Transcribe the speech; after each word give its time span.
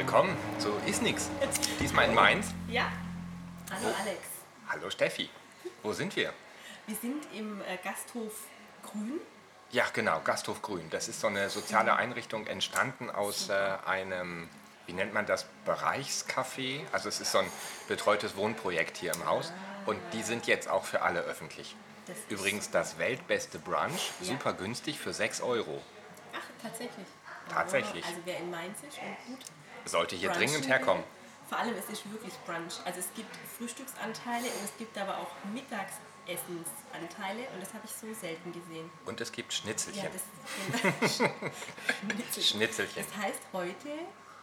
Willkommen 0.00 0.34
zu 0.58 0.72
Ist 0.86 1.02
Nix. 1.02 1.28
Diesmal 1.78 2.06
in 2.08 2.14
Mainz. 2.14 2.54
Ja. 2.68 2.90
Hallo 3.70 3.94
Alex. 4.00 4.20
Hallo 4.70 4.88
Steffi. 4.88 5.28
Wo 5.82 5.92
sind 5.92 6.16
wir? 6.16 6.32
Wir 6.86 6.96
sind 6.96 7.26
im 7.34 7.60
äh, 7.60 7.76
Gasthof 7.84 8.32
Grün. 8.82 9.20
Ja, 9.72 9.84
genau, 9.92 10.22
Gasthof 10.24 10.62
Grün. 10.62 10.88
Das 10.88 11.08
ist 11.08 11.20
so 11.20 11.26
eine 11.26 11.50
soziale 11.50 11.96
Einrichtung 11.96 12.46
entstanden 12.46 13.10
aus 13.10 13.50
äh, 13.50 13.52
einem, 13.84 14.48
wie 14.86 14.94
nennt 14.94 15.12
man 15.12 15.26
das, 15.26 15.44
Bereichscafé. 15.66 16.80
Also 16.92 17.10
es 17.10 17.20
ist 17.20 17.32
so 17.32 17.40
ein 17.40 17.52
betreutes 17.86 18.36
Wohnprojekt 18.36 18.96
hier 18.96 19.12
im 19.12 19.26
Haus. 19.26 19.52
Und 19.84 19.98
die 20.14 20.22
sind 20.22 20.46
jetzt 20.46 20.70
auch 20.70 20.84
für 20.86 21.02
alle 21.02 21.20
öffentlich. 21.20 21.76
Das 22.06 22.16
Übrigens 22.30 22.70
das 22.70 22.96
weltbeste 22.96 23.58
Brunch, 23.58 24.12
Ja. 24.20 24.28
super 24.28 24.54
günstig 24.54 24.98
für 24.98 25.12
6 25.12 25.42
Euro. 25.42 25.82
Ach, 26.32 26.62
tatsächlich. 26.62 27.06
Tatsächlich. 27.50 28.04
Also 28.06 28.20
wer 28.24 28.38
in 28.38 28.50
Mainz 28.50 28.78
ist 28.78 28.96
und 28.98 29.26
gut 29.36 29.44
Sollte 29.84 30.16
hier 30.16 30.28
brunchen 30.30 30.48
dringend 30.48 30.68
herkommen. 30.68 31.04
Vor 31.48 31.58
allem 31.58 31.74
es 31.74 31.88
ist 31.90 32.10
wirklich 32.12 32.34
Brunch. 32.46 32.78
Also 32.84 33.00
es 33.00 33.08
gibt 33.16 33.34
Frühstücksanteile 33.58 34.46
und 34.46 34.64
es 34.64 34.76
gibt 34.78 34.96
aber 34.96 35.18
auch 35.18 35.30
Mittagsessensanteile 35.52 37.48
und 37.54 37.60
das 37.62 37.74
habe 37.74 37.84
ich 37.84 37.90
so 37.90 38.12
selten 38.14 38.52
gesehen. 38.52 38.90
Und 39.06 39.20
es 39.20 39.32
gibt 39.32 39.52
Ja, 39.52 39.58
Schnitzelchen. 39.60 40.08
das 41.00 41.16
Schnitzel. 41.16 42.42
Schnitzelchen. 42.42 43.04
Das 43.04 43.16
heißt, 43.24 43.40
heute 43.52 43.88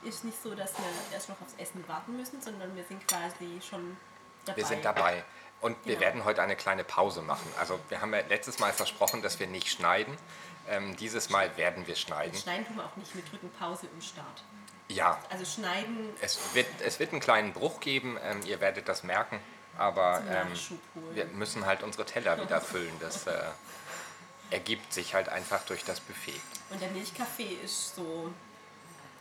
ist 0.04 0.24
nicht 0.26 0.42
so, 0.42 0.54
dass 0.54 0.74
wir 0.78 0.86
erst 1.14 1.30
noch 1.30 1.40
aufs 1.42 1.54
Essen 1.58 1.84
warten 1.88 2.16
müssen, 2.18 2.42
sondern 2.42 2.76
wir 2.76 2.84
sind 2.84 3.08
quasi 3.08 3.60
schon 3.68 3.98
dabei. 4.46 4.58
Wir 4.58 4.66
sind 4.66 4.86
dabei. 4.86 5.24
Und 5.60 5.76
wir 5.86 5.96
Genau. 5.96 6.06
werden 6.06 6.24
heute 6.26 6.42
eine 6.44 6.56
kleine 6.56 6.84
Pause 6.84 7.22
machen. 7.24 7.52
Also 7.60 7.80
wir 7.90 8.00
haben 8.02 8.14
ja 8.14 8.20
letztes 8.30 8.60
Mal 8.60 8.72
versprochen, 8.74 9.24
dass 9.24 9.40
wir 9.40 9.48
nicht 9.48 9.70
schneiden. 9.72 10.16
Ähm, 10.70 10.96
dieses 10.98 11.30
Mal 11.32 11.56
werden 11.58 11.88
wir 11.88 11.96
schneiden. 11.96 12.38
Schneiden 12.38 12.68
tun 12.68 12.76
wir 12.76 12.86
auch 12.86 12.96
nicht, 12.96 13.16
wir 13.16 13.24
drücken 13.24 13.50
Pause 13.58 13.88
im 13.92 14.02
Start. 14.02 14.44
Ja, 14.90 15.20
Also 15.30 15.44
schneiden 15.46 16.10
es 16.22 16.40
wird, 16.54 16.68
es 16.82 17.00
wird 17.00 17.12
einen 17.12 17.22
kleinen 17.22 17.54
Bruch 17.54 17.80
geben. 17.80 18.18
Ähm, 18.24 18.42
ihr 18.46 18.62
werdet 18.62 18.88
das 18.88 19.04
merken. 19.04 19.40
Aber 19.78 20.24
ähm, 20.30 20.48
wir 21.14 21.26
müssen 21.26 21.66
halt 21.66 21.84
unsere 21.84 22.06
Teller 22.06 22.42
wieder 22.42 22.62
füllen. 22.62 22.94
Das 23.00 23.28
äh, 23.28 23.38
ergibt 24.50 24.92
sich 24.94 25.14
halt 25.14 25.30
einfach 25.30 25.64
durch 25.66 25.84
das 25.84 26.00
Buffet. 26.00 26.40
Und 26.70 26.82
der 26.82 26.90
Milchkaffee 26.90 27.58
ist 27.64 27.96
so, 27.96 28.34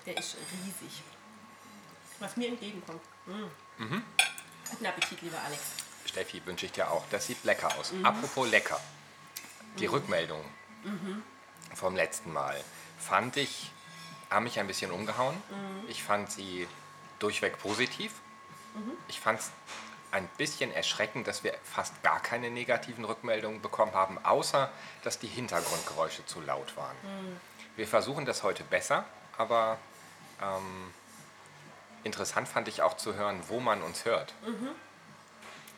der 0.07 0.17
ist 0.17 0.37
riesig. 0.65 1.03
Was 2.21 2.37
mir 2.37 2.49
entgegenkommt. 2.49 3.03
Mm. 3.27 3.83
Mhm. 3.83 4.03
Guten 4.71 4.87
Appetit, 4.87 5.21
lieber 5.21 5.39
Alex. 5.45 5.63
Steffi, 6.07 6.41
wünsche 6.47 6.67
ich 6.67 6.73
dir 6.73 6.91
auch. 6.91 7.05
Das 7.11 7.27
sieht 7.27 7.45
lecker 7.45 7.77
aus. 7.79 7.93
Mhm. 7.93 8.07
Apropos 8.07 8.49
lecker. 8.49 8.81
Die 9.79 9.87
Rückmeldung 9.87 10.43
vom 11.75 11.97
letzten 11.97 12.33
Mal 12.33 12.63
fand 12.99 13.37
ich, 13.37 13.71
haben 14.31 14.45
mich 14.45 14.59
ein 14.59 14.67
bisschen 14.67 14.91
umgehauen. 14.91 15.37
Mhm. 15.51 15.89
Ich 15.89 16.03
fand 16.03 16.31
sie 16.31 16.67
durchweg 17.19 17.59
positiv. 17.59 18.13
Ich 19.09 19.21
fand 19.21 19.41
es 19.41 19.51
ein 20.11 20.29
bisschen 20.37 20.73
erschreckend, 20.73 21.27
dass 21.27 21.43
wir 21.45 21.55
fast 21.65 22.03
gar 22.03 22.21
keine 22.21 22.51
negativen 22.51 23.05
Rückmeldungen 23.05 23.63
bekommen 23.63 23.95
haben, 23.95 24.23
außer 24.25 24.71
dass 25.03 25.19
die 25.19 25.27
Hintergrundgeräusche 25.27 26.27
zu 26.27 26.41
laut 26.43 26.77
waren. 26.77 26.97
Mhm. 27.03 27.37
Wir 27.77 27.87
versuchen 27.89 28.27
das 28.27 28.43
heute 28.43 28.65
besser, 28.65 29.05
aber 29.39 29.79
ähm, 30.43 30.93
interessant 32.05 32.49
fand 32.49 32.69
ich 32.69 32.83
auch 32.83 32.97
zu 32.97 33.15
hören, 33.15 33.41
wo 33.49 33.61
man 33.61 33.83
uns 33.83 34.05
hört 34.05 34.35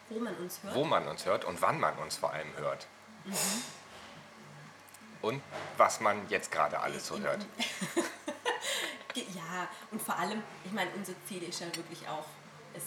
Wo 0.08 0.18
man 0.20 0.34
uns 0.36 0.60
hört. 0.62 0.74
wo 0.74 0.84
man 0.84 1.06
uns 1.08 1.24
hört 1.24 1.44
und 1.44 1.62
wann 1.62 1.78
man 1.80 1.96
uns 1.98 2.16
vor 2.16 2.32
allem 2.32 2.56
hört. 2.56 2.86
Mhm. 3.24 3.34
Und 5.22 5.42
was 5.76 6.00
man 6.00 6.28
jetzt 6.28 6.50
gerade 6.52 6.80
alles 6.80 7.06
so 7.06 7.18
hört. 7.18 7.44
Ja, 9.34 9.68
und 9.90 10.00
vor 10.02 10.16
allem, 10.16 10.42
ich 10.64 10.72
meine, 10.72 10.90
unser 10.96 11.12
Ziel 11.26 11.42
ist 11.42 11.60
ja 11.60 11.66
wirklich 11.76 12.06
auch, 12.08 12.26
es 12.74 12.82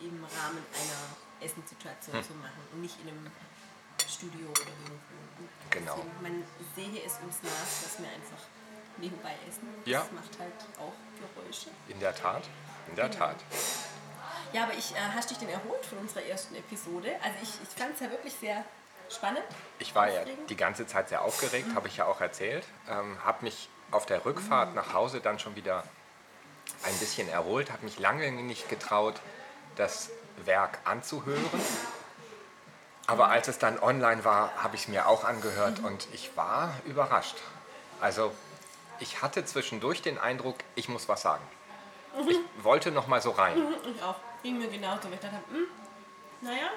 im 0.00 0.22
Rahmen 0.24 0.58
einer 0.74 1.44
Essenssituation 1.46 2.16
Hm. 2.16 2.22
zu 2.24 2.34
machen 2.34 2.60
und 2.72 2.82
nicht 2.82 2.96
in 3.00 3.08
einem 3.08 3.30
Studio 4.08 4.48
oder 4.50 4.60
irgendwo. 4.60 4.94
Genau. 5.70 5.94
Deswegen, 5.96 6.22
man 6.22 6.44
sehe 6.74 7.02
es 7.04 7.14
uns 7.22 7.42
nach, 7.42 7.50
dass 7.82 7.96
wir 7.98 8.08
einfach 8.08 8.42
nebenbei 8.98 9.34
essen. 9.48 9.68
Das 9.84 9.90
Ja. 9.92 10.06
macht 10.14 10.38
halt 10.38 10.52
auch 10.78 10.92
Geräusche. 11.34 11.68
In 11.88 12.00
der 12.00 12.14
Tat, 12.14 12.44
in 12.88 12.96
der 12.96 13.08
Genau. 13.08 13.18
Tat. 13.26 13.36
Ja, 14.52 14.62
aber 14.64 14.74
ich, 14.74 14.92
äh, 14.94 14.98
hast 15.14 15.30
dich 15.30 15.38
denn 15.38 15.48
erholt 15.48 15.84
von 15.84 15.98
unserer 15.98 16.22
ersten 16.22 16.54
Episode? 16.54 17.16
Also 17.22 17.36
ich, 17.42 17.50
ich 17.62 17.68
fand 17.82 17.94
es 17.94 18.00
ja 18.00 18.10
wirklich 18.10 18.34
sehr 18.34 18.64
spannend. 19.10 19.44
Ich 19.78 19.94
war 19.94 20.08
ja 20.10 20.24
die 20.48 20.56
ganze 20.56 20.86
Zeit 20.86 21.08
sehr 21.08 21.22
aufgeregt, 21.22 21.74
habe 21.74 21.88
ich 21.88 21.96
ja 21.98 22.06
auch 22.06 22.20
erzählt. 22.20 22.64
Ähm, 22.88 23.18
habe 23.24 23.44
mich 23.44 23.68
auf 23.90 24.06
der 24.06 24.24
Rückfahrt 24.24 24.74
nach 24.74 24.92
Hause 24.92 25.20
dann 25.20 25.38
schon 25.38 25.56
wieder 25.56 25.84
ein 26.84 26.96
bisschen 26.98 27.28
erholt, 27.28 27.70
habe 27.72 27.84
mich 27.84 27.98
lange 27.98 28.30
nicht 28.32 28.68
getraut, 28.68 29.14
das 29.76 30.10
Werk 30.44 30.78
anzuhören. 30.84 31.44
Aber 33.06 33.28
als 33.28 33.48
es 33.48 33.58
dann 33.58 33.78
online 33.78 34.24
war, 34.24 34.50
habe 34.62 34.74
ich 34.74 34.82
es 34.82 34.88
mir 34.88 35.06
auch 35.06 35.24
angehört 35.24 35.78
und 35.80 36.08
ich 36.12 36.36
war 36.36 36.74
überrascht. 36.84 37.36
Also 38.00 38.32
ich 38.98 39.22
hatte 39.22 39.44
zwischendurch 39.44 40.02
den 40.02 40.18
Eindruck, 40.18 40.56
ich 40.74 40.88
muss 40.88 41.08
was 41.08 41.22
sagen. 41.22 41.44
Ich 42.28 42.64
wollte 42.64 42.90
noch 42.90 43.06
mal 43.06 43.20
so 43.20 43.30
rein. 43.30 43.62
Ich 43.94 44.02
auch. 44.02 44.16
Ging 44.42 44.58
mir 44.58 44.68
genauso. 44.68 45.08
Ich 45.12 45.20
dachte, 45.20 45.36
hm, 45.50 45.66
naja, 46.40 46.70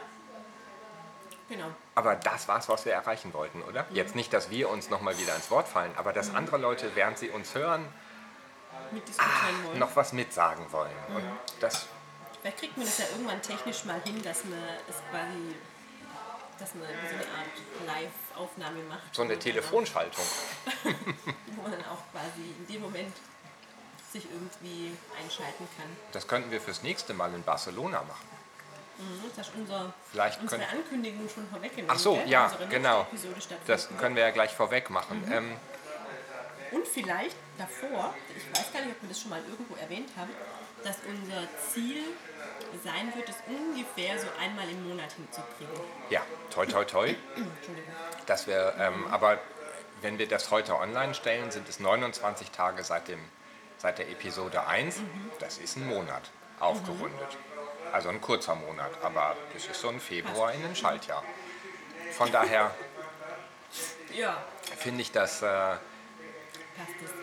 genau. 1.49 1.67
Aber 1.95 2.15
das 2.15 2.47
war's, 2.47 2.69
was 2.69 2.85
wir 2.85 2.93
erreichen 2.93 3.33
wollten, 3.33 3.61
oder? 3.63 3.85
Jetzt 3.91 4.15
nicht, 4.15 4.31
dass 4.33 4.49
wir 4.49 4.69
uns 4.69 4.89
noch 4.89 5.01
mal 5.01 5.17
wieder 5.17 5.35
ins 5.35 5.51
Wort 5.51 5.67
fallen, 5.67 5.91
aber 5.97 6.13
dass 6.13 6.33
andere 6.33 6.57
Leute, 6.57 6.95
während 6.95 7.17
sie 7.17 7.29
uns 7.29 7.55
hören, 7.55 7.85
wollen. 8.91 9.79
noch 9.79 9.95
was 9.95 10.13
mitsagen 10.13 10.71
wollen. 10.71 10.95
Und 11.13 11.23
das, 11.59 11.87
Vielleicht 12.41 12.57
kriegt 12.57 12.77
man 12.77 12.85
das 12.85 12.97
ja 12.99 13.05
irgendwann 13.11 13.41
technisch 13.41 13.83
mal 13.85 14.01
hin, 14.05 14.21
dass 14.23 14.45
man 14.45 14.59
es 14.87 14.95
quasi, 15.11 15.55
dass 16.57 16.73
man 16.73 16.87
so 16.87 17.15
eine 17.15 17.25
Art 17.37 17.55
Live-Aufnahme 17.85 18.83
macht. 18.83 19.13
so 19.13 19.23
eine 19.23 19.37
Telefonschaltung. 19.37 20.23
Wo 21.55 21.61
man 21.63 21.71
dann 21.71 21.85
auch 21.85 22.01
quasi 22.11 22.53
in 22.57 22.67
dem 22.67 22.81
Moment 22.81 23.13
sich 24.11 24.25
irgendwie 24.31 24.97
einschalten 25.21 25.67
kann. 25.77 25.85
Das 26.13 26.27
könnten 26.27 26.49
wir 26.49 26.61
fürs 26.61 26.81
nächste 26.81 27.13
Mal 27.13 27.33
in 27.33 27.43
Barcelona 27.43 28.01
machen. 28.03 28.27
Mhm, 28.99 29.31
Das 29.35 29.47
ist 29.47 29.55
unser, 29.55 29.93
Vielleicht 30.11 30.41
unsere 30.41 30.61
können- 30.61 30.79
Ankündigung 30.79 31.29
schon 31.29 31.47
vorweggenommen. 31.49 31.91
Ach 31.95 31.99
so, 31.99 32.15
gell? 32.15 32.29
ja, 32.29 32.45
Unsere 32.45 32.67
genau. 32.67 33.07
Das 33.67 33.87
können 33.99 34.15
wir 34.15 34.23
ja 34.23 34.31
gleich 34.31 34.53
vorweg 34.53 34.89
machen. 34.89 35.23
Ähm, 35.31 35.55
Und 36.71 36.87
vielleicht 36.87 37.35
davor, 37.57 38.13
ich 38.35 38.59
weiß 38.59 38.71
gar 38.73 38.81
nicht, 38.81 38.91
ob 38.95 39.01
wir 39.01 39.09
das 39.09 39.19
schon 39.21 39.29
mal 39.31 39.41
irgendwo 39.49 39.75
erwähnt 39.75 40.09
haben, 40.17 40.29
dass 40.83 40.97
unser 41.07 41.47
Ziel 41.73 42.03
sein 42.83 43.11
wird, 43.15 43.27
es 43.29 43.35
ungefähr 43.47 44.19
so 44.19 44.27
einmal 44.39 44.69
im 44.69 44.87
Monat 44.87 45.11
hinzukriegen. 45.13 45.73
ja, 46.09 46.21
toi, 46.51 46.65
toi, 46.67 46.83
toi. 46.85 47.07
Entschuldigung. 47.35 47.93
Dass 48.27 48.45
wir, 48.47 48.75
ähm, 48.77 49.07
aber 49.07 49.39
wenn 50.01 50.19
wir 50.19 50.27
das 50.27 50.51
heute 50.51 50.75
online 50.77 51.13
stellen, 51.15 51.49
sind 51.51 51.67
es 51.67 51.79
29 51.79 52.51
Tage 52.51 52.83
seit, 52.83 53.07
dem, 53.07 53.19
seit 53.77 53.97
der 53.97 54.07
Episode 54.09 54.67
1. 54.67 55.01
Das 55.39 55.57
ist 55.57 55.75
ein 55.77 55.87
Monat 55.87 56.29
aufgerundet. 56.59 57.37
Also 57.93 58.09
ein 58.09 58.21
kurzer 58.21 58.55
Monat, 58.55 58.91
aber 59.03 59.35
das 59.53 59.65
ist 59.65 59.79
so 59.81 59.89
ein 59.89 59.99
Februar 59.99 60.53
in 60.53 60.63
ein 60.65 60.75
Schaltjahr. 60.75 61.23
Von 62.17 62.31
daher 62.31 62.71
Ja, 64.13 64.37
finde 64.77 65.01
ich 65.01 65.11
das 65.11 65.41
äh, 65.41 65.75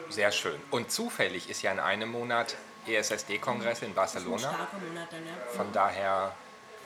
sehr 0.08 0.30
schön. 0.32 0.60
Und 0.70 0.90
zufällig 0.90 1.48
ist 1.50 1.62
ja 1.62 1.72
in 1.72 1.80
einem 1.80 2.10
Monat 2.10 2.56
ESSD-Kongress 2.86 3.82
in 3.82 3.94
Barcelona. 3.94 4.38
starker 4.38 4.78
Monat 4.78 5.12
dann, 5.12 5.26
ja. 5.26 5.32
Von 5.56 5.72
daher, 5.72 6.32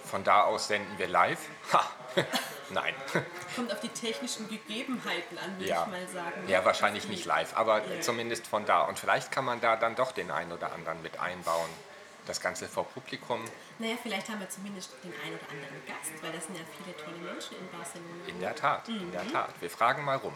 von 0.04 0.24
da 0.24 0.44
aus 0.44 0.68
senden 0.68 0.98
wir 0.98 1.08
live. 1.08 1.40
Ha! 1.72 1.84
Nein. 2.70 2.94
Kommt 3.56 3.72
auf 3.72 3.80
die 3.80 3.88
technischen 3.88 4.48
Gegebenheiten 4.48 5.36
an, 5.38 5.56
würde 5.58 5.68
Ja. 5.68 5.82
ich 5.82 5.88
mal 5.90 6.08
sagen. 6.08 6.48
Ja, 6.48 6.64
wahrscheinlich 6.64 7.04
Die- 7.04 7.10
nicht 7.10 7.24
live, 7.26 7.54
aber 7.56 7.78
Ja. 7.86 8.00
zumindest 8.00 8.46
von 8.46 8.64
da. 8.64 8.82
Und 8.82 8.98
vielleicht 8.98 9.30
kann 9.32 9.44
man 9.44 9.60
da 9.60 9.76
dann 9.76 9.94
doch 9.96 10.12
den 10.12 10.30
einen 10.30 10.52
oder 10.52 10.72
anderen 10.72 11.02
mit 11.02 11.18
einbauen. 11.20 11.68
Das 12.30 12.40
Ganze 12.40 12.68
vor 12.68 12.84
Publikum 12.86 13.44
Naja, 13.80 13.96
vielleicht 14.00 14.28
haben 14.28 14.38
wir 14.38 14.48
zumindest 14.48 14.92
den 15.02 15.12
einen 15.24 15.34
oder 15.34 15.50
anderen 15.50 15.84
Gast, 15.84 16.22
weil 16.22 16.30
das 16.30 16.44
sind 16.46 16.56
ja 16.56 16.62
viele 16.78 16.96
tolle 16.96 17.16
Menschen 17.16 17.56
in 17.56 17.68
Barcelona. 17.76 18.24
in 18.28 18.38
der 18.38 18.54
Tat. 18.54 18.88
In 18.88 19.08
Mhm. 19.08 19.10
der 19.10 19.26
Tat. 19.32 19.50
Wir 19.60 19.68
fragen 19.68 20.04
mal 20.04 20.16
rum. 20.16 20.32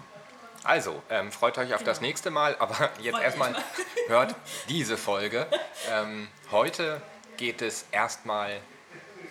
Also, 0.64 1.00
ähm, 1.08 1.31
freut 1.31 1.56
euch 1.56 1.73
auf 1.73 1.85
das 1.85 1.99
Genau. 1.99 2.08
nächste 2.08 2.31
Mal, 2.32 2.56
aber 2.58 2.91
jetzt 3.00 3.20
erstmal 3.20 3.55
hört 4.08 4.35
diese 4.69 4.96
Folge. 4.96 5.46
Ähm, 5.88 6.26
heute 6.50 7.00
geht 7.37 7.62
es 7.62 7.85
erstmal 7.93 8.61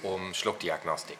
um 0.04 0.34
Schluckdiagnostik. 0.34 1.18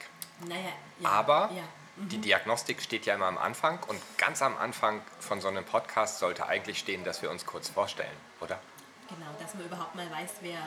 Naja, 0.48 0.62
ja. 1.00 1.10
Aber 1.10 1.50
Ja. 1.54 1.64
die 1.98 2.20
Diagnostik 2.20 2.82
steht 2.82 3.06
ja 3.06 3.16
immer 3.16 3.26
am 3.28 3.38
Anfang 3.38 3.84
und 3.90 4.02
ganz 4.18 4.42
am 4.42 4.56
Anfang 4.58 5.02
von 5.20 5.42
so 5.42 5.50
einem 5.50 5.66
Podcast 5.66 6.20
sollte 6.20 6.46
eigentlich 6.48 6.80
stehen, 6.80 7.04
dass 7.04 7.22
wir 7.22 7.30
uns 7.30 7.46
kurz 7.46 7.68
vorstellen, 7.68 8.16
oder? 8.40 8.60
Genau, 9.10 9.28
dass 9.42 9.54
man 9.56 9.66
überhaupt 9.66 9.94
mal 9.96 10.10
weiß, 10.10 10.32
wer 10.40 10.58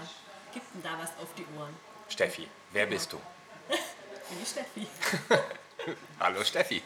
gibt 0.57 0.75
denn 0.75 0.83
da 0.83 0.99
was 0.99 1.11
auf 1.23 1.29
die 1.37 1.45
Ohren. 1.59 1.75
Steffi, 2.09 2.49
wer 2.73 2.87
bist 2.87 3.13
du? 3.13 3.19
Bin 3.69 4.43
ich 4.43 4.49
Steffi. 4.49 4.87
Hallo 6.21 6.43
Steffi. 6.45 6.83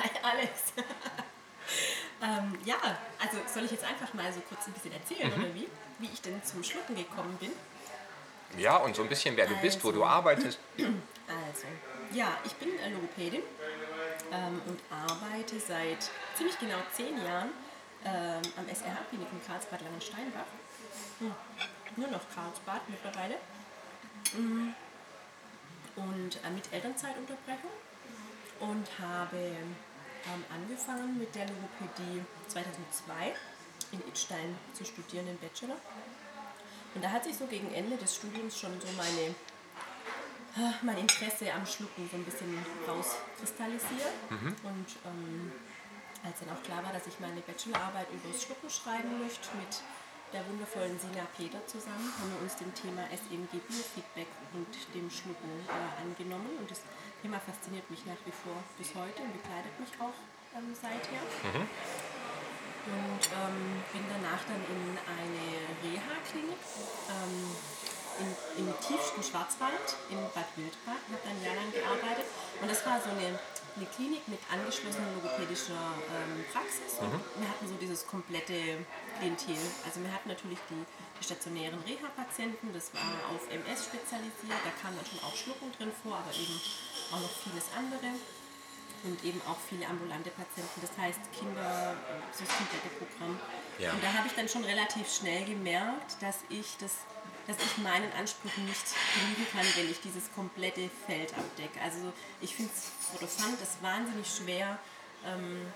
Hi 0.00 0.10
Alex. 0.22 0.50
Ähm, 2.22 2.56
ja, 2.64 2.76
also 3.20 3.36
soll 3.52 3.64
ich 3.64 3.72
jetzt 3.72 3.84
einfach 3.84 4.14
mal 4.14 4.32
so 4.32 4.40
kurz 4.48 4.66
ein 4.66 4.72
bisschen 4.72 4.92
erzählen, 4.92 5.28
Mhm. 5.36 5.44
oder 5.44 5.54
wie? 5.54 5.68
Wie 5.98 6.06
ich 6.10 6.22
denn 6.22 6.42
zum 6.44 6.64
Schlucken 6.64 6.94
gekommen 6.96 7.36
bin. 7.38 7.52
Ja, 8.56 8.76
und 8.78 8.96
so 8.96 9.02
ein 9.02 9.08
bisschen, 9.10 9.36
wer 9.36 9.46
du 9.46 9.54
bist, 9.56 9.84
wo 9.84 9.90
du 9.92 10.02
Also. 10.02 10.14
arbeitest. 10.16 10.58
Also, 10.78 11.66
ja, 12.12 12.38
ich 12.44 12.54
bin 12.54 12.78
äh, 12.78 12.88
Logopädin 12.90 13.42
ähm, 14.32 14.62
und 14.66 14.80
arbeite 14.90 15.58
seit 15.60 16.08
ziemlich 16.36 16.56
genau 16.58 16.78
zehn 16.92 17.22
Jahren 17.22 17.50
ähm, 18.04 18.42
am 18.56 18.66
SRH-Klinikum 18.68 19.40
Karlsbad 19.46 19.82
Langensteinbach. 19.82 20.46
Hm, 21.18 21.34
nur 21.96 22.08
noch 22.08 22.22
Karlsbad 22.34 22.82
mittlerweile. 22.88 23.36
Mm, 24.36 24.70
Und 25.96 26.36
äh, 26.44 26.50
mit 26.50 26.70
Elternzeitunterbrechung 26.72 27.70
und 28.60 28.86
habe 29.00 29.36
ähm, 29.38 30.44
angefangen 30.52 31.18
mit 31.18 31.34
der 31.34 31.46
Logopädie 31.46 32.22
2002 32.48 33.34
in 33.92 34.00
Idstein 34.08 34.56
zu 34.74 34.84
studieren, 34.84 35.26
den 35.26 35.38
Bachelor. 35.38 35.76
Und 36.94 37.04
da 37.04 37.10
hat 37.10 37.24
sich 37.24 37.36
so 37.36 37.46
gegen 37.46 37.72
Ende 37.72 37.96
des 37.96 38.16
Studiums 38.16 38.58
schon 38.58 38.78
so 38.80 38.88
meine 38.96 39.34
mein 40.82 40.96
Interesse 40.96 41.52
am 41.52 41.66
Schlucken 41.66 42.08
so 42.10 42.16
ein 42.16 42.24
bisschen 42.24 42.48
rauskristallisiert. 42.88 44.14
Und 44.64 44.86
ähm, 45.04 45.52
als 46.24 46.40
dann 46.40 46.56
auch 46.56 46.62
klar 46.62 46.82
war, 46.82 46.92
dass 46.94 47.06
ich 47.06 47.20
meine 47.20 47.40
Bachelorarbeit 47.42 48.06
über 48.10 48.32
das 48.32 48.42
Schlucken 48.42 48.70
schreiben 48.70 49.20
möchte, 49.20 49.48
mit 49.56 49.82
der 50.32 50.42
wundervollen 50.48 50.98
Sina 50.98 51.26
Peter 51.36 51.60
zusammen, 51.66 52.10
haben 52.18 52.30
wir 52.34 52.42
uns 52.42 52.56
dem 52.56 52.72
Thema 52.74 53.06
SMG 53.10 53.62
Biofeedback 53.68 54.30
und 54.54 54.70
dem 54.94 55.10
Schlucken 55.10 55.52
äh, 55.68 56.02
angenommen. 56.02 56.58
Und 56.58 56.70
das 56.70 56.82
Thema 57.22 57.38
fasziniert 57.38 57.88
mich 57.90 58.04
nach 58.06 58.18
wie 58.26 58.34
vor 58.34 58.58
bis 58.78 58.94
heute 58.94 59.22
und 59.22 59.32
begleitet 59.38 59.74
mich 59.78 59.92
auch 60.02 60.16
ähm, 60.56 60.74
seither. 60.74 61.22
Und 62.86 63.22
ähm, 63.34 63.82
bin 63.90 64.04
danach 64.06 64.42
dann 64.46 64.62
in 64.62 64.94
eine 64.94 65.44
Reha-Klinik 65.82 66.62
ähm, 67.10 67.50
im 68.56 68.68
tiefsten 68.80 69.22
Schwarzwald 69.22 69.96
in 70.08 70.18
Bad 70.32 70.48
Wildbad, 70.56 71.00
habe 71.10 71.20
dann 71.22 71.36
ein 71.36 71.42
Jahr 71.44 71.56
lang 71.56 71.70
gearbeitet. 71.72 72.24
Und 72.60 72.70
das 72.70 72.84
war 72.86 73.00
so 73.00 73.10
eine, 73.10 73.38
eine 73.76 73.86
Klinik 73.94 74.26
mit 74.28 74.40
angeschlossener 74.50 75.06
logopädischer 75.14 75.76
ähm, 76.08 76.44
Praxis. 76.52 76.98
Und 77.00 77.12
wir 77.12 77.48
hatten 77.48 77.68
so 77.68 77.74
dieses 77.80 78.06
komplette 78.06 78.84
Klientel. 79.18 79.60
Also 79.84 80.00
wir 80.00 80.12
hatten 80.12 80.28
natürlich 80.28 80.58
die, 80.70 80.82
die 80.84 81.24
stationären 81.24 81.78
Reha-Patienten, 81.84 82.72
das 82.72 82.92
war 82.94 83.32
auf 83.32 83.44
MS 83.50 83.92
spezialisiert, 83.92 84.60
da 84.64 84.72
kam 84.80 84.96
dann 84.96 85.04
schon 85.04 85.20
auch 85.20 85.36
Schlucken 85.36 85.72
drin 85.76 85.92
vor, 86.02 86.16
aber 86.16 86.32
eben 86.32 86.56
auch 87.12 87.20
noch 87.20 87.34
vieles 87.44 87.68
andere 87.76 88.16
und 89.04 89.22
eben 89.24 89.40
auch 89.46 89.58
viele 89.68 89.86
ambulante 89.86 90.30
Patienten, 90.30 90.80
das 90.80 90.90
heißt 90.98 91.20
Kinder, 91.32 91.94
so 92.32 92.44
das 92.44 92.56
komplette 92.56 92.88
Programm. 92.98 93.38
Ja. 93.78 93.92
Und 93.92 94.02
da 94.02 94.12
habe 94.12 94.26
ich 94.26 94.34
dann 94.34 94.48
schon 94.48 94.64
relativ 94.64 95.12
schnell 95.12 95.44
gemerkt, 95.44 96.20
dass 96.20 96.40
ich 96.48 96.76
das 96.80 97.06
dass 97.46 97.56
ich 97.58 97.78
meinen 97.78 98.12
Ansprüchen 98.12 98.64
nicht 98.66 98.84
genügen 99.14 99.46
kann, 99.52 99.66
wenn 99.76 99.90
ich 99.90 100.00
dieses 100.00 100.32
komplette 100.34 100.90
Feld 101.06 101.32
abdecke. 101.34 101.80
Also 101.82 102.12
ich 102.40 102.54
finde 102.54 102.72
oder 103.16 103.28
fand 103.28 103.60
es 103.62 103.76
wahnsinnig 103.80 104.26
schwer, 104.28 104.78
ähm, 105.24 105.66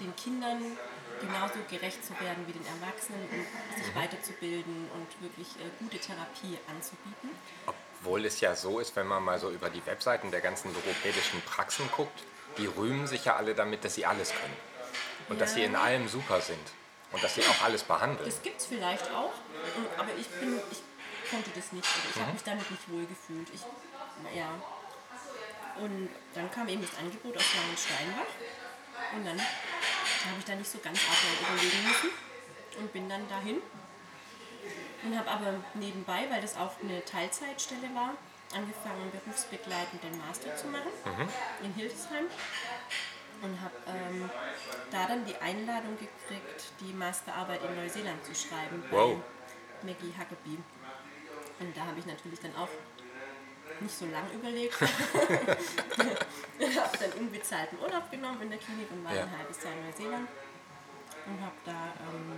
den 0.00 0.14
Kindern 0.16 0.62
genauso 1.20 1.54
gerecht 1.70 2.04
zu 2.04 2.12
werden 2.20 2.46
wie 2.46 2.52
den 2.52 2.66
Erwachsenen 2.66 3.22
und 3.30 3.82
sich 3.84 3.94
weiterzubilden 3.94 4.90
und 4.94 5.22
wirklich 5.22 5.48
äh, 5.56 5.70
gute 5.78 5.98
Therapie 5.98 6.58
anzubieten. 6.68 7.30
Obwohl 7.66 8.26
es 8.26 8.40
ja 8.40 8.54
so 8.54 8.78
ist, 8.78 8.94
wenn 8.96 9.06
man 9.06 9.24
mal 9.24 9.38
so 9.38 9.50
über 9.50 9.70
die 9.70 9.84
Webseiten 9.86 10.30
der 10.30 10.42
ganzen 10.42 10.72
logopädischen 10.74 11.40
Praxen 11.42 11.88
guckt, 11.92 12.22
die 12.58 12.66
rühmen 12.66 13.06
sich 13.06 13.24
ja 13.24 13.36
alle 13.36 13.54
damit, 13.54 13.84
dass 13.84 13.94
sie 13.94 14.06
alles 14.06 14.30
können. 14.30 14.56
Und 15.28 15.40
dass 15.40 15.54
sie 15.54 15.64
in 15.64 15.72
Ja. 15.72 15.80
allem 15.82 16.06
super 16.08 16.40
sind. 16.40 16.60
Und 17.12 17.22
dass 17.24 17.34
sie 17.34 17.42
auch 17.42 17.64
alles 17.64 17.82
behandeln. 17.82 18.28
Das 18.28 18.42
gibt 18.42 18.60
es 18.60 18.66
vielleicht 18.66 19.10
auch, 19.10 19.32
aber 19.96 20.10
ich 20.18 20.26
bin, 20.28 20.60
ich 20.70 20.78
konnte 21.30 21.50
das 21.54 21.72
nicht, 21.72 21.84
oder 21.86 22.10
ich 22.14 22.20
habe 22.20 22.32
mich 22.32 22.42
damit 22.42 22.70
nicht 22.70 22.88
wohl 22.90 23.06
gefühlt. 23.06 23.48
Ich, 23.54 23.60
ja. 24.36 24.48
Und 25.78 26.08
dann 26.34 26.50
kam 26.50 26.68
eben 26.68 26.80
das 26.82 26.96
Angebot 26.98 27.36
aus 27.36 27.44
Langensteinbach 27.54 28.30
und 29.14 29.24
dann 29.26 29.38
habe 29.38 30.38
ich 30.38 30.44
da 30.44 30.54
nicht 30.54 30.70
so 30.70 30.78
ganz 30.78 30.98
arg 31.08 31.18
überlegen 31.52 31.82
müssen 31.86 32.10
und 32.78 32.92
bin 32.92 33.08
dann 33.08 33.28
dahin 33.28 33.60
und 35.04 35.18
habe 35.18 35.30
aber 35.30 35.54
nebenbei, 35.74 36.26
weil 36.30 36.40
das 36.40 36.56
auch 36.56 36.72
eine 36.82 37.04
Teilzeitstelle 37.04 37.94
war, 37.94 38.14
angefangen 38.54 39.10
berufsbegleitend 39.12 40.02
den 40.02 40.16
Master 40.18 40.56
zu 40.56 40.66
machen 40.68 40.90
in 41.62 41.74
Hildesheim 41.74 42.24
und 43.42 43.60
habe 43.60 43.74
ähm, 43.86 44.30
da 44.90 45.06
dann 45.06 45.26
die 45.26 45.36
Einladung 45.36 45.98
gekriegt, 45.98 46.72
die 46.80 46.92
Masterarbeit 46.94 47.62
in 47.62 47.76
Neuseeland 47.76 48.24
zu 48.24 48.34
schreiben 48.34 48.82
Wow. 48.90 49.18
bei 49.82 49.88
Maggie 49.92 50.14
Huckabee. 50.18 50.58
Und 51.60 51.76
da 51.76 51.86
habe 51.86 51.98
ich 51.98 52.06
natürlich 52.06 52.40
dann 52.40 52.54
auch 52.56 52.68
nicht 53.80 53.96
so 53.98 54.06
lange 54.06 54.32
überlegt. 54.32 54.80
habe 56.80 56.98
dann 56.98 57.12
unbezahlten 57.18 57.78
Urlaub 57.80 58.10
genommen 58.10 58.42
in 58.42 58.50
der 58.50 58.58
Klinik 58.58 58.90
und 58.90 59.04
war 59.04 59.14
Ja. 59.14 59.22
ein 59.22 59.38
halbes 59.38 59.62
Jahr 59.62 59.72
in 59.74 59.84
Neuseeland 59.86 60.28
und 61.26 61.40
habe 61.40 61.54
da 61.64 61.92
ähm, 62.10 62.32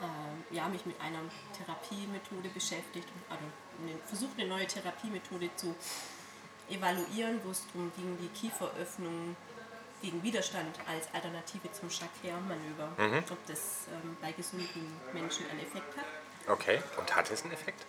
ähm, 0.00 0.44
ja, 0.50 0.68
mich 0.68 0.84
mit 0.86 1.00
einer 1.00 1.20
Therapiemethode 1.56 2.48
beschäftigt, 2.48 3.08
also 3.30 3.44
eine, 3.82 3.96
versucht 4.04 4.38
eine 4.38 4.48
neue 4.48 4.66
Therapiemethode 4.66 5.50
zu 5.56 5.74
evaluieren, 6.68 7.40
wo 7.44 7.50
es 7.50 7.66
darum 7.72 7.92
ging, 7.96 8.16
die 8.18 8.28
Kieferöffnung 8.28 9.36
gegen 10.00 10.22
Widerstand 10.22 10.76
als 10.88 11.12
Alternative 11.14 11.70
zum 11.72 11.88
Jacquet-Manöver, 11.88 12.92
ob 13.30 13.46
das 13.46 13.86
ähm, 13.92 14.16
bei 14.20 14.32
gesunden 14.32 14.92
Menschen 15.12 15.48
einen 15.50 15.60
Effekt 15.60 15.96
hat. 15.96 16.04
Okay. 16.48 16.82
Und 16.98 17.14
hat 17.16 17.30
es 17.30 17.42
einen 17.44 17.52
Effekt? 17.52 17.84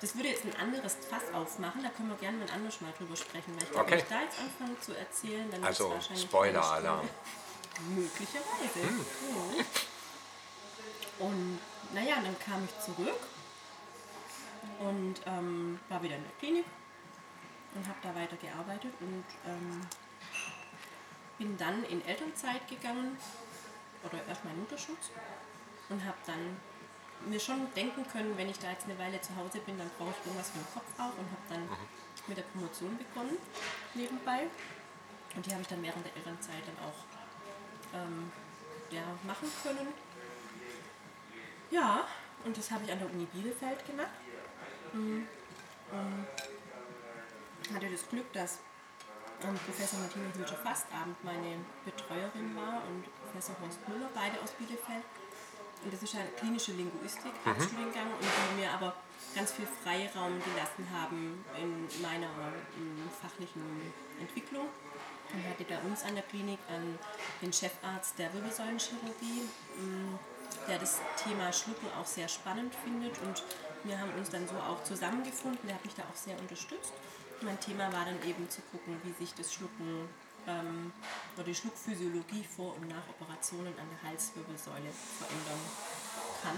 Das 0.00 0.14
würde 0.16 0.28
jetzt 0.28 0.44
ein 0.44 0.56
anderes 0.56 0.96
Fass 1.08 1.22
aufmachen, 1.34 1.82
da 1.82 1.90
können 1.90 2.08
wir 2.08 2.16
gerne 2.16 2.38
mal 2.38 2.50
anderes 2.50 2.80
Mal 2.80 2.92
drüber 2.96 3.16
sprechen, 3.16 3.54
weil 3.56 3.62
ich 3.64 3.70
glaube, 3.70 3.84
Okay. 3.86 3.92
wenn 3.92 3.98
ich 3.98 4.04
da 4.08 4.22
jetzt 4.22 4.38
anfange 4.40 4.80
zu 4.80 4.96
erzählen, 4.96 5.50
dann 5.50 5.62
Also, 5.64 5.84
ist 5.84 5.90
es 5.90 5.94
wahrscheinlich 5.96 6.22
Spoiler-Alarm. 6.24 7.08
Möglicherweise. 7.94 8.78
Mhm. 8.78 9.64
Und 11.18 11.58
naja, 11.92 12.16
dann 12.22 12.38
kam 12.38 12.64
ich 12.64 12.80
zurück 12.84 13.18
und 14.78 15.16
ähm, 15.26 15.78
war 15.88 16.02
wieder 16.02 16.16
in 16.16 16.22
der 16.22 16.32
Klinik 16.38 16.64
und 17.74 17.86
habe 17.86 17.98
da 18.02 18.14
weiter 18.14 18.36
gearbeitet 18.36 18.92
und 19.00 19.24
ähm, 19.46 19.80
bin 21.38 21.56
dann 21.58 21.84
in 21.84 22.04
Elternzeit 22.06 22.66
gegangen 22.68 23.18
oder 24.02 24.18
erstmal 24.28 24.54
in 24.54 24.60
Mutterschutz 24.60 25.10
und 25.90 26.04
habe 26.04 26.16
dann 26.26 26.56
mir 27.28 27.38
schon 27.38 27.72
denken 27.74 28.06
können, 28.10 28.36
wenn 28.36 28.48
ich 28.48 28.58
da 28.58 28.70
jetzt 28.70 28.86
eine 28.86 28.98
Weile 28.98 29.20
zu 29.20 29.36
Hause 29.36 29.58
bin, 29.60 29.76
dann 29.76 29.90
brauche 29.98 30.10
ich 30.10 30.26
irgendwas 30.26 30.50
für 30.50 30.58
den 30.58 30.72
Kopf 30.72 30.88
auch 30.96 31.12
und 31.18 31.28
habe 31.30 31.44
dann 31.50 31.68
mit 32.26 32.38
der 32.38 32.42
Promotion 32.44 32.96
begonnen 32.96 33.36
nebenbei 33.94 34.46
und 35.36 35.46
die 35.46 35.50
habe 35.50 35.62
ich 35.62 35.68
dann 35.68 35.82
während 35.82 36.04
der 36.04 36.16
Elternzeit 36.16 36.62
dann 36.66 36.78
auch 36.86 36.98
ähm, 37.94 38.32
ja, 38.90 39.02
machen 39.24 39.48
können. 39.62 39.88
Ja, 41.70 42.06
und 42.44 42.56
das 42.56 42.70
habe 42.70 42.84
ich 42.84 42.92
an 42.92 42.98
der 42.98 43.10
Uni 43.10 43.26
Bielefeld 43.26 43.86
gemacht. 43.86 44.10
Mhm. 44.92 45.26
Und 45.92 47.74
hatte 47.74 47.90
das 47.90 48.08
Glück, 48.08 48.32
dass 48.32 48.58
ähm, 49.42 49.54
Professor 49.66 50.00
Martina 50.00 50.24
Hülscher-Fastabend 50.34 51.22
meine 51.22 51.58
Betreuerin 51.84 52.56
war 52.56 52.82
und 52.88 53.04
Professor 53.22 53.54
Horst 53.60 53.88
Müller, 53.88 54.08
beide 54.14 54.40
aus 54.40 54.50
Bielefeld. 54.52 55.04
Und 55.82 55.92
das 55.92 56.02
ist 56.02 56.14
ja 56.14 56.20
klinische 56.38 56.72
Linguistik, 56.72 57.32
Studiengang, 57.42 58.12
und 58.12 58.20
die 58.22 58.60
mir 58.60 58.70
aber 58.70 58.94
ganz 59.34 59.52
viel 59.52 59.66
Freiraum 59.82 60.40
gelassen 60.44 60.86
haben 60.92 61.44
in 61.56 62.02
meiner 62.02 62.26
ähm, 62.76 63.08
fachlichen 63.20 63.62
Entwicklung. 64.20 64.66
Und 65.32 65.48
hatte 65.48 65.64
bei 65.64 65.78
uns 65.88 66.02
an 66.02 66.14
der 66.14 66.24
Klinik 66.24 66.58
an 66.68 66.98
den 67.40 67.52
Chefarzt 67.52 68.18
der 68.18 68.32
Wirbelsäulenchirurgie, 68.34 69.48
ähm, 69.78 70.18
der 70.68 70.78
das 70.78 71.00
Thema 71.22 71.52
Schlucken 71.52 71.86
auch 71.98 72.06
sehr 72.06 72.28
spannend 72.28 72.74
findet. 72.84 73.16
Und 73.22 73.42
wir 73.84 73.98
haben 73.98 74.12
uns 74.18 74.28
dann 74.28 74.46
so 74.48 74.56
auch 74.56 74.82
zusammengefunden. 74.84 75.60
Der 75.66 75.76
hat 75.76 75.84
mich 75.84 75.94
da 75.94 76.02
auch 76.02 76.16
sehr 76.16 76.38
unterstützt. 76.38 76.92
Mein 77.42 77.58
Thema 77.60 77.92
war 77.92 78.04
dann 78.04 78.20
eben 78.28 78.50
zu 78.50 78.60
gucken, 78.72 79.00
wie 79.04 79.12
sich 79.24 79.32
das 79.34 79.54
Schlucken 79.54 80.08
ähm, 80.46 80.92
oder 81.34 81.44
die 81.44 81.54
Schluckphysiologie 81.54 82.44
vor 82.44 82.74
und 82.76 82.88
nach 82.88 83.08
Operationen 83.08 83.72
an 83.78 83.86
der 83.90 84.10
Halswirbelsäule 84.10 84.90
verändern 85.18 85.60
kann. 86.42 86.56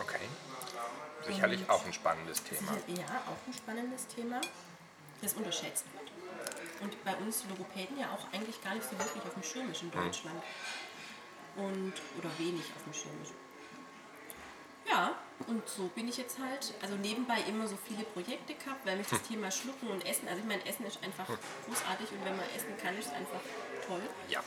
Okay. 0.00 0.28
Sicherlich 1.26 1.68
auch 1.70 1.84
ein 1.84 1.92
spannendes 1.92 2.42
Thema. 2.42 2.72
Ja, 2.88 3.22
auch 3.26 3.46
ein 3.46 3.52
spannendes 3.52 4.06
Thema, 4.06 4.40
das 5.22 5.34
unterschätzt 5.34 5.84
wird. 5.92 6.10
Und 6.80 7.02
bei 7.04 7.14
uns 7.16 7.44
Logopäden 7.48 7.98
ja 7.98 8.10
auch 8.10 8.32
eigentlich 8.32 8.62
gar 8.62 8.74
nicht 8.74 8.84
so 8.84 8.98
wirklich 8.98 9.22
auf 9.22 9.34
dem 9.34 9.42
Schirm 9.42 9.70
ist 9.70 9.82
in 9.82 9.90
Deutschland. 9.90 10.42
Und, 11.56 11.94
oder 12.18 12.30
wenig 12.38 12.64
auf 12.76 12.82
dem 12.84 12.92
Schirm 12.92 13.14
ist. 13.22 13.32
Ja, 14.88 15.12
und 15.46 15.66
so 15.68 15.88
bin 15.94 16.08
ich 16.08 16.16
jetzt 16.16 16.38
halt, 16.38 16.74
also 16.82 16.94
nebenbei 16.96 17.38
immer 17.48 17.66
so 17.66 17.76
viele 17.88 18.04
Projekte 18.04 18.54
gehabt, 18.54 18.84
weil 18.86 18.96
mich 18.96 19.06
das 19.08 19.22
Thema 19.22 19.50
Schlucken 19.50 19.88
und 19.88 20.04
Essen, 20.06 20.28
also 20.28 20.40
ich 20.40 20.46
meine, 20.46 20.64
Essen 20.66 20.86
ist 20.86 21.02
einfach 21.02 21.26
großartig 21.66 22.10
und 22.12 22.24
wenn 22.24 22.36
man 22.36 22.46
essen 22.56 22.76
kann, 22.82 22.96
ist 22.98 23.06
es 23.08 23.12
einfach 23.12 23.40
toll. 23.86 24.02
Ja. 24.28 24.42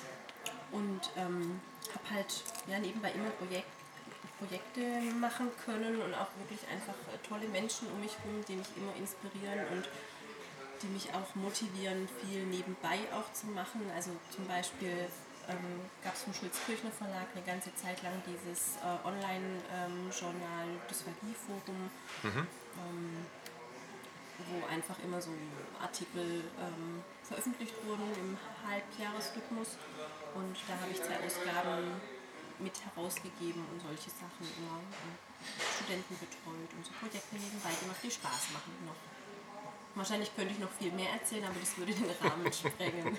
und 0.72 1.02
ähm, 1.16 1.60
habe 1.94 2.16
halt 2.16 2.44
ja, 2.68 2.80
nebenbei 2.80 3.12
immer 3.12 3.30
Projekt, 3.32 3.68
Projekte 4.40 4.82
machen 5.20 5.50
können 5.66 6.02
und 6.02 6.14
auch 6.14 6.28
wirklich 6.38 6.60
einfach 6.72 6.94
äh, 7.14 7.18
tolle 7.28 7.48
Menschen 7.48 7.88
um 7.92 8.00
mich 8.02 8.18
herum, 8.20 8.44
die 8.48 8.56
mich 8.56 8.68
immer 8.78 8.94
inspirieren 8.96 9.66
und 9.72 9.90
die 10.82 10.88
mich 10.88 11.10
auch 11.14 11.34
motivieren, 11.36 12.08
viel 12.22 12.44
nebenbei 12.46 13.00
auch 13.14 13.32
zu 13.34 13.48
machen. 13.48 13.82
Also 13.96 14.12
zum 14.36 14.46
Beispiel 14.48 15.08
ähm, 15.48 15.82
gab 16.04 16.14
es 16.14 16.24
vom 16.24 16.34
Schulz-Kirchner 16.34 16.92
Verlag 16.92 17.28
eine 17.34 17.44
ganze 17.46 17.74
Zeit 17.76 18.02
lang 18.04 18.22
dieses 18.28 18.78
äh, 18.84 19.08
Online-Journal 19.08 20.68
ähm, 20.68 20.82
Dysphagie-Forum, 20.90 21.90
mhm. 22.24 22.48
ähm, 22.78 23.26
wo 24.52 24.66
einfach 24.68 25.00
immer 25.04 25.22
so 25.22 25.32
Artikel 25.82 26.44
ähm, 26.60 27.04
veröffentlicht 27.24 27.74
wurden 27.86 28.06
im 28.20 28.38
Halbjahresrhythmus. 28.68 29.78
Und 30.36 30.56
da 30.68 30.76
habe 30.80 30.92
ich 30.92 31.02
zwei 31.02 31.18
Ausgaben 31.26 32.00
mit 32.60 32.74
herausgegeben 32.84 33.64
und 33.72 33.82
solche 33.82 34.10
Sachen 34.10 34.46
immer 34.58 34.82
und 34.82 35.16
Studenten 35.62 36.18
betreut 36.18 36.72
und 36.76 36.84
so 36.86 36.92
Projekte 37.00 37.36
nebenbei, 37.36 37.70
die 37.82 37.88
noch 37.88 37.96
viel 37.96 38.12
Spaß 38.12 38.54
machen 38.54 38.74
noch. 38.86 39.17
Wahrscheinlich 39.98 40.34
könnte 40.36 40.54
ich 40.54 40.60
noch 40.60 40.70
viel 40.72 40.92
mehr 40.92 41.10
erzählen, 41.10 41.44
aber 41.46 41.60
das 41.60 41.76
würde 41.76 41.92
den 41.92 42.06
Rahmen 42.22 42.54
sprengen. 42.54 43.18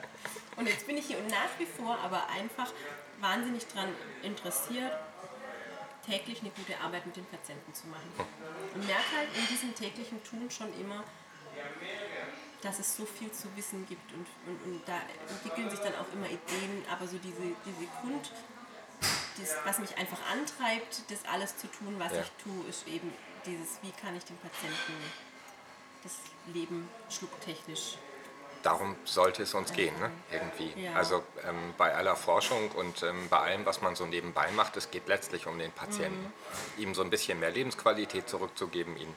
und 0.56 0.66
jetzt 0.66 0.86
bin 0.86 0.96
ich 0.96 1.06
hier 1.06 1.18
und 1.18 1.28
nach 1.28 1.52
wie 1.58 1.66
vor 1.66 1.98
aber 1.98 2.26
einfach 2.30 2.72
wahnsinnig 3.20 3.66
daran 3.66 3.90
interessiert, 4.22 4.92
täglich 6.06 6.40
eine 6.40 6.50
gute 6.50 6.80
Arbeit 6.80 7.04
mit 7.04 7.16
den 7.16 7.26
Patienten 7.26 7.74
zu 7.74 7.88
machen. 7.88 8.10
Und 8.74 8.86
merke 8.86 9.16
halt 9.16 9.28
in 9.36 9.46
diesem 9.48 9.74
täglichen 9.74 10.22
Tun 10.24 10.50
schon 10.50 10.68
immer, 10.80 11.04
dass 12.62 12.78
es 12.78 12.96
so 12.96 13.04
viel 13.04 13.30
zu 13.30 13.54
wissen 13.56 13.86
gibt 13.86 14.10
und, 14.12 14.26
und, 14.46 14.62
und 14.64 14.88
da 14.88 15.00
entwickeln 15.28 15.68
sich 15.68 15.80
dann 15.80 15.94
auch 15.96 16.10
immer 16.14 16.26
Ideen, 16.26 16.84
aber 16.90 17.06
so 17.06 17.18
diese, 17.18 17.42
diese 17.66 17.86
Grund, 18.00 18.32
das, 19.38 19.56
was 19.66 19.78
mich 19.78 19.96
einfach 19.98 20.18
antreibt, 20.32 21.02
das 21.10 21.22
alles 21.30 21.58
zu 21.58 21.66
tun, 21.66 21.96
was 21.98 22.12
ja. 22.12 22.22
ich 22.22 22.30
tue, 22.42 22.66
ist 22.66 22.88
eben 22.88 23.12
dieses, 23.44 23.82
wie 23.82 23.92
kann 23.92 24.16
ich 24.16 24.24
den 24.24 24.38
Patienten 24.38 24.94
das 26.04 26.18
Leben 26.54 26.88
schlucktechnisch 27.10 27.96
darum 28.64 28.96
sollte 29.04 29.42
es 29.42 29.54
uns 29.54 29.72
gehen, 29.72 29.94
ne? 30.00 30.10
irgendwie. 30.32 30.72
Ja. 30.82 30.94
Also 30.94 31.22
ähm, 31.46 31.74
bei 31.76 31.94
aller 31.94 32.16
Forschung 32.16 32.70
und 32.72 33.02
ähm, 33.02 33.28
bei 33.28 33.38
allem, 33.38 33.66
was 33.66 33.82
man 33.82 33.94
so 33.94 34.06
nebenbei 34.06 34.50
macht, 34.52 34.76
es 34.76 34.90
geht 34.90 35.06
letztlich 35.06 35.46
um 35.46 35.58
den 35.58 35.70
Patienten. 35.70 36.32
Mhm. 36.76 36.82
Ihm 36.82 36.94
so 36.94 37.02
ein 37.02 37.10
bisschen 37.10 37.38
mehr 37.38 37.50
Lebensqualität 37.50 38.28
zurückzugeben, 38.28 38.96
ihn 38.96 39.14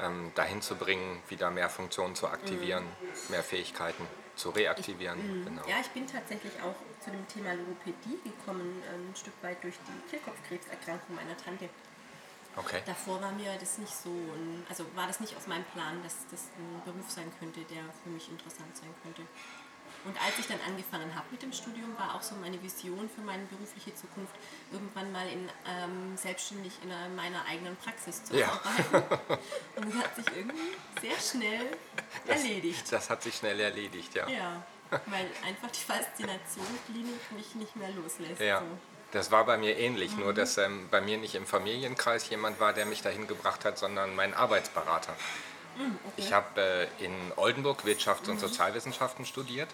ähm, 0.00 0.30
dahin 0.34 0.62
zu 0.62 0.76
bringen, 0.76 1.20
wieder 1.28 1.50
mehr 1.50 1.68
Funktionen 1.68 2.14
zu 2.14 2.28
aktivieren, 2.28 2.84
mhm. 2.84 3.30
mehr 3.30 3.42
Fähigkeiten 3.42 4.06
zu 4.36 4.50
reaktivieren. 4.50 5.18
Ich, 5.18 5.44
genau. 5.44 5.62
Ja, 5.68 5.76
ich 5.80 5.88
bin 5.88 6.06
tatsächlich 6.06 6.52
auch 6.62 6.74
zu 7.02 7.10
dem 7.10 7.26
Thema 7.28 7.52
Logopädie 7.52 8.18
gekommen, 8.24 8.82
ein 8.88 9.14
Stück 9.16 9.34
weit 9.42 9.62
durch 9.62 9.74
die 9.86 10.10
Kehlkopfkrebserkrankung 10.10 11.16
meiner 11.16 11.36
Tante. 11.36 11.68
Okay. 12.56 12.82
Davor 12.86 13.20
war 13.20 13.32
mir 13.32 13.56
das 13.58 13.78
nicht 13.78 13.94
so, 13.94 14.10
ein, 14.10 14.64
also 14.68 14.84
war 14.94 15.06
das 15.06 15.20
nicht 15.20 15.36
auf 15.36 15.46
meinem 15.46 15.64
Plan, 15.64 16.02
dass 16.02 16.26
das 16.30 16.50
ein 16.56 16.82
Beruf 16.84 17.10
sein 17.10 17.32
könnte, 17.38 17.60
der 17.62 17.82
für 18.02 18.10
mich 18.10 18.28
interessant 18.28 18.76
sein 18.76 18.94
könnte. 19.02 19.22
Und 20.04 20.20
als 20.22 20.38
ich 20.38 20.46
dann 20.46 20.60
angefangen 20.66 21.14
habe 21.14 21.26
mit 21.30 21.42
dem 21.42 21.52
Studium, 21.52 21.96
war 21.98 22.14
auch 22.14 22.22
so 22.22 22.34
meine 22.34 22.62
Vision 22.62 23.08
für 23.08 23.22
meine 23.22 23.44
berufliche 23.46 23.94
Zukunft, 23.94 24.34
irgendwann 24.70 25.10
mal 25.12 25.26
in, 25.26 25.48
ähm, 25.66 26.16
selbstständig 26.16 26.74
in 26.82 27.16
meiner 27.16 27.44
eigenen 27.46 27.74
Praxis 27.76 28.22
zu 28.22 28.36
ja. 28.36 28.48
arbeiten. 28.48 29.40
Und 29.76 29.94
das 29.94 30.04
hat 30.04 30.16
sich 30.16 30.26
irgendwie 30.36 30.76
sehr 31.00 31.18
schnell 31.18 31.66
das, 32.26 32.36
erledigt. 32.36 32.92
Das 32.92 33.08
hat 33.08 33.22
sich 33.22 33.34
schnell 33.34 33.58
erledigt, 33.58 34.14
ja. 34.14 34.28
Ja, 34.28 34.62
weil 35.06 35.26
einfach 35.42 35.70
die 35.70 35.80
Faszination 35.80 36.66
Klinik 36.86 37.32
mich 37.32 37.54
nicht 37.54 37.74
mehr 37.74 37.90
loslässt. 37.90 38.42
Ja. 38.42 38.60
So. 38.60 38.66
Das 39.14 39.30
war 39.30 39.46
bei 39.46 39.56
mir 39.56 39.78
ähnlich, 39.78 40.16
mhm. 40.16 40.24
nur 40.24 40.34
dass 40.34 40.58
ähm, 40.58 40.88
bei 40.90 41.00
mir 41.00 41.16
nicht 41.18 41.36
im 41.36 41.46
Familienkreis 41.46 42.28
jemand 42.28 42.58
war, 42.58 42.72
der 42.72 42.84
mich 42.84 43.00
dahin 43.00 43.28
gebracht 43.28 43.64
hat, 43.64 43.78
sondern 43.78 44.16
mein 44.16 44.34
Arbeitsberater. 44.34 45.14
Mhm, 45.78 45.98
okay. 46.04 46.12
Ich 46.16 46.32
habe 46.32 46.88
äh, 47.00 47.04
in 47.04 47.14
Oldenburg 47.36 47.84
Wirtschafts- 47.84 48.28
und 48.28 48.34
mhm. 48.34 48.40
Sozialwissenschaften 48.40 49.24
studiert 49.24 49.68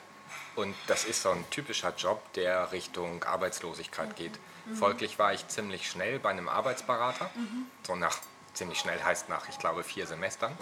und 0.57 0.75
das 0.89 1.05
ist 1.07 1.23
so 1.23 1.31
ein 1.31 1.49
typischer 1.49 1.95
Job, 1.97 2.21
der 2.35 2.71
Richtung 2.73 3.25
Arbeitslosigkeit 3.25 4.15
geht. 4.15 4.33
Mhm. 4.67 4.77
Folglich 4.77 5.19
war 5.19 5.33
ich 5.33 5.49
ziemlich 5.49 5.91
schnell 5.91 6.19
bei 6.19 6.29
einem 6.29 6.51
Arbeitsberater, 6.51 7.31
mhm. 7.35 7.65
so 7.87 7.97
nach 7.97 8.19
ziemlich 8.53 8.79
schnell 8.79 9.03
heißt 9.03 9.31
nach, 9.31 9.49
ich 9.49 9.59
glaube, 9.59 9.85
vier 9.85 10.07
Semestern. 10.07 10.53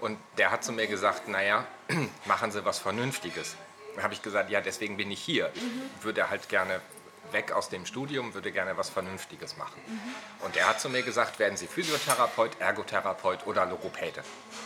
Und 0.00 0.18
der 0.36 0.50
hat 0.50 0.64
zu 0.64 0.72
mir 0.72 0.88
gesagt, 0.88 1.28
naja, 1.28 1.64
machen 2.24 2.50
Sie 2.50 2.64
was 2.64 2.80
Vernünftiges. 2.80 3.54
Da 3.94 4.02
habe 4.02 4.14
ich 4.14 4.22
gesagt, 4.22 4.50
ja, 4.50 4.60
deswegen 4.60 4.96
bin 4.96 5.12
ich 5.12 5.22
hier. 5.22 5.52
Ich 5.54 5.62
mhm. 5.62 5.82
würde 6.02 6.28
halt 6.28 6.48
gerne 6.48 6.80
weg 7.32 7.52
aus 7.52 7.68
dem 7.68 7.86
Studium, 7.86 8.34
würde 8.34 8.52
gerne 8.52 8.76
was 8.76 8.88
Vernünftiges 8.88 9.56
machen. 9.56 9.80
Mhm. 9.86 10.44
Und 10.44 10.56
er 10.56 10.68
hat 10.68 10.80
zu 10.80 10.88
mir 10.88 11.02
gesagt, 11.02 11.38
werden 11.38 11.56
Sie 11.56 11.66
Physiotherapeut, 11.66 12.60
Ergotherapeut 12.60 13.46
oder 13.46 13.66
Logopäde? 13.66 14.22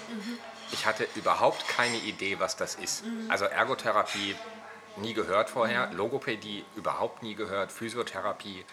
Mhm. 0.09 0.39
Ich 0.73 0.87
hatte 0.87 1.07
überhaupt 1.17 1.69
keine 1.69 1.97
Idee, 1.97 2.39
was 2.39 2.57
das 2.57 2.77
ist. 2.77 3.05
Mhm. 3.05 3.31
Also 3.31 3.45
Ergotherapie 3.47 4.37
nie 4.97 5.15
gehört 5.15 5.51
vorher. 5.51 5.91
Logopädie 5.93 6.65
überhaupt 6.77 7.23
nie 7.23 7.35
gehört, 7.35 7.73
Physiotherapie 7.73 8.65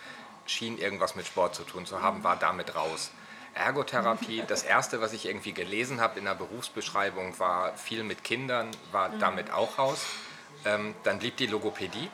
schien 0.46 0.78
irgendwas 0.78 1.16
mit 1.16 1.26
Sport 1.26 1.56
zu 1.56 1.64
tun 1.64 1.86
zu 1.86 2.02
haben, 2.02 2.24
war 2.24 2.38
damit 2.38 2.76
raus. 2.76 3.12
Ergotherapie, 3.54 4.44
das 4.48 4.64
erste, 4.64 5.02
was 5.02 5.14
ich 5.14 5.26
irgendwie 5.26 5.52
gelesen 5.52 6.00
habe 6.00 6.20
in 6.20 6.26
der 6.26 6.36
Berufsbeschreibung, 6.36 7.40
war 7.40 7.76
viel 7.76 8.04
mit 8.04 8.24
Kindern, 8.24 8.70
war 8.92 9.10
damit 9.10 9.52
auch 9.52 9.80
raus. 9.80 10.06
Ähm, 10.66 10.94
dann 11.04 11.20
blieb 11.20 11.38
die 11.38 11.48
Logopädie 11.48 12.10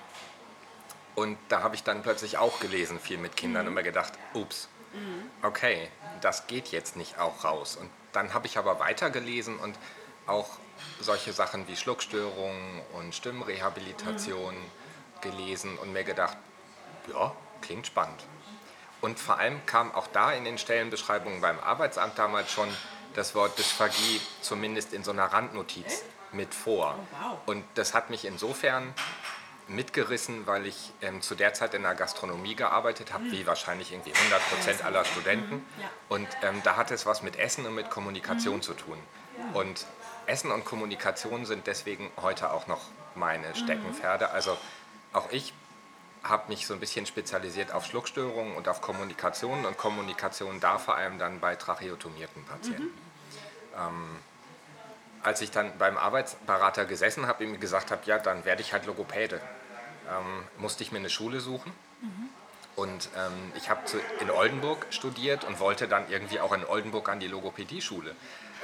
und 1.16 1.38
da 1.50 1.62
habe 1.62 1.76
ich 1.76 1.84
dann 1.84 2.02
plötzlich 2.02 2.38
auch 2.38 2.60
gelesen, 2.60 3.00
viel 3.00 3.18
mit 3.18 3.36
Kindern, 3.36 3.64
mhm. 3.64 3.68
und 3.70 3.74
mir 3.76 3.84
gedacht, 3.84 4.14
ups, 4.34 4.68
mhm. 4.94 5.30
okay, 5.46 5.90
das 6.22 6.48
geht 6.48 6.70
jetzt 6.70 6.96
nicht 6.96 7.20
auch 7.20 7.44
raus. 7.44 7.76
Und 7.76 7.90
dann 8.12 8.34
habe 8.34 8.48
ich 8.48 8.58
aber 8.58 8.80
weitergelesen 8.80 9.58
und 9.58 9.78
auch 10.26 10.50
solche 11.00 11.34
Sachen 11.34 11.68
wie 11.68 11.76
Schluckstörungen 11.76 12.82
und 12.94 13.14
Stimmrehabilitation 13.14 14.56
mhm. 14.56 15.22
gelesen 15.22 15.78
und 15.78 15.94
mir 15.94 16.04
gedacht, 16.04 16.38
ja, 17.12 17.36
klingt 17.62 17.88
spannend. 17.88 18.24
Und 19.02 19.20
vor 19.20 19.38
allem 19.38 19.66
kam 19.66 19.94
auch 19.94 20.08
da 20.08 20.32
in 20.32 20.46
den 20.46 20.58
Stellenbeschreibungen 20.58 21.42
beim 21.42 21.60
Arbeitsamt 21.60 22.18
damals 22.18 22.52
schon 22.52 22.70
das 23.16 23.36
Wort 23.36 23.58
Dysphagie 23.60 24.22
zumindest 24.42 24.94
in 24.94 25.04
so 25.04 25.12
einer 25.12 25.26
Randnotiz 25.26 26.04
mit 26.32 26.54
vor. 26.54 26.98
Oh, 27.22 27.52
und 27.52 27.64
das 27.76 27.94
hat 27.94 28.10
mich 28.10 28.26
insofern 28.26 28.94
mitgerissen, 29.68 30.46
weil 30.46 30.66
ich 30.66 30.92
ähm, 31.02 31.22
zu 31.22 31.36
der 31.36 31.54
Zeit 31.54 31.74
in 31.74 31.84
der 31.84 31.96
Gastronomie 31.96 32.56
gearbeitet 32.56 33.14
habe, 33.14 33.26
mhm. 33.26 33.32
wie 33.32 33.48
wahrscheinlich 33.48 33.92
irgendwie 33.92 34.14
100 34.14 34.50
Prozent 34.50 34.86
aller 34.86 35.06
Studenten. 35.06 35.56
Mhm. 35.56 35.82
Ja. 35.82 35.90
Und 36.10 36.28
ähm, 36.42 36.62
da 36.64 36.76
hat 36.76 36.92
es 36.92 37.06
was 37.06 37.24
mit 37.24 37.38
Essen 37.38 37.66
und 37.66 37.76
mit 37.76 37.90
Kommunikation 37.90 38.58
mhm. 38.58 38.62
zu 38.62 38.74
tun. 38.74 38.98
Ja. 39.38 39.60
Und 39.60 39.86
Essen 40.26 40.52
und 40.52 40.66
Kommunikation 40.66 41.46
sind 41.46 41.68
deswegen 41.68 42.10
heute 42.22 42.52
auch 42.52 42.68
noch 42.68 42.82
meine 43.16 43.50
mhm. 43.50 43.56
Steckenpferde. 43.56 44.30
Also 44.30 44.58
auch 45.14 45.32
ich 45.32 45.54
habe 46.24 46.50
mich 46.50 46.66
so 46.66 46.74
ein 46.74 46.80
bisschen 46.80 47.06
spezialisiert 47.06 47.74
auf 47.74 47.86
Schluckstörungen 47.86 48.56
und 48.56 48.68
auf 48.70 48.82
Kommunikation 48.82 49.66
und 49.66 49.78
Kommunikation 49.78 50.60
da 50.60 50.78
vor 50.78 50.96
allem 50.96 51.20
dann 51.20 51.40
bei 51.40 51.56
tracheotomierten 51.56 52.46
Patienten. 52.46 52.84
Mhm. 52.84 52.92
Ähm, 53.78 54.20
als 55.24 55.42
ich 55.42 55.52
dann 55.52 55.78
beim 55.78 55.98
Arbeitsberater 55.98 56.86
gesessen 56.86 57.28
habe, 57.28 57.44
ihm 57.44 57.60
gesagt 57.60 57.92
habe, 57.92 58.02
ja, 58.06 58.20
dann 58.20 58.46
werde 58.46 58.62
ich 58.62 58.74
halt 58.74 58.86
Logopäde, 58.86 59.42
ähm, 60.10 60.44
musste 60.58 60.84
ich 60.84 60.92
mir 60.92 61.00
eine 61.00 61.10
Schule 61.10 61.40
suchen. 61.40 61.72
Mhm. 62.02 62.30
Und 62.76 63.10
ähm, 63.16 63.52
ich 63.56 63.70
habe 63.70 63.82
in 64.20 64.32
Oldenburg 64.32 64.88
studiert 64.90 65.44
und 65.44 65.60
wollte 65.60 65.88
dann 65.88 66.10
irgendwie 66.10 66.40
auch 66.40 66.54
in 66.54 66.66
Oldenburg 66.66 67.08
an 67.08 67.20
die 67.20 67.28
Logopädie-Schule. 67.28 68.16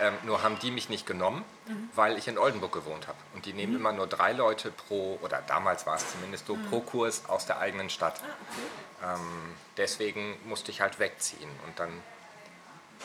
Ähm, 0.02 0.14
nur 0.24 0.42
haben 0.42 0.58
die 0.60 0.72
mich 0.72 0.90
nicht 0.90 1.06
genommen, 1.06 1.44
mhm. 1.68 1.90
weil 1.94 2.18
ich 2.18 2.28
in 2.28 2.38
Oldenburg 2.38 2.72
gewohnt 2.72 3.08
habe. 3.08 3.18
Und 3.36 3.46
die 3.46 3.54
nehmen 3.54 3.74
mhm. 3.74 3.80
immer 3.80 3.92
nur 3.92 4.08
drei 4.08 4.32
Leute 4.34 4.72
pro, 4.72 5.20
oder 5.22 5.44
damals 5.46 5.86
war 5.86 5.96
es 5.96 6.12
zumindest 6.12 6.48
so, 6.48 6.58
pro 6.70 6.80
mhm. 6.80 6.86
Kurs 6.86 7.26
aus 7.28 7.46
der 7.46 7.60
eigenen 7.60 7.90
Stadt. 7.90 8.20
Ah, 8.24 9.14
okay. 9.14 9.22
ähm, 9.22 9.56
deswegen 9.78 10.38
musste 10.46 10.72
ich 10.72 10.82
halt 10.82 11.00
wegziehen. 11.00 11.50
Und 11.68 11.78
dann 11.78 11.92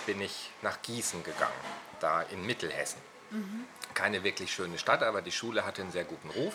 bin 0.06 0.20
ich 0.20 0.50
nach 0.62 0.80
Gießen 0.82 1.22
gegangen, 1.22 1.52
da 2.00 2.22
in 2.22 2.46
Mittelhessen. 2.46 3.00
Keine 3.94 4.24
wirklich 4.24 4.52
schöne 4.52 4.78
Stadt, 4.78 5.02
aber 5.02 5.22
die 5.22 5.32
Schule 5.32 5.64
hatte 5.64 5.82
einen 5.82 5.92
sehr 5.92 6.04
guten 6.04 6.30
Ruf 6.30 6.54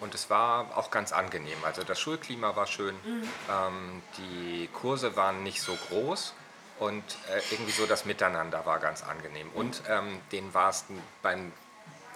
und 0.00 0.14
es 0.14 0.30
war 0.30 0.76
auch 0.76 0.90
ganz 0.90 1.12
angenehm. 1.12 1.58
Also 1.64 1.84
das 1.84 2.00
Schulklima 2.00 2.56
war 2.56 2.66
schön, 2.66 2.94
mhm. 3.04 3.28
ähm, 3.50 4.02
die 4.16 4.68
Kurse 4.72 5.14
waren 5.16 5.42
nicht 5.42 5.60
so 5.60 5.76
groß 5.88 6.32
und 6.78 7.02
äh, 7.30 7.40
irgendwie 7.50 7.72
so 7.72 7.86
das 7.86 8.04
Miteinander 8.04 8.64
war 8.64 8.78
ganz 8.78 9.02
angenehm. 9.02 9.50
Und 9.54 9.82
ähm, 9.88 10.20
denen 10.32 10.54
war 10.54 10.70
es 10.70 10.84
beim 11.22 11.52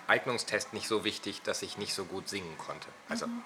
Eignungstest 0.07 0.73
nicht 0.73 0.88
so 0.88 1.04
wichtig, 1.04 1.42
dass 1.42 1.62
ich 1.62 1.78
nicht 1.78 1.95
so 1.95 2.04
gut 2.04 2.28
singen 2.28 2.57
konnte. 2.59 2.88
Also 3.09 3.26
mhm. 3.26 3.42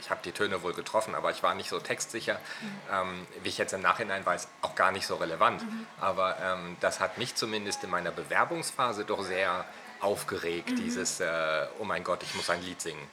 ich 0.00 0.10
habe 0.10 0.20
die 0.24 0.32
Töne 0.32 0.62
wohl 0.62 0.74
getroffen, 0.74 1.14
aber 1.14 1.30
ich 1.30 1.42
war 1.42 1.54
nicht 1.54 1.68
so 1.68 1.80
textsicher. 1.80 2.34
Mhm. 2.34 2.68
Ähm, 2.92 3.26
wie 3.42 3.48
ich 3.48 3.58
jetzt 3.58 3.72
im 3.72 3.80
Nachhinein 3.80 4.24
weiß, 4.24 4.48
auch 4.62 4.74
gar 4.74 4.92
nicht 4.92 5.06
so 5.06 5.16
relevant. 5.16 5.62
Mhm. 5.62 5.86
Aber 6.00 6.38
ähm, 6.40 6.76
das 6.80 7.00
hat 7.00 7.18
mich 7.18 7.34
zumindest 7.34 7.84
in 7.84 7.90
meiner 7.90 8.10
Bewerbungsphase 8.10 9.04
doch 9.04 9.22
sehr 9.22 9.64
aufgeregt, 10.00 10.70
mhm. 10.70 10.76
dieses, 10.76 11.20
äh, 11.20 11.66
oh 11.78 11.84
mein 11.84 12.04
Gott, 12.04 12.22
ich 12.22 12.34
muss 12.34 12.50
ein 12.50 12.62
Lied 12.62 12.80
singen. 12.80 13.06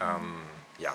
Ähm, 0.00 0.42
ja. 0.78 0.94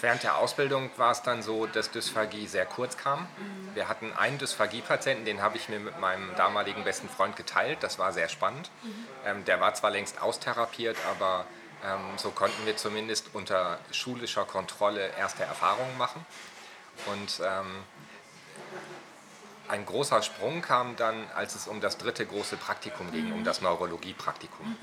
während 0.00 0.22
der 0.22 0.36
Ausbildung 0.36 0.90
war 0.96 1.12
es 1.12 1.22
dann 1.22 1.42
so, 1.42 1.66
dass 1.66 1.90
Dysphagie 1.90 2.46
sehr 2.46 2.66
kurz 2.66 2.96
kam. 2.96 3.20
Mhm. 3.20 3.74
Wir 3.74 3.88
hatten 3.88 4.12
einen 4.12 4.38
Dysphagie-Patienten, 4.38 5.24
den 5.24 5.42
habe 5.42 5.56
ich 5.56 5.68
mir 5.68 5.80
mit 5.80 5.98
meinem 6.00 6.34
damaligen 6.36 6.84
besten 6.84 7.08
Freund 7.08 7.36
geteilt. 7.36 7.82
Das 7.82 7.98
war 7.98 8.12
sehr 8.12 8.28
spannend. 8.28 8.70
Mhm. 8.82 9.06
Ähm, 9.26 9.44
der 9.44 9.60
war 9.60 9.74
zwar 9.74 9.90
längst 9.90 10.22
austherapiert, 10.22 10.96
aber 11.10 11.46
ähm, 11.84 12.16
so 12.16 12.30
konnten 12.30 12.64
wir 12.66 12.76
zumindest 12.76 13.30
unter 13.34 13.78
schulischer 13.90 14.44
Kontrolle 14.44 15.10
erste 15.16 15.42
Erfahrungen 15.44 15.96
machen. 15.96 16.24
Und 17.06 17.40
ähm, 17.44 17.84
ein 19.68 19.84
großer 19.84 20.22
Sprung 20.22 20.62
kam 20.62 20.96
dann, 20.96 21.26
als 21.34 21.54
es 21.54 21.68
um 21.68 21.80
das 21.80 21.98
dritte 21.98 22.24
große 22.24 22.56
Praktikum 22.56 23.10
ging, 23.10 23.32
um 23.32 23.44
das 23.44 23.60
Neurologie-Praktikum. 23.60 24.76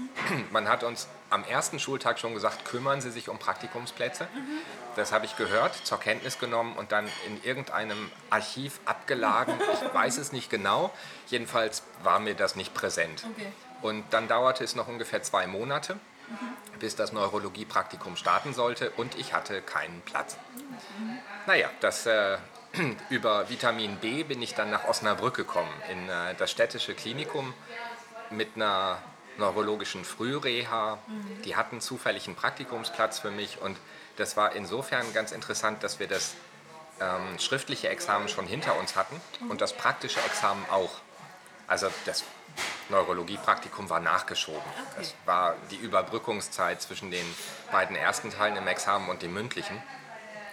Man 0.52 0.70
hat 0.70 0.84
uns 0.84 1.08
am 1.30 1.44
ersten 1.44 1.80
Schultag 1.80 2.20
schon 2.20 2.34
gesagt, 2.34 2.66
kümmern 2.66 3.02
Sie 3.02 3.12
sich 3.12 3.30
um 3.30 3.40
Praktikumsplätze. 3.40 4.28
Das 4.96 5.12
habe 5.12 5.26
ich 5.26 5.36
gehört, 5.38 5.76
zur 5.86 6.00
Kenntnis 6.00 6.40
genommen 6.40 6.76
und 6.78 6.92
dann 6.92 7.08
in 7.28 7.44
irgendeinem 7.44 8.12
Archiv 8.30 8.80
abgeladen. 8.86 9.56
Ich 9.74 9.94
weiß 9.94 10.18
es 10.18 10.32
nicht 10.32 10.50
genau. 10.50 10.92
Jedenfalls 11.28 11.84
war 12.04 12.20
mir 12.20 12.36
das 12.36 12.56
nicht 12.56 12.74
präsent. 12.74 13.26
Okay. 13.32 13.52
Und 13.82 14.06
dann 14.12 14.28
dauerte 14.28 14.64
es 14.64 14.76
noch 14.76 14.88
ungefähr 14.88 15.22
zwei 15.24 15.48
Monate, 15.48 16.00
bis 16.80 16.96
das 16.96 17.12
Neurologie-Praktikum 17.12 18.16
starten 18.16 18.54
sollte 18.54 18.92
und 18.92 19.16
ich 19.16 19.34
hatte 19.34 19.62
keinen 19.62 20.02
Platz. 20.02 20.38
Naja, 21.46 21.70
das, 21.82 22.06
äh, 22.06 22.38
über 23.10 23.50
Vitamin 23.50 23.98
B 23.98 24.24
bin 24.24 24.42
ich 24.42 24.54
dann 24.54 24.70
nach 24.70 24.86
Osnabrück 24.86 25.36
gekommen, 25.36 25.72
in 25.92 26.10
äh, 26.10 26.36
das 26.36 26.52
städtische 26.52 26.94
Klinikum 26.94 27.54
mit 28.30 28.56
einer 28.56 29.02
neurologischen 29.38 30.06
Frühreha. 30.06 30.98
Die 31.44 31.56
hatten 31.56 31.82
zufällig 31.82 32.28
einen 32.28 32.36
Praktikumsplatz 32.36 33.20
für 33.20 33.32
mich 33.32 33.62
und 33.62 33.78
das 34.18 34.38
war 34.38 34.56
insofern 34.56 35.14
ganz 35.14 35.32
interessant, 35.32 35.84
dass 35.84 36.00
wir 36.00 36.08
das 36.08 36.36
ähm, 37.02 37.38
schriftliche 37.40 37.90
Examen 37.90 38.30
schon 38.30 38.48
hinter 38.48 38.78
uns 38.80 38.96
hatten 38.96 39.20
und 39.50 39.62
das 39.62 39.74
praktische 39.74 40.20
Examen 40.22 40.66
auch. 40.70 40.92
Also 41.68 41.88
das 42.06 42.24
Neurologiepraktikum 42.90 43.90
war 43.90 44.00
nachgeschoben. 44.00 44.62
Okay. 44.62 45.00
Das 45.00 45.16
war 45.26 45.56
die 45.72 45.78
Überbrückungszeit 45.78 46.82
zwischen 46.82 47.12
den 47.12 47.26
beiden 47.72 47.96
ersten 47.96 48.30
Teilen 48.30 48.56
im 48.56 48.68
Examen 48.68 49.10
und 49.10 49.22
dem 49.22 49.34
mündlichen. 49.34 49.82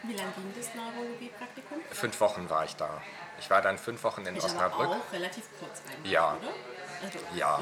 Wie 0.05 0.15
lange 0.15 0.33
ging 0.33 0.53
das 0.57 0.75
Neurologie-Praktikum? 0.75 1.79
Fünf 1.91 2.21
Wochen 2.21 2.51
war 2.51 2.65
ich 2.65 2.75
da. 2.77 3.01
Ich 3.39 3.51
war 3.51 3.63
dann 3.63 3.79
fünf 3.79 4.03
Wochen 4.05 4.23
in 4.27 4.37
aber 4.37 4.45
Osnabrück. 4.45 4.89
auch 4.89 5.13
relativ 5.13 5.45
kurz 5.59 5.83
eigentlich, 5.91 6.13
Ja. 6.13 6.37
oder? 6.41 6.53
Also, 7.05 7.19
Ja. 7.35 7.61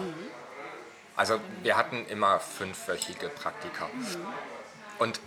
Also 1.16 1.40
wir 1.62 1.76
hatten 1.76 2.06
immer 2.06 2.40
fünfwöchige 2.40 3.28
Praktika. 3.28 3.90
Und 4.98 5.20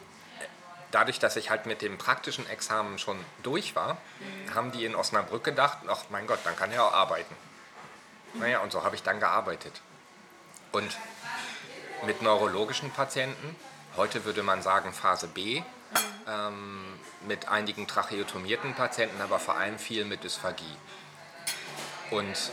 dadurch, 0.91 1.19
dass 1.19 1.35
ich 1.35 1.49
halt 1.51 1.65
mit 1.67 1.81
dem 1.83 1.97
praktischen 1.99 2.49
Examen 2.49 2.97
schon 2.97 3.23
durch 3.43 3.75
war, 3.75 3.97
haben 4.55 4.71
die 4.71 4.85
in 4.85 4.95
Osnabrück 4.95 5.43
gedacht, 5.43 5.79
ach 5.87 6.05
mein 6.09 6.25
Gott, 6.25 6.39
dann 6.45 6.55
kann 6.55 6.71
er 6.71 6.85
auch 6.85 6.93
arbeiten. 6.93 7.35
Naja, 8.33 8.59
und 8.61 8.71
so 8.71 8.83
habe 8.83 8.95
ich 8.95 9.03
dann 9.03 9.19
gearbeitet. 9.19 9.81
Und 10.71 10.97
mit 12.07 12.23
neurologischen 12.23 12.89
Patienten, 12.89 13.55
heute 13.95 14.25
würde 14.25 14.41
man 14.41 14.63
sagen 14.63 14.93
Phase 14.93 15.27
B, 15.27 15.61
ähm, 16.27 16.92
mit 17.27 17.47
einigen 17.47 17.87
tracheotomierten 17.87 18.73
Patienten, 18.73 19.21
aber 19.21 19.39
vor 19.39 19.55
allem 19.57 19.79
viel 19.79 20.05
mit 20.05 20.23
Dysphagie. 20.23 20.77
Und 22.11 22.51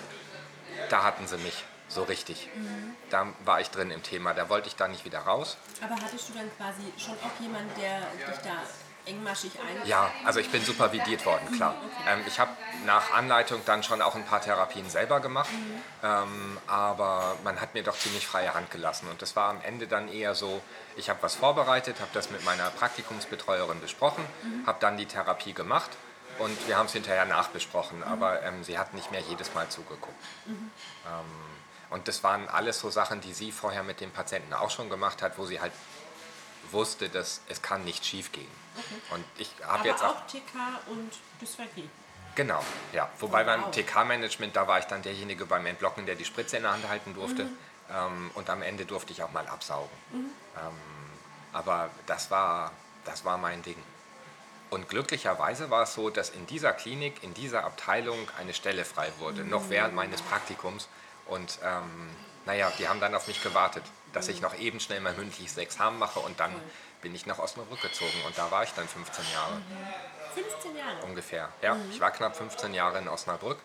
da 0.89 1.03
hatten 1.03 1.27
sie 1.27 1.39
mich 1.39 1.65
so 1.89 2.05
richtig. 2.05 2.49
Da 3.11 3.27
war 3.45 3.61
ich 3.61 3.71
drin 3.71 3.91
im 3.91 4.03
Thema, 4.03 4.33
da 4.33 4.49
wollte 4.49 4.69
ich 4.69 4.77
da 4.77 4.89
nicht 4.89 5.05
wieder 5.05 5.21
raus. 5.21 5.57
aber 5.83 5.97
hattest 5.97 6.29
du 6.29 6.35
dann 6.35 6.51
quasi 6.57 6.93
schon 6.97 7.15
auch 7.15 7.41
jemanden, 7.41 7.71
der 7.81 8.01
dich 8.01 8.41
da 8.43 8.63
engmaschig 9.07 9.53
ein... 9.59 9.89
Ja, 9.89 10.11
also 10.25 10.41
ich 10.41 10.51
bin 10.51 10.65
supervidiert 10.65 11.25
worden, 11.27 11.51
klar. 11.53 11.75
Ähm, 12.09 12.21
ich 12.27 12.39
habe 12.39 12.51
nach 12.87 13.13
Anleitung 13.13 13.61
dann 13.65 13.83
schon 13.83 14.03
auch 14.03 14.15
ein 14.15 14.25
paar 14.25 14.41
Therapien 14.41 14.89
selber 14.89 15.21
gemacht, 15.21 15.51
ähm, 16.03 16.59
aber 16.67 17.37
man 17.45 17.61
hat 17.61 17.75
mir 17.75 17.83
doch 17.83 17.99
ziemlich 17.99 18.27
freie 18.27 18.55
Hand 18.55 18.71
gelassen. 18.71 19.09
Und 19.09 19.23
das 19.23 19.37
war 19.37 19.51
am 19.51 19.61
Ende 19.63 19.87
dann 19.87 20.09
eher 20.09 20.35
so, 20.35 20.63
ich 20.97 21.11
habe 21.11 21.23
was 21.23 21.35
vorbereitet, 21.35 22.01
habe 22.01 22.11
das 22.13 22.31
mit 22.31 22.45
meiner 22.45 22.71
Praktikumsbetreuerin 22.71 23.81
besprochen, 23.81 24.25
habe 24.67 24.79
dann 24.81 24.97
die 24.97 25.07
Therapie 25.07 25.53
gemacht 25.53 25.91
und 26.39 26.69
wir 26.69 26.79
haben 26.79 26.87
es 26.87 26.93
hinterher 26.93 27.27
nachbesprochen, 27.27 28.03
aber 28.03 28.43
ähm, 28.43 28.65
sie 28.65 28.79
hat 28.79 28.95
nicht 28.95 29.11
mehr 29.11 29.21
jedes 29.21 29.55
Mal 29.55 29.69
zugeguckt. 29.69 30.15
Ähm, 30.47 30.61
und 31.91 32.07
das 32.07 32.23
waren 32.23 32.49
alles 32.49 32.79
so 32.79 32.89
Sachen, 32.89 33.21
die 33.21 33.33
sie 33.33 33.53
vorher 33.53 33.83
mit 33.83 34.01
dem 34.01 34.11
Patienten 34.11 34.55
auch 34.55 34.71
schon 34.71 34.89
gemacht 34.89 35.23
hat, 35.23 35.39
wo 35.39 35.45
sie 35.45 35.61
halt 35.61 35.73
wusste, 36.73 37.09
dass 37.09 37.41
es 37.49 37.63
kann 37.63 37.85
nicht 37.85 38.05
schief 38.05 38.33
gehen. 38.33 38.51
Und 39.11 39.25
ich 39.39 39.51
habe 39.67 39.89
jetzt 39.89 40.03
auch 40.03 40.17
auch 40.17 40.27
TK 40.27 40.55
und 40.87 41.13
Dysphagie. 41.41 41.89
Genau, 42.35 42.65
ja. 42.93 43.11
Wobei 43.19 43.43
Oh, 43.43 43.47
beim 43.47 43.63
wow. 43.65 43.71
TK-Management, 43.71 44.55
da 44.55 44.67
war 44.67 44.79
ich 44.79 44.85
dann 44.87 45.03
derjenige 45.03 45.47
beim 45.47 45.67
Entblocken, 45.67 46.07
der 46.07 46.15
die 46.15 46.25
Spritze 46.25 46.57
in 46.57 46.63
der 46.63 46.73
Hand 46.73 46.89
halten 46.89 47.15
durfte. 47.15 47.49
Ähm, 47.93 48.31
und 48.35 48.49
am 48.49 48.63
Ende 48.63 48.87
durfte 48.87 49.13
ich 49.13 49.23
auch 49.23 49.33
mal 49.33 49.47
absaugen. 49.49 49.91
Ähm, 50.13 50.31
aber 51.53 51.91
das 52.07 52.31
war, 52.31 52.73
das 53.05 53.25
war 53.25 53.37
mein 53.37 53.63
Ding. 53.63 53.83
Und 54.71 54.89
glücklicherweise 54.89 55.71
war 55.71 55.83
es 55.83 55.95
so, 55.95 56.11
dass 56.11 56.31
in 56.31 56.47
dieser 56.47 56.73
Klinik, 56.73 57.25
in 57.25 57.35
dieser 57.35 57.65
Abteilung 57.65 58.29
eine 58.39 58.55
Stelle 58.55 58.85
frei 58.85 59.11
wurde, 59.19 59.45
noch 59.45 59.69
während 59.69 59.95
meines 59.95 60.23
Praktikums. 60.23 60.89
Und 61.27 61.59
ähm, 61.65 62.09
naja, 62.47 62.73
die 62.79 62.87
haben 62.89 63.01
dann 63.01 63.15
auf 63.17 63.27
mich 63.27 63.43
gewartet, 63.43 63.83
dass 64.13 64.29
ich 64.29 64.41
noch 64.41 64.59
eben 64.59 64.81
schnell 64.81 65.01
mein 65.01 65.17
mündliches 65.17 65.57
Examen 65.57 65.99
mache 65.99 66.21
und 66.21 66.39
dann 66.41 66.55
bin 67.03 67.15
ich 67.15 67.27
nach 67.27 67.39
Osnabrück 67.39 67.81
gezogen 67.81 68.23
und 68.27 68.37
da 68.37 68.51
war 68.51 68.63
ich 68.65 68.71
dann 68.73 68.87
15 68.87 69.25
Jahre 69.33 69.61
15 70.35 70.77
Jahre. 70.77 71.05
ungefähr. 71.07 71.49
Ja, 71.63 71.77
ich 71.91 72.01
war 72.01 72.11
knapp 72.11 72.37
15 72.37 72.73
Jahre 72.75 72.99
in 72.99 73.09
Osnabrück. 73.09 73.59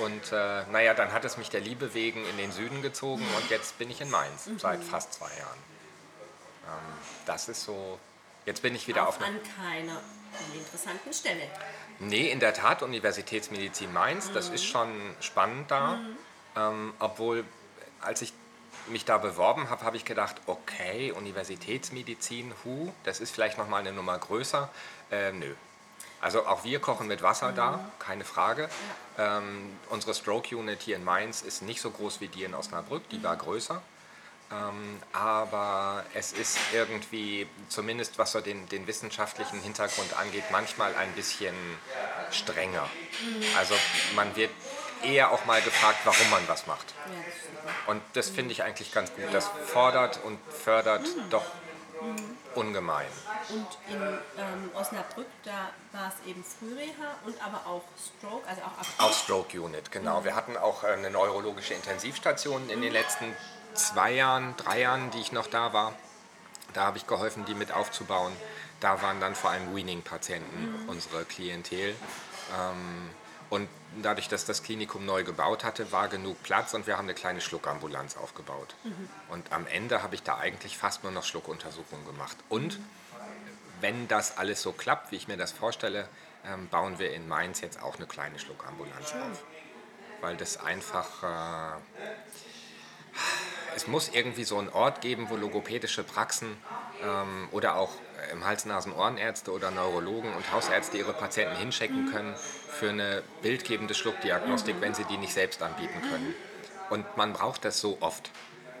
Und 0.00 0.32
äh, 0.32 0.64
naja, 0.72 0.94
dann 0.94 1.12
hat 1.12 1.24
es 1.24 1.36
mich 1.36 1.50
der 1.50 1.60
Liebe 1.60 1.94
wegen 1.94 2.24
in 2.26 2.36
den 2.38 2.50
Süden 2.52 2.82
gezogen 2.82 3.24
und 3.36 3.50
jetzt 3.50 3.78
bin 3.78 3.90
ich 3.90 4.00
in 4.00 4.10
Mainz 4.10 4.48
seit 4.58 4.82
fast 4.82 5.12
zwei 5.14 5.28
Jahren. 5.28 5.58
Ähm, 6.66 6.94
das 7.26 7.48
ist 7.48 7.64
so. 7.64 7.98
Jetzt 8.46 8.62
bin 8.62 8.74
ich 8.74 8.88
wieder 8.88 9.06
auf 9.06 9.16
Auch 9.18 9.22
einer. 9.22 9.36
an 9.36 9.40
keiner 9.56 10.00
interessanten 10.54 11.12
Stelle. 11.12 11.42
Nee, 11.98 12.30
in 12.30 12.40
der 12.40 12.52
Tat, 12.52 12.82
Universitätsmedizin 12.82 13.92
Mainz, 13.92 14.30
das 14.32 14.48
ist 14.48 14.64
schon 14.64 14.88
spannend 15.20 15.70
da. 15.70 15.98
Ähm, 16.56 16.94
obwohl, 16.98 17.44
als 18.00 18.22
ich 18.22 18.32
mich 18.88 19.04
da 19.04 19.18
beworben 19.18 19.70
habe, 19.70 19.84
habe 19.84 19.96
ich 19.96 20.04
gedacht, 20.04 20.36
okay, 20.46 21.12
Universitätsmedizin, 21.12 22.52
hu, 22.64 22.92
das 23.04 23.20
ist 23.20 23.34
vielleicht 23.34 23.58
nochmal 23.58 23.80
eine 23.80 23.92
Nummer 23.92 24.18
größer. 24.18 24.68
Äh, 25.10 25.32
nö. 25.32 25.54
Also 26.20 26.46
auch 26.46 26.64
wir 26.64 26.80
kochen 26.80 27.06
mit 27.06 27.22
Wasser 27.22 27.52
da, 27.52 27.80
keine 27.98 28.24
Frage. 28.24 28.68
Ähm, 29.18 29.76
unsere 29.90 30.14
Stroke 30.14 30.56
Unit 30.56 30.82
hier 30.82 30.96
in 30.96 31.04
Mainz 31.04 31.42
ist 31.42 31.62
nicht 31.62 31.80
so 31.80 31.90
groß 31.90 32.20
wie 32.20 32.28
die 32.28 32.44
in 32.44 32.54
Osnabrück, 32.54 33.08
die 33.10 33.22
war 33.22 33.36
größer. 33.36 33.82
Ähm, 34.50 35.00
aber 35.12 36.04
es 36.14 36.32
ist 36.32 36.58
irgendwie, 36.72 37.48
zumindest 37.68 38.18
was 38.18 38.32
so 38.32 38.40
den, 38.40 38.68
den 38.68 38.86
wissenschaftlichen 38.86 39.60
Hintergrund 39.60 40.16
angeht, 40.16 40.44
manchmal 40.52 40.94
ein 40.94 41.12
bisschen 41.12 41.54
strenger. 42.30 42.88
Also 43.58 43.74
man 44.14 44.34
wird 44.36 44.50
eher 45.02 45.30
auch 45.30 45.44
mal 45.44 45.60
gefragt, 45.62 45.98
warum 46.04 46.30
man 46.30 46.46
was 46.48 46.66
macht. 46.66 46.94
Und 47.86 48.02
das 48.14 48.30
finde 48.30 48.52
ich 48.52 48.62
eigentlich 48.62 48.92
ganz 48.92 49.12
gut. 49.14 49.24
Das 49.32 49.50
fordert 49.66 50.20
und 50.24 50.38
fördert 50.52 51.06
doch 51.30 51.44
ungemein. 52.54 53.06
Und 53.48 53.66
in 53.88 54.02
ähm, 54.02 54.70
Osnabrück, 54.74 55.26
da 55.44 55.70
war 55.92 56.08
es 56.08 56.28
eben 56.28 56.42
Frühreha 56.44 57.16
und 57.24 57.40
aber 57.42 57.66
auch 57.66 57.82
Stroke, 58.18 58.46
also 58.48 58.62
auch 58.62 58.78
Auch 58.98 59.04
akut. 59.06 59.14
Stroke 59.14 59.60
Unit, 59.60 59.92
genau. 59.92 60.24
Wir 60.24 60.34
hatten 60.34 60.56
auch 60.56 60.84
äh, 60.84 60.88
eine 60.88 61.10
neurologische 61.10 61.74
Intensivstation 61.74 62.68
in 62.70 62.82
den 62.82 62.92
letzten 62.92 63.34
zwei 63.74 64.12
Jahren, 64.12 64.56
drei 64.56 64.80
Jahren, 64.80 65.10
die 65.10 65.20
ich 65.20 65.32
noch 65.32 65.46
da 65.46 65.72
war. 65.72 65.94
Da 66.72 66.84
habe 66.84 66.98
ich 66.98 67.06
geholfen, 67.06 67.44
die 67.44 67.54
mit 67.54 67.72
aufzubauen. 67.72 68.32
Da 68.80 69.00
waren 69.02 69.20
dann 69.20 69.34
vor 69.34 69.50
allem 69.50 69.74
Weaning-Patienten 69.74 70.86
unsere 70.88 71.24
Klientel. 71.24 71.94
Ähm, 72.58 73.10
und 73.50 73.68
dadurch, 74.02 74.28
dass 74.28 74.44
das 74.44 74.62
Klinikum 74.62 75.06
neu 75.06 75.24
gebaut 75.24 75.64
hatte, 75.64 75.92
war 75.92 76.08
genug 76.08 76.42
Platz 76.42 76.74
und 76.74 76.86
wir 76.86 76.96
haben 76.96 77.04
eine 77.06 77.14
kleine 77.14 77.40
Schluckambulanz 77.40 78.16
aufgebaut. 78.16 78.74
Und 79.28 79.52
am 79.52 79.66
Ende 79.66 80.02
habe 80.02 80.14
ich 80.14 80.22
da 80.22 80.36
eigentlich 80.36 80.76
fast 80.76 81.02
nur 81.02 81.12
noch 81.12 81.24
Schluckuntersuchungen 81.24 82.04
gemacht. 82.06 82.36
Und 82.48 82.78
wenn 83.80 84.08
das 84.08 84.38
alles 84.38 84.62
so 84.62 84.72
klappt, 84.72 85.12
wie 85.12 85.16
ich 85.16 85.28
mir 85.28 85.36
das 85.36 85.52
vorstelle, 85.52 86.08
ähm, 86.44 86.68
bauen 86.68 86.98
wir 86.98 87.12
in 87.12 87.28
Mainz 87.28 87.60
jetzt 87.60 87.82
auch 87.82 87.96
eine 87.96 88.06
kleine 88.06 88.38
Schluckambulanz 88.38 89.12
auf. 89.12 89.44
Weil 90.20 90.36
das 90.36 90.56
einfach. 90.58 91.22
Äh, 91.22 91.80
es 93.74 93.86
muss 93.86 94.08
irgendwie 94.08 94.44
so 94.44 94.58
einen 94.58 94.70
Ort 94.70 95.02
geben, 95.02 95.28
wo 95.28 95.36
logopädische 95.36 96.02
Praxen 96.02 96.56
ähm, 97.02 97.48
oder 97.52 97.76
auch 97.76 97.92
im 98.32 98.44
Hals-Nasen-Ohrenärzte 98.44 99.52
oder 99.52 99.70
Neurologen 99.70 100.32
und 100.34 100.52
Hausärzte 100.52 100.98
ihre 100.98 101.12
Patienten 101.12 101.56
hinschicken 101.56 102.10
können 102.10 102.34
für 102.68 102.90
eine 102.90 103.22
bildgebende 103.42 103.94
Schluckdiagnostik, 103.94 104.76
wenn 104.80 104.94
sie 104.94 105.04
die 105.04 105.16
nicht 105.16 105.32
selbst 105.32 105.62
anbieten 105.62 106.00
können. 106.10 106.34
Und 106.90 107.16
man 107.16 107.32
braucht 107.32 107.64
das 107.64 107.80
so 107.80 107.98
oft. 108.00 108.30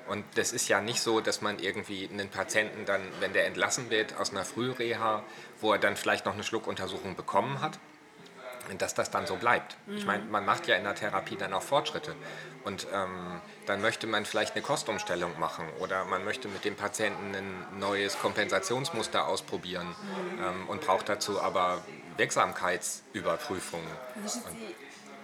Und 0.08 0.24
das 0.36 0.52
ist 0.52 0.68
ja 0.68 0.80
nicht 0.80 1.00
so, 1.00 1.20
dass 1.20 1.40
man 1.40 1.58
irgendwie 1.58 2.08
einen 2.08 2.28
Patienten 2.28 2.84
dann, 2.84 3.00
wenn 3.20 3.32
der 3.32 3.46
entlassen 3.46 3.90
wird 3.90 4.16
aus 4.18 4.30
einer 4.30 4.44
Frühreha, 4.44 5.24
wo 5.60 5.72
er 5.72 5.78
dann 5.78 5.96
vielleicht 5.96 6.26
noch 6.26 6.34
eine 6.34 6.44
Schluckuntersuchung 6.44 7.16
bekommen 7.16 7.60
hat, 7.60 7.78
dass 8.78 8.94
das 8.94 9.10
dann 9.10 9.26
so 9.26 9.36
bleibt. 9.36 9.76
Ich 9.88 10.04
meine, 10.06 10.24
man 10.24 10.44
macht 10.44 10.66
ja 10.66 10.76
in 10.76 10.84
der 10.84 10.94
Therapie 10.94 11.36
dann 11.36 11.52
auch 11.52 11.62
Fortschritte. 11.62 12.14
Und 12.64 12.86
ähm, 12.92 13.40
dann 13.66 13.80
möchte 13.80 14.06
man 14.06 14.24
vielleicht 14.24 14.54
eine 14.54 14.62
Kostumstellung 14.62 15.38
machen 15.38 15.66
oder 15.80 16.04
man 16.04 16.24
möchte 16.24 16.48
mit 16.48 16.64
dem 16.64 16.74
Patienten 16.74 17.34
ein 17.34 17.78
neues 17.78 18.18
Kompensationsmuster 18.18 19.26
ausprobieren 19.26 19.94
ähm, 20.40 20.68
und 20.68 20.80
braucht 20.80 21.08
dazu 21.08 21.40
aber 21.40 21.82
Wirksamkeitsüberprüfungen. 22.16 23.86
Ist 24.24 24.42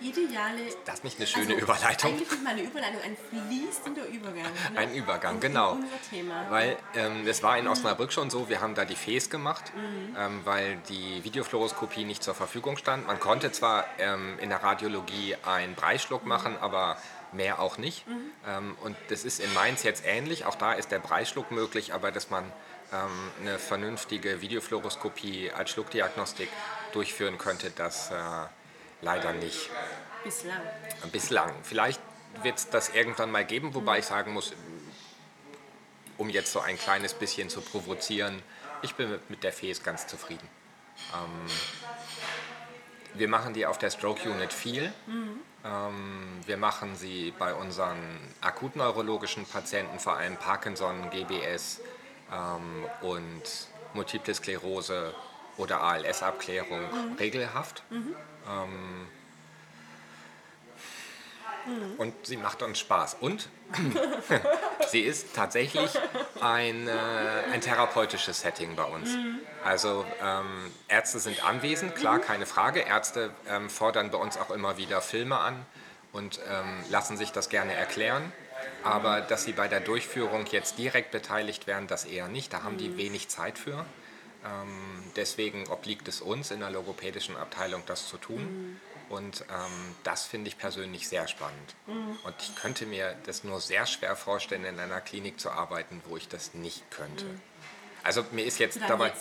ideale. 0.02 0.60
Das 0.84 0.96
ist 0.96 1.04
nicht 1.04 1.18
eine 1.18 1.26
schöne 1.26 1.54
Überleitung. 1.54 2.12
Eigentlich 2.12 2.30
ist 2.30 2.42
meine 2.42 2.62
Überleitung 2.62 3.00
ein 3.02 3.16
fließender 3.16 4.06
Übergang. 4.06 4.52
Ne? 4.72 4.78
Ein 4.78 4.94
Übergang, 4.94 5.40
genau. 5.40 5.72
Unser 5.72 5.88
Thema. 6.10 6.46
Weil 6.50 6.76
ähm, 6.94 7.26
es 7.26 7.42
war 7.42 7.58
in 7.58 7.68
Osnabrück 7.68 8.12
schon 8.12 8.30
so, 8.30 8.48
wir 8.48 8.60
haben 8.60 8.74
da 8.74 8.84
die 8.84 8.96
FES 8.96 9.30
gemacht, 9.30 9.72
ähm, 10.18 10.40
weil 10.44 10.76
die 10.88 11.22
Videofluoroskopie 11.24 12.04
nicht 12.04 12.22
zur 12.22 12.34
Verfügung 12.34 12.76
stand. 12.76 13.06
Man 13.06 13.20
konnte 13.20 13.52
zwar 13.52 13.84
ähm, 13.98 14.38
in 14.40 14.48
der 14.48 14.62
Radiologie 14.62 15.36
einen 15.44 15.74
Breischluck 15.74 16.26
machen, 16.26 16.56
aber 16.60 16.96
mehr 17.32 17.60
auch 17.60 17.78
nicht. 17.78 18.04
Ähm, 18.46 18.76
und 18.82 18.96
das 19.08 19.24
ist 19.24 19.40
in 19.40 19.52
Mainz 19.54 19.82
jetzt 19.82 20.04
ähnlich. 20.06 20.44
Auch 20.44 20.54
da 20.54 20.72
ist 20.72 20.90
der 20.90 20.98
Breischluck 20.98 21.50
möglich, 21.50 21.94
aber 21.94 22.10
dass 22.10 22.30
man 22.30 22.44
ähm, 22.92 23.08
eine 23.40 23.58
vernünftige 23.58 24.40
Videofluoroskopie 24.40 25.50
als 25.50 25.70
Schluckdiagnostik 25.70 26.48
durchführen 26.92 27.38
könnte, 27.38 27.70
das 27.70 28.10
äh, 28.10 28.14
leider 29.02 29.32
nicht. 29.32 29.68
Bislang. 30.24 30.60
Bislang. 31.10 31.52
Vielleicht 31.62 32.00
wird 32.42 32.58
es 32.58 32.70
das 32.70 32.88
irgendwann 32.90 33.30
mal 33.30 33.44
geben, 33.44 33.74
wobei 33.74 33.98
ich 33.98 34.06
sagen 34.06 34.32
muss, 34.32 34.54
um 36.16 36.30
jetzt 36.30 36.52
so 36.52 36.60
ein 36.60 36.78
kleines 36.78 37.14
bisschen 37.14 37.50
zu 37.50 37.60
provozieren, 37.60 38.42
ich 38.82 38.94
bin 38.94 39.18
mit, 39.28 39.42
der 39.42 39.52
FES 39.52 39.82
ganz 39.82 40.06
zufrieden. 40.06 40.48
Ähm, 41.14 41.50
wir 43.14 43.28
machen 43.28 43.54
die 43.54 43.66
auf 43.66 43.78
der 43.78 43.90
Stroke 43.90 44.28
Unit 44.30 44.52
viel. 44.52 44.92
Ähm, 45.64 46.40
wir 46.46 46.56
machen 46.56 46.96
sie 46.96 47.32
bei 47.38 47.54
unseren 47.54 47.98
akutneurologischen 48.40 49.46
Patienten, 49.46 49.98
vor 49.98 50.16
allem 50.16 50.36
Parkinson, 50.36 51.10
GBS 51.10 51.80
ähm, 52.32 52.86
und 53.02 53.42
Multiple 53.94 54.34
Sklerose 54.34 55.14
oder 55.56 55.82
ALS-Abklärung 55.82 56.80
regelhaft. 57.18 57.82
Ähm, 58.48 59.08
und 61.98 62.26
sie 62.26 62.36
macht 62.36 62.62
uns 62.62 62.78
Spaß. 62.80 63.16
Und 63.20 63.48
sie 64.90 65.00
ist 65.00 65.34
tatsächlich 65.34 65.90
ein, 66.40 66.88
äh, 66.88 66.92
ein 67.52 67.60
therapeutisches 67.60 68.40
Setting 68.40 68.74
bei 68.74 68.84
uns. 68.84 69.10
Also 69.64 70.04
ähm, 70.20 70.72
Ärzte 70.88 71.20
sind 71.20 71.44
anwesend, 71.44 71.94
klar, 71.94 72.18
keine 72.18 72.46
Frage. 72.46 72.80
Ärzte 72.80 73.30
ähm, 73.48 73.70
fordern 73.70 74.10
bei 74.10 74.18
uns 74.18 74.36
auch 74.36 74.50
immer 74.50 74.76
wieder 74.76 75.00
Filme 75.00 75.38
an 75.38 75.64
und 76.12 76.40
ähm, 76.50 76.84
lassen 76.90 77.16
sich 77.16 77.30
das 77.32 77.48
gerne 77.48 77.74
erklären. 77.74 78.32
Aber 78.82 79.20
dass 79.20 79.44
sie 79.44 79.52
bei 79.52 79.68
der 79.68 79.80
Durchführung 79.80 80.46
jetzt 80.46 80.78
direkt 80.78 81.12
beteiligt 81.12 81.66
werden, 81.66 81.86
das 81.86 82.04
eher 82.04 82.28
nicht. 82.28 82.52
Da 82.52 82.62
haben 82.64 82.76
die 82.76 82.96
wenig 82.96 83.28
Zeit 83.28 83.58
für. 83.58 83.84
Ähm, 84.44 85.04
deswegen 85.16 85.68
obliegt 85.68 86.08
es 86.08 86.20
uns 86.20 86.50
in 86.50 86.60
der 86.60 86.70
logopädischen 86.70 87.36
Abteilung, 87.36 87.82
das 87.86 88.08
zu 88.08 88.16
tun. 88.16 88.80
Und 89.08 89.44
ähm, 89.50 89.94
das 90.04 90.24
finde 90.24 90.48
ich 90.48 90.56
persönlich 90.56 91.06
sehr 91.06 91.28
spannend. 91.28 91.74
Und 92.24 92.34
ich 92.40 92.56
könnte 92.56 92.86
mir 92.86 93.14
das 93.26 93.44
nur 93.44 93.60
sehr 93.60 93.84
schwer 93.86 94.16
vorstellen, 94.16 94.64
in 94.64 94.78
einer 94.78 95.00
Klinik 95.00 95.38
zu 95.38 95.50
arbeiten, 95.50 96.00
wo 96.06 96.16
ich 96.16 96.28
das 96.28 96.54
nicht 96.54 96.90
könnte. 96.90 97.26
Also 98.02 98.24
mir 98.32 98.44
ist 98.44 98.58
jetzt 98.58 98.80
dabei 98.88 99.12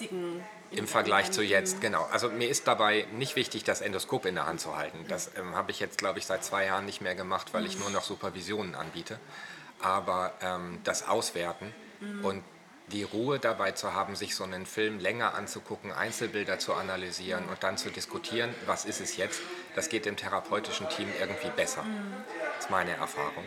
im 0.71 0.87
Vergleich 0.87 1.31
zu 1.31 1.43
jetzt, 1.43 1.81
genau. 1.81 2.07
Also 2.11 2.29
mir 2.29 2.47
ist 2.47 2.67
dabei 2.67 3.05
nicht 3.11 3.35
wichtig, 3.35 3.63
das 3.63 3.81
Endoskop 3.81 4.25
in 4.25 4.35
der 4.35 4.45
Hand 4.45 4.61
zu 4.61 4.77
halten. 4.77 5.05
Das 5.09 5.31
ähm, 5.37 5.55
habe 5.55 5.71
ich 5.71 5.79
jetzt, 5.79 5.97
glaube 5.97 6.19
ich, 6.19 6.25
seit 6.25 6.43
zwei 6.43 6.65
Jahren 6.65 6.85
nicht 6.85 7.01
mehr 7.01 7.13
gemacht, 7.13 7.53
weil 7.53 7.65
ich 7.65 7.77
nur 7.77 7.89
noch 7.89 8.03
Supervisionen 8.03 8.75
anbiete. 8.75 9.19
Aber 9.81 10.33
ähm, 10.41 10.79
das 10.83 11.07
Auswerten 11.07 11.73
und 12.23 12.43
die 12.87 13.03
Ruhe 13.03 13.39
dabei 13.39 13.71
zu 13.71 13.93
haben, 13.93 14.15
sich 14.15 14.35
so 14.35 14.43
einen 14.43 14.65
Film 14.65 14.99
länger 14.99 15.35
anzugucken, 15.35 15.91
Einzelbilder 15.91 16.59
zu 16.59 16.73
analysieren 16.73 17.45
und 17.47 17.63
dann 17.63 17.77
zu 17.77 17.89
diskutieren, 17.89 18.53
was 18.65 18.85
ist 18.85 19.01
es 19.01 19.17
jetzt, 19.17 19.41
das 19.75 19.89
geht 19.89 20.05
im 20.05 20.17
therapeutischen 20.17 20.89
Team 20.89 21.07
irgendwie 21.19 21.49
besser. 21.49 21.85
Das 22.55 22.65
ist 22.65 22.71
meine 22.71 22.91
Erfahrung. 22.91 23.45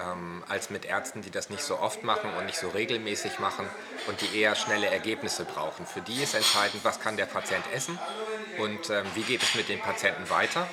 Ähm, 0.00 0.44
als 0.48 0.70
mit 0.70 0.84
Ärzten, 0.84 1.20
die 1.20 1.30
das 1.30 1.50
nicht 1.50 1.62
so 1.62 1.78
oft 1.78 2.04
machen 2.04 2.30
und 2.38 2.46
nicht 2.46 2.58
so 2.58 2.68
regelmäßig 2.68 3.38
machen 3.38 3.66
und 4.06 4.20
die 4.20 4.40
eher 4.40 4.54
schnelle 4.54 4.86
Ergebnisse 4.86 5.44
brauchen. 5.44 5.84
Für 5.84 6.00
die 6.00 6.22
ist 6.22 6.34
entscheidend, 6.34 6.84
was 6.84 7.00
kann 7.00 7.16
der 7.16 7.26
Patient 7.26 7.64
essen 7.74 7.98
und 8.58 8.88
ähm, 8.90 9.04
wie 9.14 9.22
geht 9.22 9.42
es 9.42 9.54
mit 9.54 9.68
dem 9.68 9.80
Patienten 9.80 10.30
weiter. 10.30 10.66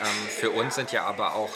Ähm, 0.00 0.28
für 0.28 0.50
uns 0.50 0.74
sind 0.74 0.92
ja 0.92 1.04
aber 1.04 1.34
auch 1.34 1.50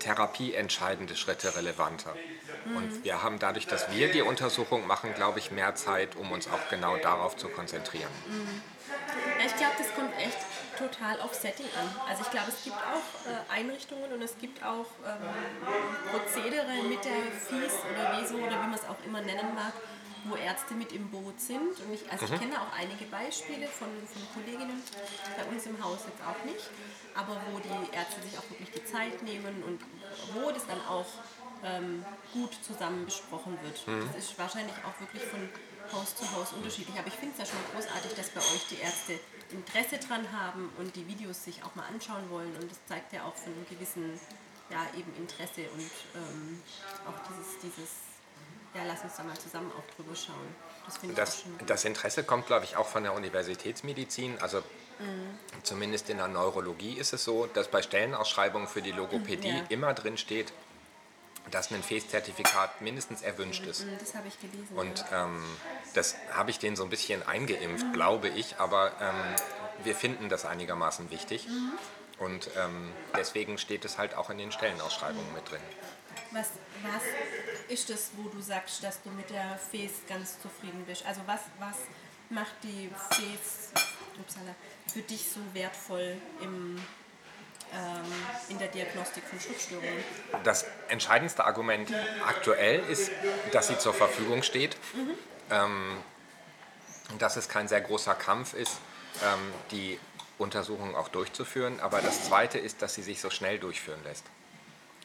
therapieentscheidende 0.00 1.14
Schritte 1.14 1.54
relevanter. 1.54 2.14
Und 2.64 3.04
wir 3.04 3.22
haben 3.22 3.38
dadurch, 3.38 3.66
dass 3.66 3.90
wir 3.90 4.12
die 4.12 4.22
Untersuchung 4.22 4.86
machen, 4.86 5.14
glaube 5.14 5.38
ich, 5.38 5.50
mehr 5.50 5.74
Zeit, 5.74 6.16
um 6.16 6.30
uns 6.30 6.48
auch 6.48 6.68
genau 6.70 6.96
darauf 6.96 7.36
zu 7.36 7.48
konzentrieren. 7.48 8.10
Ja, 9.38 9.46
ich 9.46 9.56
glaube, 9.56 9.74
das 9.78 9.94
kommt 9.94 10.16
echt 10.18 10.38
total 10.78 11.20
auf 11.20 11.34
Setting 11.34 11.66
an. 11.78 11.88
Also 12.08 12.22
ich 12.22 12.30
glaube, 12.30 12.48
es 12.48 12.64
gibt 12.64 12.76
auch 12.76 13.30
äh, 13.30 13.52
Einrichtungen 13.60 14.12
und 14.12 14.22
es 14.22 14.38
gibt 14.38 14.62
auch 14.62 14.86
ähm, 15.04 15.28
Prozedere 16.10 16.82
mit 16.88 17.04
der 17.04 17.12
FIS 17.32 17.74
oder 17.92 18.18
WESO 18.18 18.36
oder 18.36 18.62
wie 18.62 18.68
man 18.68 18.74
es 18.74 18.84
auch 18.88 18.96
immer 19.04 19.20
nennen 19.20 19.54
mag, 19.54 19.72
wo 20.24 20.36
Ärzte 20.36 20.74
mit 20.74 20.92
im 20.92 21.10
Boot 21.10 21.40
sind. 21.40 21.78
Und 21.80 21.92
ich, 21.92 22.10
also 22.10 22.24
ich 22.26 22.40
kenne 22.40 22.60
auch 22.60 22.72
einige 22.78 23.04
Beispiele 23.06 23.66
von, 23.66 23.88
von 24.06 24.22
Kolleginnen, 24.34 24.82
bei 25.36 25.44
uns 25.44 25.66
im 25.66 25.82
Haus 25.82 26.00
jetzt 26.06 26.22
auch 26.22 26.44
nicht, 26.44 26.70
aber 27.14 27.36
wo 27.50 27.58
die 27.58 27.94
Ärzte 27.94 28.22
sich 28.22 28.38
auch 28.38 28.48
wirklich 28.50 28.70
die 28.70 28.84
Zeit 28.84 29.22
nehmen 29.22 29.62
und 29.66 29.80
wo 30.34 30.50
das 30.50 30.66
dann 30.66 30.80
auch 30.88 31.06
ähm, 31.64 32.04
gut 32.32 32.52
zusammen 32.64 33.04
besprochen 33.04 33.58
wird. 33.62 33.80
Das 34.12 34.24
ist 34.24 34.38
wahrscheinlich 34.38 34.74
auch 34.84 34.98
wirklich 35.00 35.22
von 35.24 35.40
Haus 35.92 36.16
zu 36.16 36.30
Haus 36.32 36.52
unterschiedlich. 36.52 36.96
Aber 36.98 37.08
ich 37.08 37.14
finde 37.14 37.34
es 37.34 37.38
ja 37.38 37.46
schon 37.46 37.60
großartig, 37.74 38.14
dass 38.14 38.30
bei 38.30 38.40
euch 38.40 38.66
die 38.70 38.78
Ärzte 38.80 39.18
Interesse 39.50 39.98
dran 39.98 40.26
haben 40.32 40.70
und 40.78 40.96
die 40.96 41.06
Videos 41.06 41.44
sich 41.44 41.62
auch 41.62 41.74
mal 41.74 41.84
anschauen 41.92 42.28
wollen. 42.30 42.54
Und 42.56 42.70
das 42.70 42.78
zeigt 42.86 43.12
ja 43.12 43.24
auch 43.24 43.34
von 43.36 43.52
einem 43.52 43.66
gewissen 43.68 44.18
ja, 44.70 44.86
eben 44.98 45.14
Interesse 45.16 45.68
und 45.74 45.90
ähm, 46.16 46.62
auch 47.06 47.18
dieses, 47.28 47.58
dieses, 47.62 47.90
ja, 48.74 48.82
lass 48.86 49.02
uns 49.02 49.16
da 49.16 49.22
mal 49.22 49.36
zusammen 49.36 49.70
auch 49.72 49.94
drüber 49.96 50.16
schauen. 50.16 50.48
Das 50.86 50.96
finde 50.96 51.14
ich 51.14 51.20
auch 51.20 51.24
Das, 51.24 51.44
das 51.66 51.84
Interesse 51.84 52.24
kommt, 52.24 52.46
glaube 52.46 52.64
ich, 52.64 52.76
auch 52.76 52.86
von 52.86 53.02
der 53.02 53.12
Universitätsmedizin. 53.12 54.38
Also 54.40 54.62
zumindest 55.62 56.08
in 56.10 56.18
der 56.18 56.28
Neurologie 56.28 56.94
ist 56.94 57.12
es 57.12 57.24
so, 57.24 57.46
dass 57.46 57.68
bei 57.68 57.82
Stellenausschreibungen 57.82 58.68
für 58.68 58.82
die 58.82 58.92
Logopädie 58.92 59.48
Ja. 59.48 59.64
immer 59.68 59.94
drin 59.94 60.16
steht, 60.16 60.52
dass 61.50 61.70
ein 61.70 61.82
FES-Zertifikat 61.82 62.80
mindestens 62.80 63.22
erwünscht 63.22 63.64
ist. 63.66 63.84
Mm, 63.84 63.98
Das 63.98 64.14
habe 64.14 64.28
ich 64.28 64.40
gelesen. 64.40 64.76
Und 64.76 65.04
ähm, 65.12 65.44
das 65.94 66.16
habe 66.32 66.50
ich 66.50 66.58
denen 66.58 66.76
so 66.76 66.84
ein 66.84 66.90
bisschen 66.90 67.22
eingeimpft, 67.26 67.92
glaube 67.92 68.28
ich, 68.28 68.56
aber 68.58 68.92
ähm, 69.00 69.84
wir 69.84 69.94
finden 69.94 70.28
das 70.28 70.44
einigermaßen 70.44 71.10
wichtig. 71.10 71.48
Und 72.18 72.50
ähm, 72.56 72.92
deswegen 73.16 73.58
steht 73.58 73.84
es 73.84 73.98
halt 73.98 74.14
auch 74.14 74.30
in 74.30 74.38
den 74.38 74.52
Stellenausschreibungen 74.52 75.32
mit 75.34 75.50
drin. 75.50 75.60
Was, 76.30 76.50
was 76.82 77.02
ist 77.68 77.90
das, 77.90 78.10
wo 78.16 78.28
du 78.28 78.40
sagst, 78.40 78.82
dass 78.84 79.02
du 79.02 79.10
mit 79.10 79.28
der 79.30 79.58
FES 79.58 79.92
ganz 80.08 80.40
zufrieden 80.40 80.84
bist? 80.86 81.04
Also 81.04 81.20
was, 81.26 81.40
was 81.58 81.76
macht 82.30 82.54
die 82.62 82.90
FES 83.10 83.72
für 84.92 85.00
dich 85.00 85.28
so 85.28 85.40
wertvoll 85.52 86.16
im, 86.40 86.80
in 88.48 88.58
der 88.58 88.68
Diagnostik 88.68 89.24
von 89.24 89.40
Schluckstörungen? 89.40 90.04
Das 90.44 90.66
entscheidendste 90.88 91.44
Argument 91.44 91.90
aktuell 92.26 92.80
ist, 92.90 93.10
dass 93.52 93.68
sie 93.68 93.78
zur 93.78 93.94
Verfügung 93.94 94.42
steht. 94.42 94.76
Ähm, 95.50 95.98
dass 97.18 97.36
es 97.36 97.48
kein 97.48 97.68
sehr 97.68 97.80
großer 97.80 98.14
Kampf 98.14 98.54
ist, 98.54 98.78
ähm, 99.22 99.52
die 99.70 99.98
Untersuchung 100.38 100.96
auch 100.96 101.08
durchzuführen. 101.08 101.80
Aber 101.80 102.00
das 102.00 102.24
Zweite 102.24 102.58
ist, 102.58 102.82
dass 102.82 102.94
sie 102.94 103.02
sich 103.02 103.20
so 103.20 103.30
schnell 103.30 103.58
durchführen 103.58 104.02
lässt. 104.04 104.24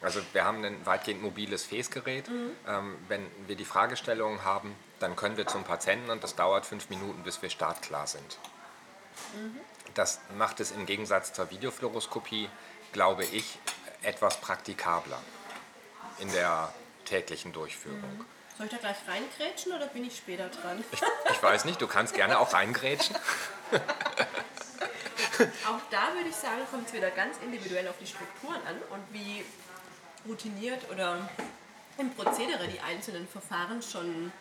Also 0.00 0.20
wir 0.32 0.44
haben 0.44 0.64
ein 0.64 0.86
weitgehend 0.86 1.22
mobiles 1.22 1.64
Fäßgerät. 1.64 2.28
Ähm, 2.68 2.96
wenn 3.08 3.26
wir 3.46 3.56
die 3.56 3.64
Fragestellungen 3.64 4.44
haben, 4.44 4.74
dann 5.00 5.16
können 5.16 5.36
wir 5.36 5.46
zum 5.46 5.64
Patienten 5.64 6.10
und 6.10 6.22
das 6.22 6.36
dauert 6.36 6.66
fünf 6.66 6.88
Minuten, 6.88 7.22
bis 7.24 7.42
wir 7.42 7.50
startklar 7.50 8.06
sind. 8.06 8.38
Das 9.98 10.20
macht 10.36 10.60
es 10.60 10.70
im 10.70 10.86
Gegensatz 10.86 11.32
zur 11.32 11.50
Videofluoroskopie, 11.50 12.48
glaube 12.92 13.24
ich, 13.24 13.58
etwas 14.02 14.40
praktikabler 14.40 15.18
in 16.20 16.30
der 16.30 16.72
täglichen 17.04 17.52
Durchführung. 17.52 18.24
Soll 18.56 18.66
ich 18.66 18.72
da 18.72 18.78
gleich 18.78 18.96
reingrätschen 19.08 19.72
oder 19.72 19.88
bin 19.88 20.04
ich 20.04 20.16
später 20.16 20.50
dran? 20.50 20.84
Ich, 20.92 21.00
ich 21.32 21.42
weiß 21.42 21.64
nicht, 21.64 21.82
du 21.82 21.88
kannst 21.88 22.14
gerne 22.14 22.38
auch 22.38 22.52
reingrätschen. 22.52 23.16
Auch 25.68 25.80
da 25.90 26.14
würde 26.14 26.28
ich 26.28 26.36
sagen, 26.36 26.62
kommt 26.70 26.86
es 26.88 26.92
wieder 26.92 27.10
ganz 27.10 27.36
individuell 27.38 27.86
auf 27.88 27.96
die 28.00 28.06
Strukturen 28.06 28.60
an 28.66 28.76
und 28.90 29.02
wie 29.12 29.44
routiniert 30.28 30.88
oder 30.92 31.28
im 31.96 32.12
Prozedere 32.14 32.68
die 32.68 32.80
einzelnen 32.80 33.26
Verfahren 33.26 33.82
schon 33.82 34.32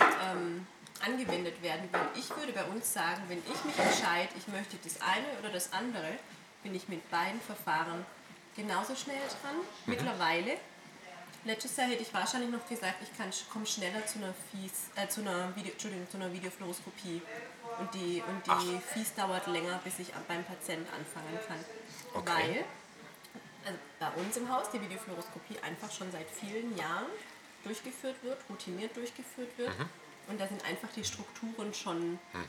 ähm, 0.00 0.66
angewendet 1.04 1.62
werden. 1.62 1.88
Weil 1.92 2.08
ich 2.14 2.28
würde 2.36 2.52
bei 2.52 2.64
uns 2.64 2.92
sagen, 2.92 3.22
wenn 3.28 3.38
ich 3.38 3.64
mich 3.64 3.78
entscheide, 3.78 4.28
ich 4.36 4.48
möchte 4.48 4.76
das 4.82 5.00
eine 5.00 5.26
oder 5.40 5.50
das 5.50 5.72
andere, 5.72 6.18
bin 6.62 6.74
ich 6.74 6.88
mit 6.88 7.08
beiden 7.10 7.40
Verfahren 7.40 8.04
genauso 8.56 8.94
schnell 8.94 9.20
dran. 9.42 9.56
Mhm. 9.56 9.62
Mittlerweile 9.86 10.56
Letztes 11.44 11.74
Jahr 11.76 11.88
hätte 11.88 12.02
ich 12.02 12.12
wahrscheinlich 12.12 12.50
noch 12.50 12.66
gesagt, 12.68 12.96
ich 13.02 13.50
komme 13.50 13.64
schneller 13.64 14.04
zu 14.04 14.18
einer, 14.18 14.34
Fies, 14.50 14.90
äh, 14.94 15.08
zu 15.08 15.22
einer, 15.22 15.56
Video, 15.56 15.72
Entschuldigung, 15.72 16.06
zu 16.10 16.18
einer 16.18 16.30
Videofluoroskopie. 16.32 17.22
Und 17.78 17.94
die, 17.94 18.22
und 18.28 18.46
die 18.46 18.78
Fies 18.92 19.14
dauert 19.14 19.46
länger, 19.46 19.80
bis 19.82 20.00
ich 20.00 20.12
beim 20.28 20.44
Patienten 20.44 20.86
anfangen 20.92 21.38
kann. 21.48 21.64
Okay. 22.12 22.30
Weil 22.30 22.64
also 23.64 23.78
bei 23.98 24.10
uns 24.20 24.36
im 24.36 24.52
Haus 24.52 24.70
die 24.70 24.82
Videofluoroskopie 24.82 25.58
einfach 25.62 25.90
schon 25.90 26.12
seit 26.12 26.28
vielen 26.28 26.76
Jahren 26.76 27.06
durchgeführt 27.64 28.16
wird, 28.22 28.38
routiniert 28.50 28.94
durchgeführt 28.94 29.56
wird. 29.56 29.78
Mhm. 29.78 29.88
Und 30.30 30.40
da 30.40 30.46
sind 30.46 30.64
einfach 30.64 30.88
die 30.94 31.04
Strukturen 31.04 31.74
schon 31.74 32.12
mhm. 32.12 32.44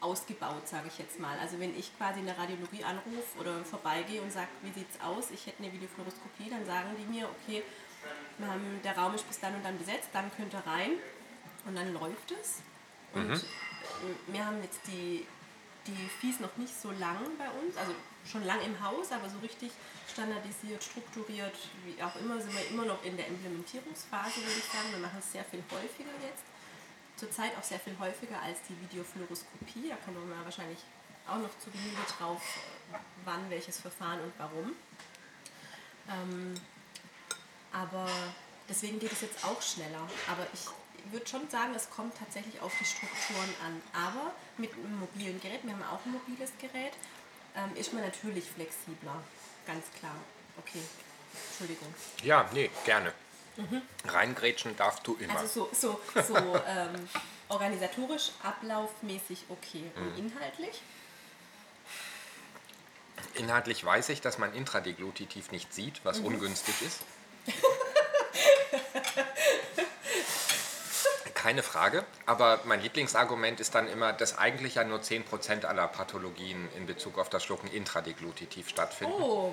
ausgebaut, 0.00 0.66
sage 0.66 0.88
ich 0.88 0.98
jetzt 0.98 1.20
mal. 1.20 1.38
Also 1.38 1.60
wenn 1.60 1.78
ich 1.78 1.96
quasi 1.98 2.20
in 2.20 2.26
der 2.26 2.38
Radiologie 2.38 2.82
anrufe 2.82 3.38
oder 3.38 3.62
vorbeigehe 3.64 4.22
und 4.22 4.32
sage, 4.32 4.48
wie 4.62 4.72
sieht 4.72 4.88
es 4.90 5.00
aus, 5.00 5.30
ich 5.30 5.46
hätte 5.46 5.62
eine 5.62 5.72
Videofluoroskopie, 5.72 6.48
dann 6.50 6.64
sagen 6.64 6.96
die 6.98 7.04
mir, 7.04 7.28
okay, 7.28 7.62
haben, 8.40 8.80
der 8.82 8.96
Raum 8.96 9.14
ist 9.14 9.26
bis 9.28 9.40
dann 9.40 9.54
und 9.54 9.64
dann 9.64 9.78
besetzt, 9.78 10.08
dann 10.12 10.30
könnt 10.36 10.54
ihr 10.54 10.66
rein 10.66 10.92
und 11.66 11.74
dann 11.74 11.92
läuft 11.92 12.30
es. 12.32 12.62
Und 13.12 13.28
mhm. 13.28 13.42
wir 14.28 14.46
haben 14.46 14.62
jetzt 14.62 14.80
die, 14.86 15.26
die 15.86 16.08
Fies 16.20 16.40
noch 16.40 16.56
nicht 16.56 16.74
so 16.80 16.90
lang 16.92 17.18
bei 17.38 17.48
uns, 17.60 17.76
also 17.76 17.92
schon 18.24 18.44
lang 18.44 18.60
im 18.62 18.80
Haus, 18.82 19.12
aber 19.12 19.28
so 19.28 19.38
richtig 19.38 19.70
standardisiert, 20.10 20.82
strukturiert, 20.82 21.54
wie 21.84 22.02
auch 22.02 22.16
immer, 22.16 22.40
sind 22.40 22.52
wir 22.54 22.68
immer 22.70 22.84
noch 22.84 23.02
in 23.04 23.16
der 23.16 23.26
Implementierungsphase, 23.28 24.40
würde 24.40 24.58
ich 24.58 24.64
sagen. 24.64 24.88
Wir 24.90 24.98
machen 24.98 25.18
es 25.18 25.32
sehr 25.32 25.44
viel 25.44 25.62
häufiger 25.70 26.12
jetzt. 26.22 26.44
Zurzeit 27.16 27.56
auch 27.58 27.62
sehr 27.62 27.80
viel 27.80 27.96
häufiger 27.98 28.40
als 28.42 28.58
die 28.68 28.78
Videofluoroskopie. 28.82 29.88
Da 29.88 29.96
kommen 29.96 30.28
wir 30.28 30.44
wahrscheinlich 30.44 30.78
auch 31.26 31.38
noch 31.38 31.58
zu 31.58 31.70
Genüge 31.70 32.02
drauf, 32.18 32.42
wann 33.24 33.48
welches 33.50 33.80
Verfahren 33.80 34.20
und 34.20 34.32
warum. 34.38 34.72
Ähm, 36.08 36.54
aber 37.72 38.08
deswegen 38.68 38.98
geht 38.98 39.12
es 39.12 39.22
jetzt 39.22 39.44
auch 39.44 39.60
schneller. 39.60 40.08
Aber 40.30 40.46
ich 40.52 41.12
würde 41.12 41.26
schon 41.26 41.48
sagen, 41.48 41.74
es 41.74 41.88
kommt 41.90 42.16
tatsächlich 42.16 42.60
auf 42.60 42.72
die 42.78 42.84
Strukturen 42.84 43.54
an. 43.64 43.82
Aber 43.92 44.32
mit 44.58 44.72
einem 44.74 45.00
mobilen 45.00 45.40
Gerät, 45.40 45.64
wir 45.64 45.72
haben 45.72 45.82
auch 45.84 46.04
ein 46.04 46.12
mobiles 46.12 46.52
Gerät, 46.58 46.92
ähm, 47.56 47.74
ist 47.76 47.92
man 47.92 48.02
natürlich 48.02 48.44
flexibler. 48.44 49.22
Ganz 49.66 49.84
klar. 49.98 50.14
Okay, 50.58 50.82
Entschuldigung. 51.48 51.94
Ja, 52.22 52.48
nee, 52.52 52.70
gerne. 52.84 53.12
Mhm. 53.56 53.82
Reingrätschen 54.06 54.76
darfst 54.76 55.06
du 55.06 55.16
immer. 55.16 55.38
Also 55.38 55.68
so, 55.72 56.00
so, 56.14 56.22
so 56.22 56.36
ähm, 56.66 57.08
organisatorisch, 57.48 58.32
ablaufmäßig 58.42 59.44
okay. 59.48 59.84
Und 59.96 60.12
mhm. 60.12 60.26
inhaltlich? 60.26 60.82
Inhaltlich 63.34 63.84
weiß 63.84 64.08
ich, 64.10 64.20
dass 64.20 64.38
man 64.38 64.54
intradeglutitiv 64.54 65.50
nicht 65.50 65.72
sieht, 65.72 66.04
was 66.04 66.20
mhm. 66.20 66.26
ungünstig 66.26 66.74
ist. 66.82 67.00
Keine 71.34 71.62
Frage, 71.62 72.04
aber 72.24 72.60
mein 72.64 72.82
Lieblingsargument 72.82 73.60
ist 73.60 73.74
dann 73.76 73.88
immer, 73.88 74.12
dass 74.12 74.36
eigentlich 74.36 74.74
ja 74.74 74.84
nur 74.84 74.98
10% 74.98 75.64
aller 75.64 75.86
Pathologien 75.86 76.68
in 76.76 76.86
Bezug 76.86 77.18
auf 77.18 77.30
das 77.30 77.44
Schlucken 77.44 77.68
intradeglutitiv 77.68 78.68
stattfinden. 78.68 79.14
Oh, 79.16 79.52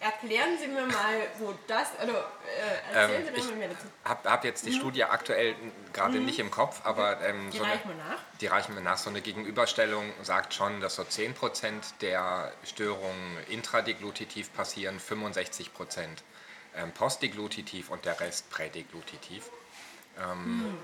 erklären 0.00 0.58
Sie 0.58 0.66
mir 0.66 0.86
mal, 0.86 1.28
wo 1.38 1.54
das, 1.66 1.88
also 1.98 2.12
äh, 2.12 2.94
erzählen 2.94 3.28
ähm, 3.28 3.42
Sie 3.42 3.52
mir 3.52 3.68
dazu. 3.68 3.86
Ich 4.02 4.10
habe 4.10 4.30
hab 4.30 4.44
jetzt 4.44 4.66
die 4.66 4.70
mhm. 4.70 4.78
Studie 4.78 5.04
aktuell 5.04 5.54
gerade 5.92 6.18
mhm. 6.18 6.24
nicht 6.24 6.38
im 6.38 6.50
Kopf, 6.50 6.80
aber 6.84 7.20
ähm, 7.20 7.50
die 7.50 7.58
so 7.58 7.64
reichen 7.64 7.88
wir 7.88 7.96
nach. 7.96 8.18
Die 8.40 8.46
reichen 8.46 8.74
wir 8.74 8.82
nach. 8.82 8.96
So 8.96 9.10
eine 9.10 9.20
Gegenüberstellung 9.20 10.12
sagt 10.22 10.54
schon, 10.54 10.80
dass 10.80 10.96
so 10.96 11.02
10% 11.02 11.98
der 12.00 12.52
Störungen 12.64 13.38
intradeglutitiv 13.48 14.52
passieren, 14.54 14.98
65% 14.98 15.68
ähm, 16.76 16.92
postdeglutitiv 16.92 17.90
und 17.90 18.04
der 18.04 18.18
Rest 18.20 18.48
prädeglutitiv. 18.50 19.50
Ähm, 20.18 20.58
mhm. 20.58 20.78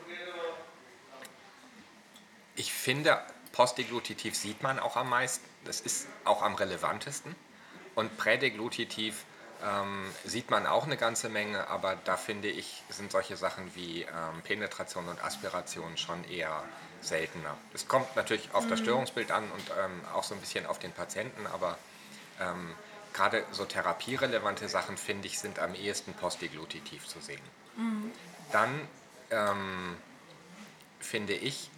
Ich 2.54 2.72
finde, 2.72 3.20
postdeglutitiv 3.52 4.34
sieht 4.34 4.62
man 4.62 4.78
auch 4.78 4.96
am 4.96 5.08
meisten. 5.08 5.46
Das 5.64 5.80
ist 5.80 6.06
auch 6.24 6.42
am 6.42 6.54
relevantesten. 6.54 7.34
Und 7.96 8.16
prädeglutitiv 8.16 9.24
ähm, 9.64 10.04
sieht 10.24 10.50
man 10.50 10.66
auch 10.66 10.84
eine 10.84 10.96
ganze 10.96 11.28
Menge, 11.28 11.66
aber 11.68 11.96
da 12.04 12.16
finde 12.16 12.48
ich, 12.48 12.82
sind 12.90 13.10
solche 13.10 13.36
Sachen 13.36 13.74
wie 13.74 14.02
ähm, 14.02 14.42
Penetration 14.44 15.08
und 15.08 15.24
Aspiration 15.24 15.96
schon 15.96 16.22
eher 16.24 16.62
seltener. 17.00 17.56
Es 17.72 17.88
kommt 17.88 18.14
natürlich 18.14 18.48
auf 18.52 18.68
das 18.68 18.80
mhm. 18.80 18.84
Störungsbild 18.84 19.32
an 19.32 19.50
und 19.50 19.64
ähm, 19.82 20.02
auch 20.14 20.24
so 20.24 20.34
ein 20.34 20.40
bisschen 20.40 20.66
auf 20.66 20.78
den 20.78 20.92
Patienten, 20.92 21.46
aber 21.46 21.78
ähm, 22.40 22.74
gerade 23.14 23.44
so 23.50 23.64
therapierelevante 23.64 24.68
Sachen, 24.68 24.98
finde 24.98 25.26
ich, 25.26 25.38
sind 25.38 25.58
am 25.58 25.74
ehesten 25.74 26.12
postdeglutitiv 26.12 27.06
zu 27.06 27.20
sehen. 27.20 27.40
Mhm. 27.76 28.12
Dann 28.52 28.88
ähm, 29.30 29.96
finde 31.00 31.32
ich 31.32 31.70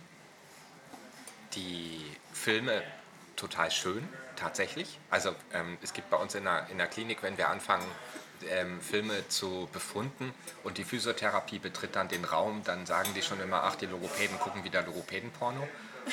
die 1.55 2.05
Filme 2.33 2.83
total 3.37 3.71
schön, 3.71 4.09
tatsächlich. 4.39 4.99
Also 5.11 5.35
ähm, 5.53 5.79
es 5.83 5.93
gibt 5.93 6.11
bei 6.11 6.17
uns 6.17 6.35
in 6.35 6.45
der, 6.45 6.67
in 6.71 6.79
der 6.79 6.87
Klinik, 6.87 7.23
wenn 7.23 7.37
wir 7.37 7.49
anfangen, 7.49 7.87
ähm, 8.51 8.81
Filme 8.81 9.27
zu 9.29 9.69
befunden 9.73 10.33
und 10.63 10.79
die 10.79 10.85
Physiotherapie 10.85 11.59
betritt 11.59 11.97
dann 11.97 12.09
den 12.09 12.25
Raum, 12.25 12.63
dann 12.65 12.87
sagen 12.87 13.11
die 13.15 13.23
schon 13.23 13.41
immer, 13.41 13.65
ach, 13.65 13.75
die 13.75 13.87
Logopäden 13.87 14.39
gucken 14.39 14.65
wieder 14.65 14.83
Logopädenporno. 14.83 15.67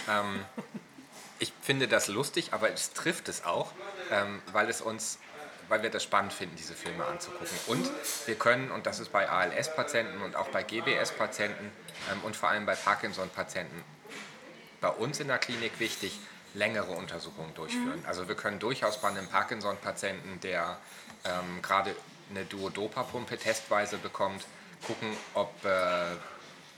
Ähm, 0.09 0.43
ich 1.39 1.53
finde 1.61 1.88
das 1.88 2.07
lustig, 2.07 2.53
aber 2.53 2.71
es 2.71 2.93
trifft 2.93 3.29
es 3.29 3.45
auch, 3.45 3.71
ähm, 4.11 4.41
weil 4.51 4.69
es 4.69 4.81
uns 4.81 5.19
weil 5.67 5.81
wir 5.81 5.89
das 5.89 6.03
spannend 6.03 6.31
finden, 6.31 6.55
diese 6.55 6.75
Filme 6.75 7.05
anzugucken. 7.05 7.57
Und 7.67 7.89
wir 8.27 8.35
können, 8.35 8.69
und 8.69 8.85
das 8.85 8.99
ist 8.99 9.11
bei 9.11 9.27
ALS-Patienten 9.27 10.21
und 10.21 10.35
auch 10.35 10.49
bei 10.49 10.61
GBS-Patienten 10.61 11.71
ähm, 12.11 12.21
und 12.23 12.35
vor 12.35 12.49
allem 12.49 12.67
bei 12.67 12.75
Parkinson-Patienten 12.75 13.83
bei 14.81 14.89
uns 14.89 15.19
in 15.19 15.27
der 15.27 15.39
Klinik 15.39 15.79
wichtig, 15.79 16.19
längere 16.55 16.91
Untersuchungen 16.91 17.53
durchführen. 17.53 17.99
Mhm. 17.99 18.05
Also 18.07 18.27
wir 18.27 18.35
können 18.35 18.59
durchaus 18.59 18.99
bei 19.01 19.09
einem 19.09 19.27
Parkinson-Patienten, 19.27 20.39
der 20.41 20.77
ähm, 21.23 21.61
gerade 21.61 21.95
eine 22.29 22.45
Duodopa-Pumpe 22.45 23.37
testweise 23.37 23.97
bekommt, 23.97 24.45
gucken, 24.87 25.15
ob 25.33 25.63
äh, 25.63 26.15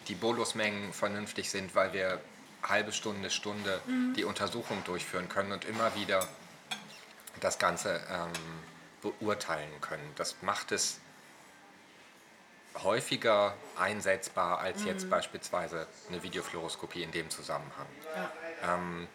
die 0.07 0.15
Bolusmengen 0.15 0.93
vernünftig 0.93 1.49
sind, 1.49 1.75
weil 1.75 1.93
wir 1.93 2.19
halbe 2.63 2.91
Stunde, 2.91 3.29
Stunde 3.29 3.81
mhm. 3.85 4.13
die 4.15 4.23
Untersuchung 4.23 4.83
durchführen 4.83 5.29
können 5.29 5.51
und 5.51 5.65
immer 5.65 5.95
wieder 5.95 6.27
das 7.39 7.59
Ganze 7.59 8.01
ähm, 8.09 8.31
beurteilen 9.01 9.69
können. 9.81 10.11
Das 10.15 10.35
macht 10.41 10.71
es 10.71 10.99
häufiger 12.83 13.55
einsetzbar 13.77 14.59
als 14.59 14.81
mhm. 14.81 14.87
jetzt 14.87 15.09
beispielsweise 15.09 15.87
eine 16.09 16.21
Videofluoroskopie 16.21 17.03
in 17.03 17.11
dem 17.11 17.29
Zusammenhang. 17.29 17.87
Ja. 18.15 18.75
Ähm, 18.75 19.07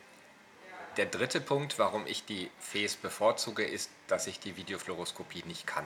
der 0.96 1.06
dritte 1.06 1.40
Punkt, 1.40 1.78
warum 1.78 2.06
ich 2.06 2.24
die 2.24 2.50
FES 2.58 2.96
bevorzuge, 2.96 3.64
ist, 3.64 3.90
dass 4.08 4.26
ich 4.26 4.40
die 4.40 4.56
Videofluoroskopie 4.56 5.44
nicht 5.46 5.66
kann. 5.66 5.84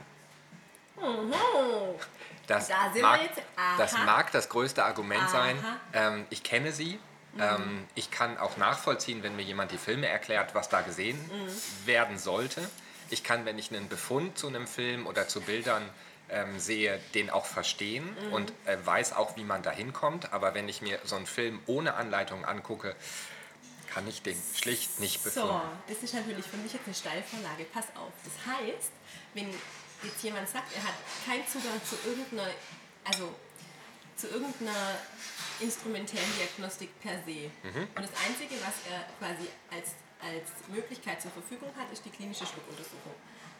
Mhm. 1.01 1.33
Das, 2.47 2.69
da 2.69 2.93
mag, 3.01 3.21
das 3.77 3.93
mag 4.05 4.33
das 4.33 4.49
größte 4.49 4.85
Argument 4.85 5.23
Aha. 5.23 5.29
sein. 5.29 5.65
Ähm, 5.93 6.27
ich 6.31 6.43
kenne 6.43 6.73
sie. 6.73 6.99
Mhm. 7.35 7.41
Ähm, 7.41 7.87
ich 7.95 8.11
kann 8.11 8.39
auch 8.39 8.57
nachvollziehen, 8.57 9.23
wenn 9.23 9.37
mir 9.37 9.43
jemand 9.43 9.73
die 9.73 9.79
Filme 9.79 10.07
erklärt, 10.07 10.55
was 10.55 10.69
da 10.69 10.81
gesehen 10.81 11.19
mhm. 11.19 11.87
werden 11.87 12.19
sollte. 12.19 12.69
Ich 13.11 13.23
kann, 13.23 13.45
wenn 13.45 13.59
ich 13.59 13.71
einen 13.71 13.89
Befund 13.89 14.39
zu 14.39 14.49
einem 14.49 14.67
Film 14.67 15.07
oder 15.07 15.29
zu 15.29 15.41
Bildern 15.41 15.89
ähm, 16.29 16.59
sehe, 16.59 16.99
den 17.15 17.31
auch 17.31 17.47
verstehen 17.47 18.17
mhm. 18.27 18.33
und 18.33 18.53
äh, 18.65 18.77
weiß 18.85 19.13
auch, 19.13 19.37
wie 19.37 19.45
man 19.45 19.63
da 19.63 19.71
hinkommt. 19.71 20.33
Aber 20.33 20.55
wenn 20.55 20.69
ich 20.69 20.83
mir 20.83 20.99
so 21.05 21.17
einen 21.17 21.27
Film 21.27 21.61
ohne 21.67 21.95
Anleitung 21.95 22.45
angucke, 22.45 22.97
kann 23.97 24.07
ich 24.09 24.21
den 24.21 24.37
schlicht 24.55 25.01
nicht 25.01 25.25
befunden. 25.25 25.49
So, 25.49 25.61
das 25.89 26.03
ist 26.03 26.13
natürlich 26.13 26.45
für 26.45 26.59
mich 26.59 26.71
jetzt 26.71 26.85
eine 26.85 26.95
Steilvorlage. 26.95 27.65
Pass 27.73 27.87
auf. 27.97 28.13
Das 28.25 28.37
heißt, 28.45 28.93
wenn 29.33 29.49
jetzt 30.03 30.23
jemand 30.23 30.47
sagt, 30.47 30.69
er 30.77 30.83
hat 30.85 30.93
keinen 31.25 31.47
Zugang 31.49 31.81
zu 31.83 31.97
irgendeiner, 32.07 32.51
also 33.05 33.35
zu 34.15 34.29
irgendeiner 34.29 35.01
instrumentellen 35.61 36.29
Diagnostik 36.37 36.91
per 37.01 37.15
se. 37.25 37.49
Mhm. 37.65 37.89
Und 37.97 38.03
das 38.05 38.13
Einzige, 38.21 38.61
was 38.61 38.77
er 38.93 39.01
quasi 39.17 39.49
als, 39.73 39.97
als 40.21 40.69
Möglichkeit 40.69 41.23
zur 41.23 41.31
Verfügung 41.31 41.71
hat, 41.75 41.91
ist 41.91 42.05
die 42.05 42.11
klinische 42.11 42.45
Schluckuntersuchung. 42.45 43.15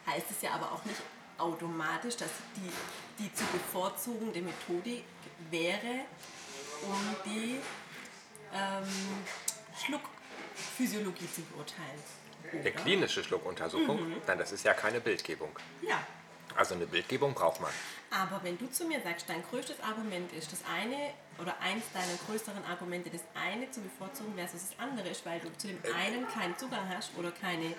Heißt 0.05 0.29
es 0.29 0.43
ja 0.43 0.51
aber 0.51 0.71
auch 0.71 0.85
nicht 0.85 1.01
automatisch, 1.39 2.15
dass 2.15 2.29
die, 2.55 2.71
die 3.17 3.33
zu 3.33 3.43
bevorzugende 3.45 4.41
Methodik 4.43 5.03
wäre, 5.49 6.05
um 6.83 7.15
die 7.25 7.57
ähm, 8.53 8.85
Schluckphysiologie 10.57 11.29
zu 11.33 11.41
beurteilen. 11.41 11.99
Oder? 12.51 12.63
Der 12.63 12.71
klinische 12.71 13.23
Schluckuntersuchung? 13.23 14.09
Mhm. 14.09 14.21
Nein, 14.25 14.37
das 14.37 14.51
ist 14.51 14.63
ja 14.63 14.73
keine 14.73 14.99
Bildgebung. 14.99 15.49
Ja. 15.81 16.01
Also 16.55 16.75
eine 16.75 16.87
Bildgebung 16.87 17.33
braucht 17.33 17.61
man. 17.61 17.69
Aber 18.09 18.41
wenn 18.43 18.57
du 18.57 18.71
zu 18.71 18.85
mir 18.85 19.01
sagst, 19.01 19.29
dein 19.29 19.43
größtes 19.43 19.79
Argument 19.81 20.31
ist 20.33 20.51
das 20.51 20.61
eine 20.73 21.11
oder 21.39 21.59
eins 21.59 21.83
deiner 21.93 22.17
größeren 22.25 22.63
Argumente, 22.65 23.09
das 23.09 23.21
eine 23.35 23.69
zu 23.69 23.81
bevorzugen 23.81 24.33
versus 24.35 24.69
das 24.69 24.79
andere 24.79 25.09
ist, 25.09 25.25
weil 25.25 25.39
du 25.39 25.55
zu 25.57 25.67
dem 25.67 25.77
einen 25.93 26.27
keinen 26.27 26.57
Zugang 26.57 26.89
hast 26.89 27.11
oder 27.17 27.31
keine 27.31 27.75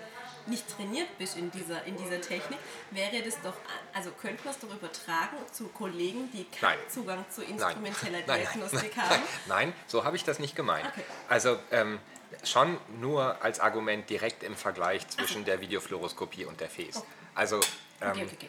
nicht 0.47 0.69
trainiert 0.69 1.09
bist 1.19 1.37
in 1.37 1.51
dieser, 1.51 1.85
in 1.85 1.97
dieser 1.97 2.21
Technik, 2.21 2.59
wäre 2.91 3.23
das 3.23 3.41
doch, 3.43 3.55
also 3.93 4.11
könnte 4.11 4.45
man 4.45 4.55
es 4.55 4.61
doch 4.61 4.75
übertragen 4.75 5.37
zu 5.51 5.69
Kollegen, 5.69 6.31
die 6.33 6.45
keinen 6.45 6.79
Nein. 6.79 6.89
Zugang 6.89 7.25
zu 7.31 7.43
instrumenteller 7.43 8.21
Nein, 8.27 8.41
Diagnostik 8.41 8.97
nein, 8.97 9.11
haben? 9.11 9.23
Nein, 9.47 9.73
so 9.87 10.05
habe 10.05 10.17
ich 10.17 10.25
das 10.25 10.39
nicht 10.39 10.57
gemeint. 10.57 10.87
Okay. 10.87 11.05
Also 11.29 11.59
ähm, 11.71 11.99
schon 12.45 12.79
nur 13.01 13.43
als 13.43 13.61
Argument 13.61 14.09
direkt 14.11 14.43
im 14.43 14.55
Vergleich 14.57 15.07
zwischen 15.09 15.45
der 15.45 15.61
Videofluoroskopie 15.61 16.45
und 16.45 16.61
der 16.61 16.69
FES. 16.69 17.03
Also 17.35 17.61
ähm, 18.01 18.11
Okay, 18.11 18.27
okay, 18.33 18.49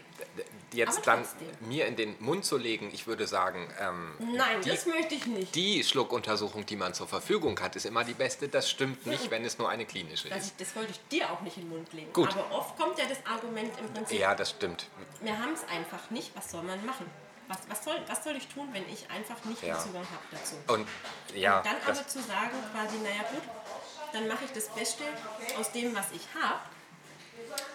jetzt 0.74 1.08
dann 1.08 1.26
mir 1.62 1.88
in 1.88 1.96
den 1.96 2.16
Mund 2.20 2.46
zu 2.46 2.58
legen, 2.58 2.92
ich 2.94 3.08
würde 3.08 3.26
sagen, 3.26 3.68
ähm, 3.80 4.14
Nein, 4.36 4.62
die, 4.62 4.70
das 4.70 4.86
möchte 4.86 5.16
ich 5.16 5.26
nicht. 5.26 5.56
die 5.56 5.84
Schluckuntersuchung, 5.84 6.66
die 6.68 6.76
man 6.76 6.94
zur 6.94 7.08
Verfügung 7.08 7.60
hat, 7.60 7.76
ist 7.76 7.86
immer 7.86 8.04
die 8.04 8.14
beste. 8.14 8.48
Das 8.48 8.70
stimmt 8.70 9.06
nicht, 9.08 9.32
wenn 9.32 9.44
es 9.46 9.58
nur 9.58 9.70
eine 9.70 9.86
klinische 9.86 10.28
ist. 10.30 10.54
das 10.60 10.76
wollte 10.76 10.92
ich 10.92 11.00
dir 11.10 11.32
auch 11.32 11.42
nicht 11.42 11.58
in 11.58 11.64
den 11.64 11.70
Mund 11.70 11.92
legen. 11.94 12.14
Gut. 12.14 12.30
Aber 12.32 12.52
oft 12.52 12.78
kommt 12.78 13.00
ja 13.00 13.06
das 13.08 13.26
Argument 13.26 13.72
im 13.80 13.92
Prinzip, 13.94 14.20
Ja, 14.20 14.36
das 14.36 14.52
stimmt. 14.52 14.88
wir 15.22 15.38
haben 15.38 15.54
es 15.54 15.64
einfach 15.68 16.10
nicht, 16.12 16.32
was 16.36 16.52
soll 16.52 16.64
man 16.64 16.86
machen? 16.86 17.06
Was, 17.50 17.58
was, 17.68 17.84
soll, 17.84 17.96
was 18.08 18.24
soll 18.24 18.36
ich 18.36 18.48
tun, 18.48 18.70
wenn 18.74 18.88
ich 18.88 19.10
einfach 19.10 19.44
nicht 19.46 19.64
Ja. 19.64 19.76
den 19.76 19.82
Zugang 19.84 20.04
habe 20.04 20.24
dazu? 20.32 20.56
Und 20.72 20.88
ja, 21.36 21.58
Und 21.58 21.66
dann 21.66 21.76
aber 21.86 22.08
zu 22.08 22.22
sagen, 22.22 22.52
quasi, 22.72 22.98
naja 23.00 23.24
gut, 23.32 23.42
dann 24.14 24.28
mache 24.28 24.46
ich 24.46 24.52
das 24.52 24.68
Beste 24.70 25.04
aus 25.60 25.72
dem, 25.72 25.96
was 25.96 26.12
ich 26.12 26.22
habe, 26.42 26.60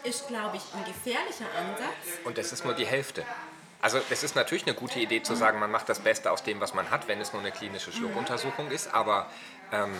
ist, 0.04 0.28
glaube 0.28 0.56
ich, 0.58 0.62
ein 0.74 0.84
gefährlicher 0.84 1.46
Ansatz. 1.58 2.24
Und 2.24 2.38
das 2.38 2.52
ist 2.52 2.64
nur 2.64 2.74
die 2.74 2.86
Hälfte. 2.86 3.26
Also 3.82 4.00
es 4.10 4.22
ist 4.22 4.36
natürlich 4.36 4.64
eine 4.64 4.74
gute 4.74 5.00
Idee 5.00 5.22
zu 5.22 5.34
sagen, 5.34 5.58
man 5.58 5.70
macht 5.70 5.88
das 5.88 5.98
Beste 5.98 6.30
aus 6.30 6.42
dem, 6.44 6.60
was 6.60 6.72
man 6.72 6.90
hat, 6.90 7.08
wenn 7.08 7.20
es 7.20 7.32
nur 7.32 7.42
eine 7.42 7.50
klinische 7.52 7.92
Schluckuntersuchung 7.92 8.70
ist. 8.70 8.94
Aber 8.94 9.28
ähm, 9.72 9.92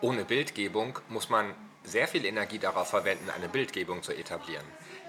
ohne 0.00 0.24
Bildgebung 0.24 0.98
muss 1.08 1.28
man 1.28 1.54
sehr 1.84 2.08
viel 2.08 2.24
Energie 2.24 2.58
darauf 2.58 2.88
verwenden, 2.88 3.30
eine 3.30 3.48
Bildgebung 3.48 4.02
zu 4.02 4.12
etablieren. 4.12 4.64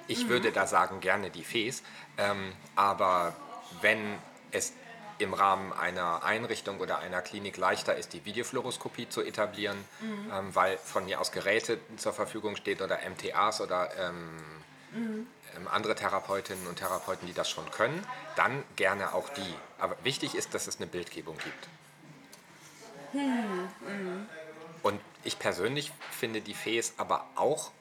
Ich 0.08 0.28
würde 0.28 0.52
da 0.52 0.68
sagen, 0.68 1.00
gerne 1.00 1.30
die 1.30 1.44
FES. 1.44 1.84
Ähm, 2.18 2.54
aber 2.76 3.34
wenn 3.82 4.18
es 4.52 4.74
im 5.20 5.34
Rahmen 5.34 5.74
einer 5.74 6.24
Einrichtung 6.24 6.80
oder 6.80 7.00
einer 7.00 7.22
Klinik 7.22 7.58
leichter 7.58 7.96
ist, 7.96 8.14
die 8.14 8.24
Videofluoroskopie 8.24 9.10
zu 9.10 9.22
etablieren, 9.22 9.78
ähm, 10.02 10.56
weil 10.56 10.78
von 10.78 11.06
mir 11.06 11.20
aus 11.20 11.32
Geräte 11.32 11.80
zur 11.98 12.14
Verfügung 12.14 12.56
steht 12.56 12.82
oder 12.82 13.00
MTAs 13.08 13.60
oder 13.60 13.90
ähm, 13.98 14.40
ähm, 14.96 15.68
andere 15.68 15.96
Therapeutinnen 15.96 16.68
und 16.68 16.78
Therapeuten, 16.78 17.28
die 17.28 17.34
das 17.34 17.50
schon 17.50 17.70
können, 17.72 18.06
dann 18.36 18.64
gerne 18.76 19.14
auch 19.14 19.30
die. 19.30 19.56
Aber 19.78 19.96
wichtig 20.04 20.36
ist, 20.36 20.54
dass 20.54 20.68
es 20.68 20.78
eine 20.78 20.88
Bildgebung 20.88 21.38
gibt. 21.38 21.68
Und 24.84 25.02
ich 25.24 25.40
persönlich 25.40 25.92
finde 26.12 26.42
die 26.42 26.54
FES 26.54 26.94
aber 26.98 27.26
auch, 27.36 27.72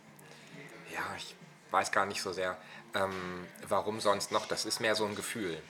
ja, 0.93 1.03
ich 1.17 1.35
weiß 1.71 1.93
gar 1.93 2.07
nicht 2.07 2.23
so 2.23 2.33
sehr, 2.33 2.57
ähm, 2.95 3.47
warum 3.69 4.01
sonst 4.01 4.33
noch, 4.33 4.47
das 4.47 4.65
ist 4.65 4.81
mehr 4.81 4.95
so 4.95 5.05
ein 5.05 5.15
Gefühl. 5.15 5.63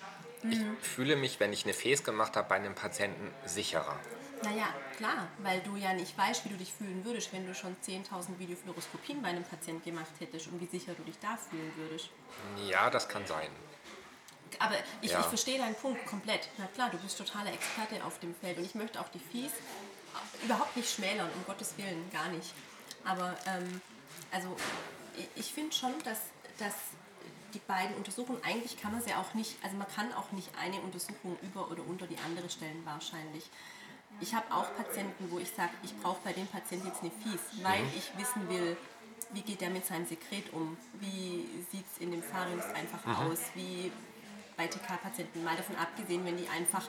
Ich 0.42 0.58
fühle 0.86 1.16
mich, 1.16 1.40
wenn 1.40 1.52
ich 1.52 1.64
eine 1.64 1.74
FES 1.74 2.04
gemacht 2.04 2.36
habe, 2.36 2.48
bei 2.48 2.54
einem 2.56 2.74
Patienten 2.74 3.32
sicherer. 3.46 3.98
Naja, 4.44 4.72
klar, 4.96 5.26
weil 5.38 5.60
du 5.60 5.74
ja 5.76 5.92
nicht 5.94 6.16
weißt, 6.16 6.44
wie 6.44 6.50
du 6.50 6.56
dich 6.56 6.72
fühlen 6.72 7.04
würdest, 7.04 7.32
wenn 7.32 7.44
du 7.46 7.54
schon 7.54 7.76
10.000 7.84 8.38
Videofluoroskopien 8.38 9.20
bei 9.20 9.28
einem 9.28 9.42
Patienten 9.42 9.82
gemacht 9.84 10.12
hättest 10.20 10.46
und 10.46 10.60
wie 10.60 10.66
sicher 10.66 10.94
du 10.94 11.02
dich 11.02 11.18
da 11.20 11.36
fühlen 11.36 11.72
würdest. 11.76 12.10
Ja, 12.68 12.88
das 12.88 13.08
kann 13.08 13.26
sein. 13.26 13.48
Aber 14.60 14.76
ich, 15.02 15.10
Ja. 15.10 15.20
ich 15.20 15.26
verstehe 15.26 15.58
deinen 15.58 15.74
Punkt 15.74 16.06
komplett. 16.06 16.48
Na 16.56 16.66
klar, 16.68 16.88
du 16.90 16.98
bist 16.98 17.18
totaler 17.18 17.52
Experte 17.52 18.02
auf 18.04 18.18
dem 18.20 18.34
Feld 18.36 18.58
und 18.58 18.64
ich 18.64 18.74
möchte 18.76 19.00
auch 19.00 19.08
die 19.08 19.18
Fies 19.18 19.50
überhaupt 20.44 20.76
nicht 20.76 20.90
schmälern, 20.90 21.28
um 21.34 21.44
Gottes 21.44 21.76
Willen, 21.76 22.08
gar 22.12 22.28
nicht. 22.28 22.52
Aber 23.04 23.36
ähm, 23.46 23.80
also 24.30 24.56
ich, 25.16 25.28
ich 25.36 25.52
finde 25.52 25.74
schon, 25.74 25.92
dass, 26.04 26.18
dass 26.58 26.74
die 27.54 27.60
beiden 27.60 27.96
Untersuchungen, 27.96 28.42
eigentlich 28.44 28.80
kann 28.80 28.92
man 28.92 29.02
sie 29.02 29.14
auch 29.14 29.34
nicht, 29.34 29.56
also 29.62 29.76
man 29.76 29.88
kann 29.88 30.12
auch 30.12 30.32
nicht 30.32 30.50
eine 30.60 30.80
Untersuchung 30.80 31.36
über 31.42 31.70
oder 31.70 31.82
unter 31.86 32.06
die 32.06 32.18
andere 32.18 32.48
stellen 32.50 32.82
wahrscheinlich. 32.84 33.48
Ich 34.20 34.34
habe 34.34 34.52
auch 34.52 34.66
Patienten, 34.76 35.30
wo 35.30 35.38
ich 35.38 35.50
sage, 35.50 35.70
ich 35.82 35.96
brauche 36.00 36.18
bei 36.24 36.32
dem 36.32 36.46
Patienten 36.46 36.88
jetzt 36.88 37.02
eine 37.02 37.10
Fies, 37.10 37.62
weil 37.62 37.82
ich 37.96 38.10
wissen 38.18 38.48
will, 38.48 38.76
wie 39.32 39.42
geht 39.42 39.60
der 39.60 39.70
mit 39.70 39.86
seinem 39.86 40.06
Sekret 40.06 40.52
um, 40.52 40.76
wie 41.00 41.48
sieht 41.70 41.84
es 41.92 41.98
in 41.98 42.10
dem 42.10 42.22
Pharynx 42.22 42.64
einfach 42.66 43.18
aus, 43.18 43.40
wie 43.54 43.92
bei 44.56 44.66
TK-Patienten, 44.66 45.44
mal 45.44 45.56
davon 45.56 45.76
abgesehen, 45.76 46.24
wenn 46.24 46.36
die 46.36 46.48
einfach 46.48 46.88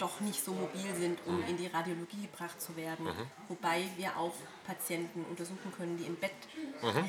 doch 0.00 0.20
nicht 0.20 0.42
so 0.44 0.52
mobil 0.52 0.94
sind, 0.96 1.18
um 1.26 1.42
in 1.46 1.56
die 1.56 1.66
Radiologie 1.66 2.22
gebracht 2.22 2.60
zu 2.60 2.74
werden. 2.76 3.06
Wobei 3.48 3.84
wir 3.96 4.16
auch 4.16 4.34
Patienten 4.66 5.24
untersuchen 5.28 5.72
können, 5.76 5.96
die 5.98 6.04
im 6.04 6.16
Bett 6.16 6.32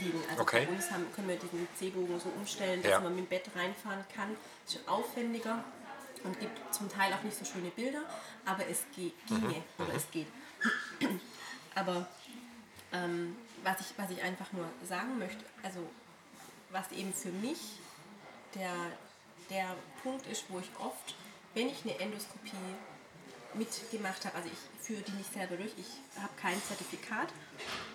liegen. 0.01 0.21
Also 0.30 0.41
Okay. 0.41 0.65
bei 0.65 0.73
uns 0.73 0.91
haben, 0.91 1.06
können 1.15 1.30
wir 1.30 1.38
diesen 1.38 1.67
C-Bogen 1.77 2.19
so 2.19 2.30
umstellen, 2.30 2.82
dass 2.82 2.91
Ja. 2.91 2.99
man 2.99 3.15
mit 3.15 3.25
dem 3.25 3.30
Bett 3.30 3.49
reinfahren 3.56 4.04
kann. 4.13 4.36
Ist 4.67 4.80
aufwendiger 4.88 5.63
und 6.23 6.39
gibt 6.39 6.73
zum 6.73 6.89
Teil 6.89 7.12
auch 7.13 7.23
nicht 7.23 7.38
so 7.38 7.45
schöne 7.45 7.69
Bilder, 7.71 8.04
aber 8.45 8.67
es 8.67 8.84
ge 8.95 9.12
ginge 9.27 9.63
oder 9.80 9.93
es 9.95 10.10
geht. 10.12 10.27
aber 11.75 12.08
ähm, 12.93 13.36
was, 13.63 13.80
ich, 13.82 13.88
was 13.97 14.10
ich 14.12 14.21
einfach 14.21 14.51
nur 14.51 14.65
sagen 14.88 15.17
möchte, 15.17 15.43
also 15.63 15.80
was 16.69 16.91
eben 16.91 17.13
für 17.13 17.30
mich 17.32 17.58
der, 18.56 18.73
der 19.49 19.75
Punkt 20.04 20.25
ist, 20.27 20.43
wo 20.49 20.60
ich 20.60 20.69
oft, 20.80 21.15
wenn 21.53 21.67
ich 21.67 21.83
eine 21.83 21.99
Endoskopie 21.99 22.51
mitgemacht 23.53 24.25
habe, 24.25 24.35
also 24.35 24.49
ich 24.49 24.85
führe 24.85 25.01
die 25.01 25.11
nicht 25.11 25.33
selber 25.33 25.57
durch, 25.57 25.71
ich 25.77 26.21
habe 26.21 26.33
kein 26.41 26.61
Zertifikat 26.63 27.27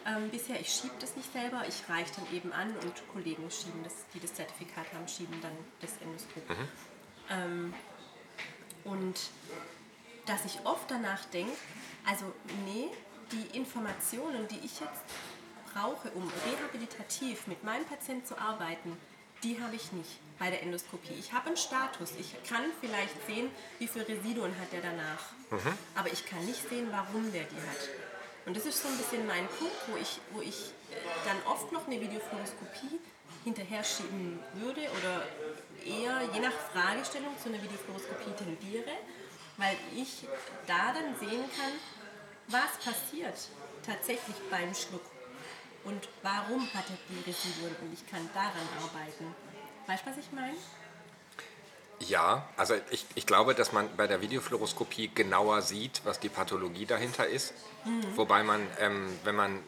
ähm, 0.06 0.28
bisher, 0.30 0.60
ich 0.60 0.68
schiebe 0.68 0.94
das 1.00 1.16
nicht 1.16 1.32
selber, 1.32 1.64
ich 1.66 1.88
reiche 1.88 2.12
dann 2.16 2.36
eben 2.36 2.52
an 2.52 2.70
und 2.76 3.08
Kollegen 3.12 3.50
schieben 3.50 3.82
das, 3.82 3.94
die 4.14 4.20
das 4.20 4.34
Zertifikat 4.34 4.92
haben, 4.92 5.08
schieben 5.08 5.40
dann 5.40 5.52
das 5.80 5.92
Endoskop. 6.02 6.42
Ähm, 7.30 7.74
und 8.84 9.18
dass 10.26 10.44
ich 10.44 10.58
oft 10.64 10.90
danach 10.90 11.24
denke, 11.26 11.56
also 12.04 12.32
nee, 12.66 12.88
die 13.32 13.56
Informationen, 13.56 14.46
die 14.48 14.58
ich 14.58 14.80
jetzt 14.80 15.02
brauche, 15.72 16.10
um 16.10 16.30
rehabilitativ 16.46 17.46
mit 17.46 17.64
meinem 17.64 17.84
Patienten 17.84 18.26
zu 18.26 18.38
arbeiten, 18.38 18.96
die 19.42 19.60
habe 19.60 19.76
ich 19.76 19.92
nicht 19.92 20.20
bei 20.38 20.50
der 20.50 20.62
Endoskopie. 20.62 21.14
Ich 21.18 21.32
habe 21.32 21.46
einen 21.48 21.56
Status. 21.56 22.12
Ich 22.18 22.34
kann 22.48 22.64
vielleicht 22.80 23.14
sehen, 23.26 23.50
wie 23.78 23.86
viele 23.88 24.06
Residuen 24.06 24.52
hat 24.58 24.72
er 24.72 24.82
danach. 24.82 25.32
Aber 25.94 26.12
ich 26.12 26.26
kann 26.26 26.44
nicht 26.44 26.68
sehen, 26.68 26.88
warum 26.90 27.32
der 27.32 27.44
die 27.44 27.56
hat. 27.56 27.88
Und 28.46 28.56
das 28.56 28.64
ist 28.64 28.80
so 28.80 28.88
ein 28.88 28.96
bisschen 28.96 29.26
mein 29.26 29.46
Punkt, 29.48 29.74
wo 29.88 29.96
ich, 29.96 30.20
wo 30.32 30.40
ich 30.40 30.72
äh, 30.90 30.94
dann 31.24 31.36
oft 31.52 31.72
noch 31.72 31.86
eine 31.86 32.00
Videofluoroskopie 32.00 33.00
hinterher 33.42 33.82
schieben 33.82 34.38
würde 34.54 34.82
oder 34.82 35.22
eher 35.84 36.20
je 36.32 36.40
nach 36.40 36.52
Fragestellung 36.72 37.36
zu 37.42 37.48
einer 37.48 37.60
Videofluoroskopie 37.60 38.32
tendiere, 38.38 38.92
weil 39.56 39.76
ich 39.96 40.28
da 40.66 40.92
dann 40.92 41.18
sehen 41.18 41.44
kann, 41.58 41.72
was 42.46 42.78
passiert 42.84 43.48
tatsächlich 43.84 44.36
beim 44.48 44.72
Schluck 44.74 45.04
und 45.84 46.08
warum 46.22 46.62
hat 46.74 46.84
er 46.90 46.98
die 47.08 47.28
Residuen 47.28 47.74
und 47.82 47.92
ich 47.92 48.06
kann 48.08 48.28
daran 48.34 48.68
arbeiten. 48.82 49.34
Weißt 49.86 50.04
du, 50.04 50.10
was 50.10 50.16
ich 50.18 50.32
meine? 50.32 50.54
Ja, 52.00 52.46
also 52.56 52.74
ich, 52.90 53.06
ich 53.14 53.26
glaube, 53.26 53.54
dass 53.54 53.72
man 53.72 53.88
bei 53.96 54.06
der 54.06 54.20
Videofluoroskopie 54.20 55.10
genauer 55.14 55.62
sieht, 55.62 56.02
was 56.04 56.20
die 56.20 56.28
Pathologie 56.28 56.84
dahinter 56.84 57.26
ist. 57.26 57.54
Wobei 58.16 58.42
man, 58.42 58.66
ähm, 58.80 59.18
wenn 59.24 59.36
man 59.36 59.60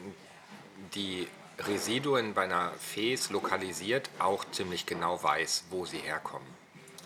die 0.94 1.26
Residuen 1.58 2.34
bei 2.34 2.44
einer 2.44 2.72
Fes 2.72 3.30
lokalisiert, 3.30 4.10
auch 4.18 4.44
ziemlich 4.50 4.86
genau 4.86 5.22
weiß, 5.22 5.64
wo 5.70 5.86
sie 5.86 5.98
herkommen. 5.98 6.46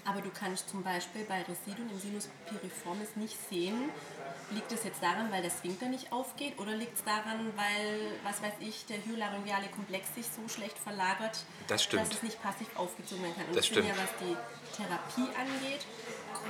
Aber 0.04 0.20
du 0.20 0.30
kannst 0.30 0.68
zum 0.68 0.82
Beispiel 0.82 1.24
bei 1.24 1.42
Residuen 1.42 1.88
im 1.90 2.00
Sinus 2.00 2.28
piriformis 2.48 3.14
nicht 3.14 3.36
sehen, 3.48 3.90
liegt 4.54 4.70
es 4.72 4.84
jetzt 4.84 5.02
daran, 5.02 5.30
weil 5.32 5.42
der 5.42 5.50
Sphinkter 5.50 5.86
nicht 5.86 6.12
aufgeht 6.12 6.58
oder 6.58 6.72
liegt 6.72 6.96
es 6.96 7.04
daran, 7.04 7.52
weil, 7.56 8.12
was 8.24 8.42
weiß 8.42 8.54
ich, 8.60 8.86
der 8.86 9.04
hyolaryngeale 9.04 9.68
Komplex 9.68 10.14
sich 10.14 10.26
so 10.26 10.46
schlecht 10.48 10.78
verlagert, 10.78 11.38
Das 11.68 11.88
dass 11.88 12.08
es 12.10 12.22
nicht 12.22 12.42
passiv 12.42 12.66
aufgezogen 12.76 13.22
werden 13.22 13.36
kann. 13.36 13.46
Und 13.46 13.56
Das 13.56 13.66
stimmt. 13.66 13.88
ja, 13.88 13.94
was 13.96 14.10
die 14.20 14.36
Therapie 14.76 15.34
angeht, 15.36 15.86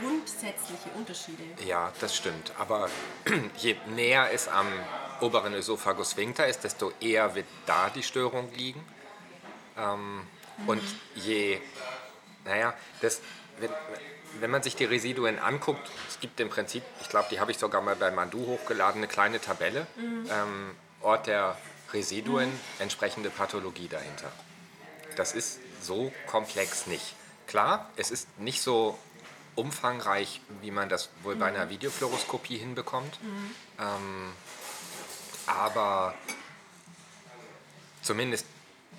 grundsätzliche 0.01 0.89
Unterschiede. 0.97 1.43
Ja, 1.67 1.93
das 2.01 2.17
stimmt. 2.17 2.53
Aber 2.59 2.89
je 3.57 3.77
näher 3.89 4.31
es 4.33 4.49
am 4.49 4.67
oberen 5.21 5.55
Ösophagus-Sphinkter 5.55 6.47
ist, 6.47 6.65
desto 6.65 6.93
eher 7.01 7.35
wird 7.35 7.47
da 7.67 7.91
die 7.91 8.03
Störung 8.03 8.51
liegen. 8.55 8.85
Ähm, 9.79 10.27
Und 10.67 10.83
je, 11.15 11.61
naja, 12.45 12.75
das, 13.01 13.21
wenn, 13.59 13.71
wenn 14.41 14.51
man 14.51 14.63
sich 14.63 14.77
die 14.77 14.85
Residuen 14.85 15.39
anguckt, 15.39 15.91
es 16.09 16.21
gibt 16.21 16.41
im 16.41 16.49
Prinzip, 16.49 16.83
ich 17.01 17.09
glaube, 17.09 17.29
die 17.31 17.41
habe 17.41 17.51
ich 17.51 17.59
sogar 17.59 17.81
mal 17.83 17.97
bei 17.97 18.11
Mandu 18.11 18.47
hochgeladen, 18.47 19.01
eine 19.01 19.09
kleine 19.09 19.41
Tabelle, 19.41 19.87
ähm, 20.31 20.75
Ort 21.01 21.27
der 21.27 21.57
Residuen, 21.93 22.51
entsprechende 22.79 23.31
Pathologie 23.31 23.89
dahinter. 23.89 24.31
Das 25.17 25.33
ist 25.33 25.61
so 25.83 26.13
komplex 26.27 26.87
nicht. 26.87 27.15
klar, 27.47 27.91
es 27.97 28.11
ist 28.11 28.29
nicht 28.39 28.63
so 28.63 28.99
umfangreich, 29.57 30.41
wie 30.63 30.71
man 30.71 30.89
das 30.89 31.11
wohl 31.23 31.37
bei 31.37 31.47
einer 31.47 31.69
Videofluoroskopie 31.69 32.57
hinbekommt. 32.57 33.19
Ähm, 33.79 34.33
aber 35.47 36.15
zumindest 38.01 38.47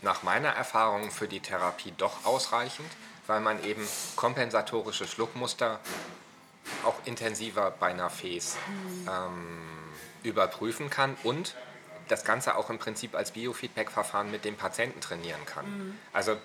nach 0.02 0.22
meiner 0.24 0.50
Erfahrung 0.50 1.10
für 1.10 1.28
die 1.28 1.40
Therapie 1.40 1.94
doch 1.98 2.26
ausreichend, 2.26 2.92
weil 3.28 3.40
man 3.40 3.64
eben 3.64 3.88
kompensatorische 4.16 5.08
Schluckmuster 5.08 5.80
auch 6.86 6.96
intensiver 7.06 7.72
bei 7.72 7.88
einer 7.88 8.10
Fes 8.10 8.58
ähm, 9.08 9.58
überprüfen 10.24 10.90
kann 10.90 11.16
und 11.24 11.56
das 12.10 12.26
Ganze 12.26 12.56
auch 12.56 12.70
im 12.70 12.80
Prinzip 12.80 13.16
als 13.16 13.32
Biofeedback-Verfahren 13.32 14.30
mit 14.30 14.46
dem 14.46 14.56
Patienten 14.56 15.00
trainieren 15.02 15.46
kann. 15.46 15.98
Also 16.12 16.38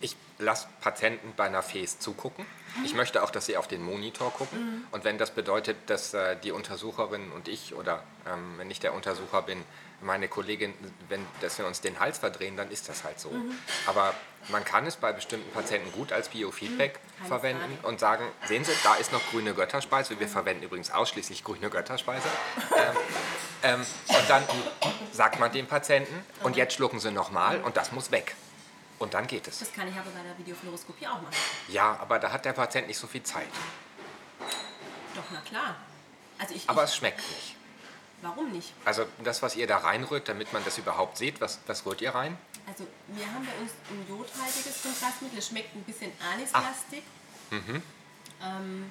ich 0.00 0.16
lasse 0.38 0.68
Patienten 0.80 1.32
bei 1.36 1.44
einer 1.44 1.62
Fes 1.62 1.98
zugucken. 1.98 2.46
Ich 2.84 2.94
möchte 2.94 3.22
auch, 3.22 3.30
dass 3.30 3.46
sie 3.46 3.56
auf 3.56 3.66
den 3.66 3.82
Monitor 3.82 4.32
gucken. 4.32 4.86
Und 4.92 5.04
wenn 5.04 5.18
das 5.18 5.32
bedeutet, 5.32 5.76
dass 5.86 6.14
äh, 6.14 6.36
die 6.36 6.52
Untersucherin 6.52 7.32
und 7.32 7.48
ich 7.48 7.74
oder 7.74 8.02
ähm, 8.26 8.58
wenn 8.58 8.70
ich 8.70 8.78
der 8.80 8.94
Untersucher 8.94 9.42
bin, 9.42 9.64
meine 10.00 10.28
Kollegin, 10.28 10.74
wenn, 11.08 11.26
dass 11.40 11.58
wir 11.58 11.66
uns 11.66 11.80
den 11.80 11.98
Hals 11.98 12.18
verdrehen, 12.18 12.56
dann 12.56 12.70
ist 12.70 12.88
das 12.88 13.04
halt 13.04 13.18
so. 13.18 13.32
Aber 13.86 14.14
man 14.48 14.64
kann 14.64 14.86
es 14.86 14.96
bei 14.96 15.12
bestimmten 15.12 15.50
Patienten 15.52 15.90
gut 15.92 16.12
als 16.12 16.28
Biofeedback 16.28 17.00
keine 17.16 17.28
verwenden 17.28 17.78
und 17.82 18.00
sagen, 18.00 18.24
sehen 18.46 18.64
Sie, 18.64 18.72
da 18.84 18.94
ist 18.94 19.12
noch 19.12 19.24
grüne 19.30 19.54
Götterspeise. 19.54 20.18
Wir 20.20 20.28
verwenden 20.28 20.62
übrigens 20.62 20.90
ausschließlich 20.90 21.42
grüne 21.44 21.68
Götterspeise. 21.68 22.28
Ähm, 22.76 22.96
ähm, 23.62 23.86
und 24.08 24.30
dann 24.30 24.44
sagt 25.12 25.40
man 25.40 25.50
dem 25.52 25.66
Patienten, 25.66 26.24
und 26.42 26.56
jetzt 26.56 26.74
schlucken 26.74 27.00
Sie 27.00 27.10
nochmal 27.10 27.60
und 27.62 27.76
das 27.76 27.92
muss 27.92 28.10
weg. 28.10 28.36
Und 28.98 29.14
dann 29.14 29.26
geht 29.26 29.46
es. 29.46 29.60
Das 29.60 29.72
kann 29.72 29.88
ich 29.88 29.94
aber 29.94 30.10
bei 30.10 30.22
der 30.22 30.36
Videofluoroskopie 30.38 31.06
auch 31.06 31.22
machen. 31.22 31.34
Ja, 31.68 31.96
aber 32.00 32.18
da 32.18 32.32
hat 32.32 32.44
der 32.44 32.52
Patient 32.52 32.88
nicht 32.88 32.98
so 32.98 33.06
viel 33.06 33.22
Zeit. 33.22 33.48
Doch, 35.14 35.24
na 35.32 35.40
klar. 35.40 35.76
Also 36.38 36.54
ich, 36.54 36.68
Aber 36.68 36.84
ich 36.84 36.90
es 36.90 36.96
schmeckt 36.96 37.18
nicht. 37.18 37.57
Warum 38.22 38.52
nicht? 38.52 38.72
Also 38.84 39.06
das, 39.22 39.42
was 39.42 39.56
ihr 39.56 39.66
da 39.66 39.78
reinrührt, 39.78 40.28
damit 40.28 40.52
man 40.52 40.64
das 40.64 40.78
überhaupt 40.78 41.18
sieht, 41.18 41.40
was, 41.40 41.58
was 41.66 41.84
rührt 41.86 42.00
ihr 42.00 42.14
rein? 42.14 42.36
Also 42.66 42.86
wir 43.08 43.26
haben 43.26 43.46
bei 43.46 43.62
uns 43.62 43.72
ein 43.90 44.06
jodhaltiges 44.08 44.82
Kontrastmittel. 44.82 45.38
Es 45.38 45.48
schmeckt 45.48 45.74
ein 45.74 45.82
bisschen 45.84 46.12
anislastig. 46.32 47.02
Ähm, 48.42 48.90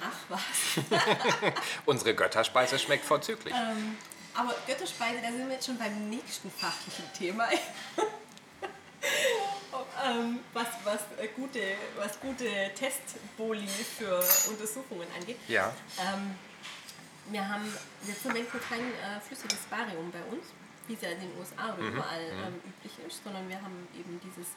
ach 0.00 0.18
was. 0.28 0.84
Unsere 1.86 2.14
Götterspeise 2.14 2.78
schmeckt 2.78 3.04
vorzüglich. 3.04 3.54
Aber 4.34 4.54
Götterspeise, 4.66 5.20
da 5.22 5.28
sind 5.28 5.46
wir 5.46 5.54
jetzt 5.54 5.66
schon 5.66 5.78
beim 5.78 6.10
nächsten 6.10 6.50
fachlichen 6.50 7.12
Thema. 7.12 7.48
ähm, 10.04 10.40
was, 10.52 10.66
was, 10.84 11.00
äh, 11.18 11.28
gute, 11.28 11.60
was 11.96 12.20
gute 12.20 12.46
Testboli 12.74 13.66
für 13.66 14.22
Untersuchungen 14.50 15.06
angeht. 15.18 15.38
Ja. 15.48 15.72
Wir 17.30 17.48
haben, 17.48 17.64
wir 18.02 18.14
verwenden 18.14 18.60
kein 18.68 18.80
äh, 18.80 19.20
flüssiges 19.20 19.60
Barium 19.70 20.10
bei 20.10 20.22
uns, 20.34 20.46
wie 20.86 20.94
es 20.94 21.00
ja 21.00 21.10
in 21.10 21.20
den 21.20 21.30
USA 21.38 21.72
oder 21.74 21.82
überall 21.88 22.22
ähm, 22.22 22.60
üblich 22.66 22.92
ist, 23.06 23.24
sondern 23.24 23.48
wir 23.48 23.56
haben 23.60 23.88
eben 23.98 24.20
dieses 24.22 24.48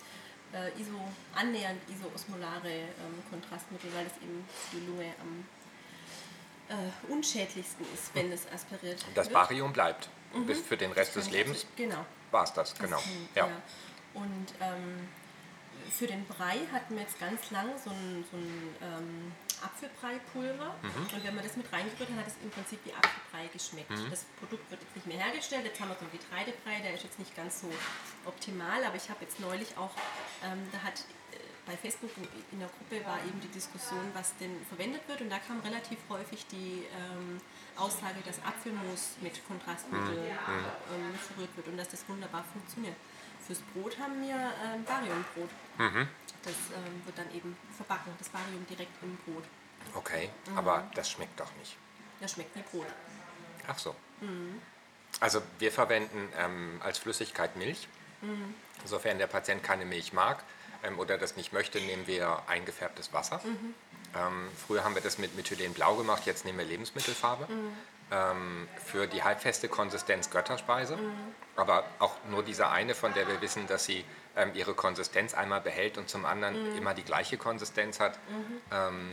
äh, 0.53 0.81
iso, 0.81 0.99
annähernd 1.35 1.79
isoosmolare 1.89 2.69
ähm, 2.69 3.23
Kontrastmittel, 3.29 3.89
weil 3.95 4.05
es 4.05 4.21
eben 4.21 4.45
für 4.69 4.77
die 4.77 4.85
Lunge 4.85 5.13
am 5.21 5.45
äh, 6.69 7.11
unschädlichsten 7.11 7.85
ist, 7.93 8.13
wenn 8.13 8.31
es 8.31 8.51
aspiriert 8.51 9.05
Das 9.15 9.27
wird. 9.27 9.33
Barium 9.33 9.71
bleibt. 9.71 10.09
Bis 10.45 10.59
für 10.61 10.75
den 10.75 10.91
Rest 10.91 11.15
des 11.15 11.31
Lebens 11.31 11.65
Genau. 11.77 12.05
war 12.31 12.43
es 12.43 12.51
das, 12.53 12.75
genau. 12.77 13.01
Ja. 13.33 13.47
Und 14.13 14.47
ähm, 14.59 15.07
für 15.89 16.05
den 16.07 16.25
Brei 16.25 16.57
hatten 16.73 16.95
wir 16.95 17.03
jetzt 17.03 17.17
ganz 17.19 17.49
lang 17.51 17.69
so 17.81 17.89
ein, 17.89 18.25
so 18.29 18.35
ein 18.37 18.75
ähm, 18.81 19.31
Apfelbrei-Pulver. 19.61 20.75
Mhm. 20.81 21.15
Und 21.15 21.23
wenn 21.23 21.35
man 21.35 21.43
das 21.43 21.55
mit 21.55 21.71
reingerührt 21.71 22.09
hat, 22.09 22.17
hat 22.17 22.27
es 22.27 22.37
im 22.43 22.49
Prinzip 22.51 22.79
wie 22.85 22.93
Apfelbrei 22.93 23.47
geschmeckt. 23.51 23.91
Mhm. 23.91 24.09
Das 24.09 24.25
Produkt 24.39 24.69
wird 24.71 24.81
jetzt 24.81 24.95
nicht 24.95 25.07
mehr 25.07 25.17
hergestellt. 25.17 25.65
Jetzt 25.65 25.79
haben 25.79 25.89
wir 25.89 25.95
so 25.95 26.05
einen 26.05 26.11
Getreidebrei, 26.11 26.81
der 26.83 26.93
ist 26.93 27.03
jetzt 27.03 27.19
nicht 27.19 27.35
ganz 27.35 27.61
so 27.61 27.69
optimal. 28.25 28.83
Aber 28.83 28.95
ich 28.95 29.09
habe 29.09 29.21
jetzt 29.21 29.39
neulich 29.39 29.77
auch, 29.77 29.91
ähm, 30.43 30.67
da 30.71 30.79
hat 30.83 30.99
äh, 31.31 31.37
bei 31.65 31.75
Facebook 31.77 32.11
in, 32.51 32.59
der 32.59 32.69
Gruppe 32.69 33.05
war 33.05 33.19
eben 33.25 33.39
die 33.41 33.51
Diskussion, 33.51 34.05
was 34.13 34.35
denn 34.37 34.53
verwendet 34.69 35.01
wird. 35.07 35.21
Und 35.21 35.29
da 35.29 35.39
kam 35.39 35.59
relativ 35.61 35.99
häufig 36.09 36.45
die 36.47 36.85
ähm, 36.93 37.41
Aussage, 37.75 38.21
dass 38.25 38.37
Apfelmus 38.43 39.17
mit 39.21 39.45
Kontrastmittel 39.47 40.17
ähm, 40.17 41.13
verrührt 41.15 41.55
wird 41.55 41.67
und 41.67 41.77
dass 41.77 41.89
das 41.89 42.07
wunderbar 42.07 42.43
funktioniert. 42.53 42.95
Fürs 43.47 43.59
Brot 43.73 43.97
haben 43.97 44.21
wir 44.21 44.35
ähm, 44.35 44.83
Bariumbrot. 44.83 45.49
Das 46.43 46.53
ähm, 46.75 47.05
wird 47.05 47.17
dann 47.17 47.33
eben 47.33 47.57
verbacken, 47.75 48.11
das 48.19 48.29
Barium 48.29 48.65
direkt 48.67 48.91
im 49.01 49.15
Brot. 49.17 49.43
Okay, 49.95 50.29
aber 50.55 50.89
das 50.95 51.09
schmeckt 51.09 51.39
doch 51.39 51.53
nicht. 51.55 51.77
Das 52.19 52.33
schmeckt 52.33 52.55
wie 52.55 52.61
Brot. 52.61 52.87
Ach 53.67 53.79
so. 53.79 53.95
Also 55.19 55.41
wir 55.59 55.71
verwenden 55.71 56.29
ähm, 56.37 56.81
als 56.83 56.97
Flüssigkeit 56.97 57.55
Milch. 57.55 57.87
Sofern 58.85 59.17
der 59.17 59.27
Patient 59.27 59.63
keine 59.63 59.85
Milch 59.85 60.11
mag 60.11 60.43
ähm, 60.83 60.99
oder 60.99 61.17
das 61.17 61.37
nicht 61.37 61.53
möchte, 61.53 61.79
nehmen 61.79 62.07
wir 62.07 62.43
eingefärbtes 62.47 63.13
Wasser. 63.13 63.41
Ähm, 64.15 64.49
früher 64.65 64.83
haben 64.83 64.95
wir 64.95 65.01
das 65.01 65.17
mit 65.17 65.35
Methylenblau 65.35 65.95
gemacht, 65.95 66.25
jetzt 66.25 66.43
nehmen 66.45 66.57
wir 66.57 66.65
Lebensmittelfarbe. 66.65 67.47
Ähm, 68.09 68.67
für 68.85 69.05
die 69.07 69.23
halbfeste 69.23 69.67
Konsistenz 69.67 70.29
Götterspeise. 70.29 70.97
Aber 71.57 71.83
auch 71.99 72.15
nur 72.29 72.41
diese 72.43 72.69
eine, 72.69 72.95
von 72.95 73.13
der 73.13 73.27
wir 73.27 73.41
wissen, 73.41 73.67
dass 73.67 73.83
sie 73.85 74.05
ähm, 74.37 74.51
ihre 74.53 74.73
Konsistenz 74.75 75.33
einmal 75.33 75.59
behält 75.59 75.97
und 75.97 76.07
zum 76.09 76.23
anderen 76.25 76.75
immer 76.77 76.93
die 76.93 77.03
gleiche 77.03 77.37
Konsistenz 77.37 77.99
hat. 77.99 78.17
Ähm, 78.71 79.11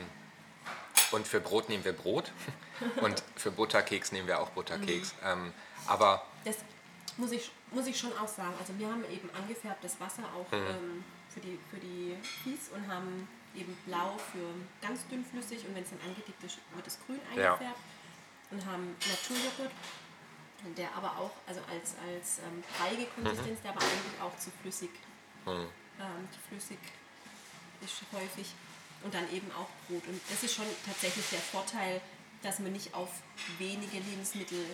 und 1.10 1.26
für 1.26 1.40
Brot 1.40 1.68
nehmen 1.68 1.84
wir 1.84 1.92
Brot 1.92 2.30
und 3.00 3.22
für 3.36 3.50
Butterkeks 3.50 4.12
nehmen 4.12 4.28
wir 4.28 4.38
auch 4.40 4.50
Butterkeks. 4.50 5.14
Ähm, 5.24 5.52
aber 5.86 6.22
Das 6.44 6.56
muss 7.16 7.32
ich, 7.32 7.50
muss 7.72 7.86
ich 7.86 7.98
schon 7.98 8.12
auch 8.18 8.28
sagen. 8.28 8.54
Also 8.60 8.78
wir 8.78 8.86
haben 8.88 9.04
eben 9.10 9.28
angefärbtes 9.36 9.98
Wasser 10.00 10.22
auch 10.36 10.50
Mhm. 10.52 10.66
ähm, 10.68 11.04
für 11.32 11.40
die, 11.40 11.58
für 11.70 11.78
die 11.78 12.16
Kies 12.44 12.68
und 12.72 12.86
haben 12.86 13.28
eben 13.56 13.76
blau 13.86 14.16
für 14.32 14.86
ganz 14.86 15.06
dünnflüssig 15.08 15.66
und 15.66 15.74
wenn 15.74 15.82
es 15.82 15.90
dann 15.90 16.00
angedickt 16.06 16.42
ist, 16.44 16.58
wird 16.74 16.86
es 16.86 16.98
grün 17.06 17.20
Ja. 17.36 17.58
Und 18.54 18.64
haben 18.66 18.94
Naturjoghurt, 19.10 19.72
der 20.78 20.94
aber 20.94 21.18
auch, 21.18 21.32
also 21.48 21.60
als, 21.68 21.94
als 22.06 22.38
ähm, 22.38 22.62
breiige 22.78 23.06
Konsistenz, 23.06 23.60
der 23.62 23.72
aber 23.72 23.82
eigentlich 23.82 24.20
auch 24.22 24.38
zu 24.38 24.50
flüssig, 24.62 24.90
ähm, 25.46 26.28
zu 26.30 26.38
flüssig 26.48 26.78
ist 27.82 28.00
häufig. 28.12 28.54
Und 29.02 29.12
dann 29.12 29.28
eben 29.32 29.50
auch 29.52 29.68
Brot. 29.88 30.06
Und 30.06 30.20
das 30.30 30.44
ist 30.44 30.54
schon 30.54 30.64
tatsächlich 30.86 31.26
der 31.30 31.40
Vorteil, 31.40 32.00
dass 32.42 32.60
man 32.60 32.72
nicht 32.72 32.94
auf 32.94 33.10
wenige 33.58 33.98
Lebensmittel 33.98 34.64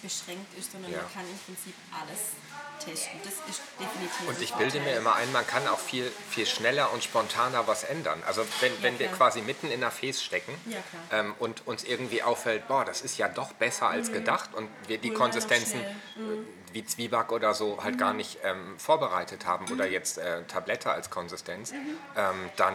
beschränkt 0.00 0.56
ist, 0.56 0.70
sondern 0.70 0.92
Ja. 0.92 1.02
man 1.02 1.12
kann 1.12 1.24
im 1.28 1.38
Prinzip 1.44 1.74
alles 1.90 2.38
testen. 2.78 3.20
Das 3.24 3.34
ist 3.48 3.62
definitiv 3.78 4.28
und 4.28 4.40
ich 4.40 4.54
bilde 4.54 4.80
mir 4.80 4.96
immer 4.96 5.14
ein, 5.14 5.30
man 5.32 5.46
kann 5.46 5.66
auch 5.68 5.78
viel, 5.78 6.10
viel 6.30 6.46
schneller 6.46 6.92
und 6.92 7.02
spontaner 7.02 7.66
was 7.66 7.84
ändern. 7.84 8.22
Also 8.26 8.44
wenn, 8.60 8.72
wenn 8.82 8.98
wir 8.98 9.08
quasi 9.08 9.40
mitten 9.42 9.70
in 9.70 9.80
der 9.80 9.90
Fes 9.90 10.22
stecken 10.22 10.52
Ja, 10.66 10.78
ähm, 11.12 11.34
und 11.38 11.66
uns 11.66 11.84
irgendwie 11.84 12.22
auffällt, 12.22 12.68
boah, 12.68 12.84
das 12.84 13.02
ist 13.02 13.18
ja 13.18 13.28
doch 13.28 13.52
besser 13.52 13.88
als 13.88 14.12
gedacht 14.12 14.54
und 14.54 14.68
wir 14.86 14.98
die 14.98 15.04
wir 15.04 15.12
noch 15.12 15.20
Konsistenzen 15.20 15.80
schnell. 15.80 15.92
äh, 16.24 16.74
wie 16.74 16.84
Zwieback 16.84 17.32
oder 17.32 17.54
so 17.54 17.82
halt 17.82 17.98
gar 17.98 18.12
nicht 18.12 18.38
ähm, 18.42 18.78
vorbereitet 18.78 19.46
haben 19.46 19.70
oder 19.72 19.86
jetzt 19.86 20.18
äh, 20.18 20.44
Tablette 20.44 20.90
als 20.90 21.10
Konsistenz, 21.10 21.72
ähm, 22.16 22.50
dann 22.56 22.74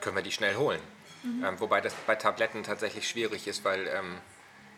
können 0.00 0.16
wir 0.16 0.22
die 0.22 0.32
schnell 0.32 0.56
holen. 0.56 0.80
Ähm, 1.24 1.58
wobei 1.58 1.80
das 1.80 1.94
bei 2.06 2.14
Tabletten 2.14 2.62
tatsächlich 2.62 3.08
schwierig 3.08 3.48
ist, 3.48 3.64
weil 3.64 3.88
ähm, 3.88 4.18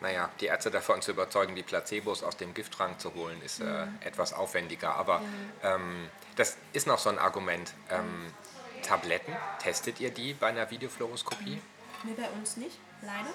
naja, 0.01 0.29
die 0.39 0.47
Ärzte 0.47 0.71
davon 0.71 1.01
zu 1.01 1.11
überzeugen, 1.11 1.55
die 1.55 1.63
Placebos 1.63 2.23
aus 2.23 2.35
dem 2.37 2.53
Giftrang 2.53 2.97
zu 2.99 3.13
holen, 3.13 3.41
ist 3.43 3.61
äh, 3.61 3.85
etwas 4.01 4.33
aufwendiger. 4.33 4.95
Aber 4.95 5.21
ähm, 5.63 6.09
das 6.35 6.57
ist 6.73 6.87
noch 6.87 6.99
so 6.99 7.09
ein 7.09 7.19
Argument. 7.19 7.71
Ähm, 7.89 8.33
Tabletten, 8.81 9.35
testet 9.59 9.99
ihr 9.99 10.09
die 10.09 10.33
bei 10.33 10.47
einer 10.47 10.69
Videofluoroskopie? 10.71 11.61
Nee, 12.03 12.13
bei 12.17 12.27
uns 12.31 12.57
nicht, 12.57 12.77
leider. 13.03 13.29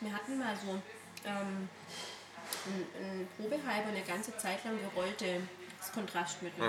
Wir 0.00 0.14
hatten 0.14 0.38
mal 0.38 0.56
so 0.56 0.80
ähm, 1.26 1.68
ein, 2.66 2.86
ein 2.98 3.28
Probehalber 3.36 3.88
eine 3.88 4.02
ganze 4.02 4.36
Zeit 4.38 4.64
lang 4.64 4.78
gerollte 4.80 5.42
das 5.78 5.92
Kontrastmittel. 5.92 6.64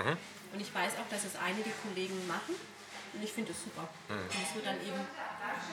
Und 0.52 0.60
ich 0.60 0.74
weiß 0.74 0.92
auch, 0.94 1.08
dass 1.08 1.24
es 1.24 1.36
einige 1.36 1.70
Kollegen 1.82 2.26
machen. 2.26 2.54
Und 3.12 3.22
ich 3.22 3.32
finde 3.32 3.52
es 3.52 3.62
super. 3.62 3.88
Und 4.08 4.28
es 4.28 4.54
wird 4.54 4.66
dann 4.66 4.80
eben 4.80 5.00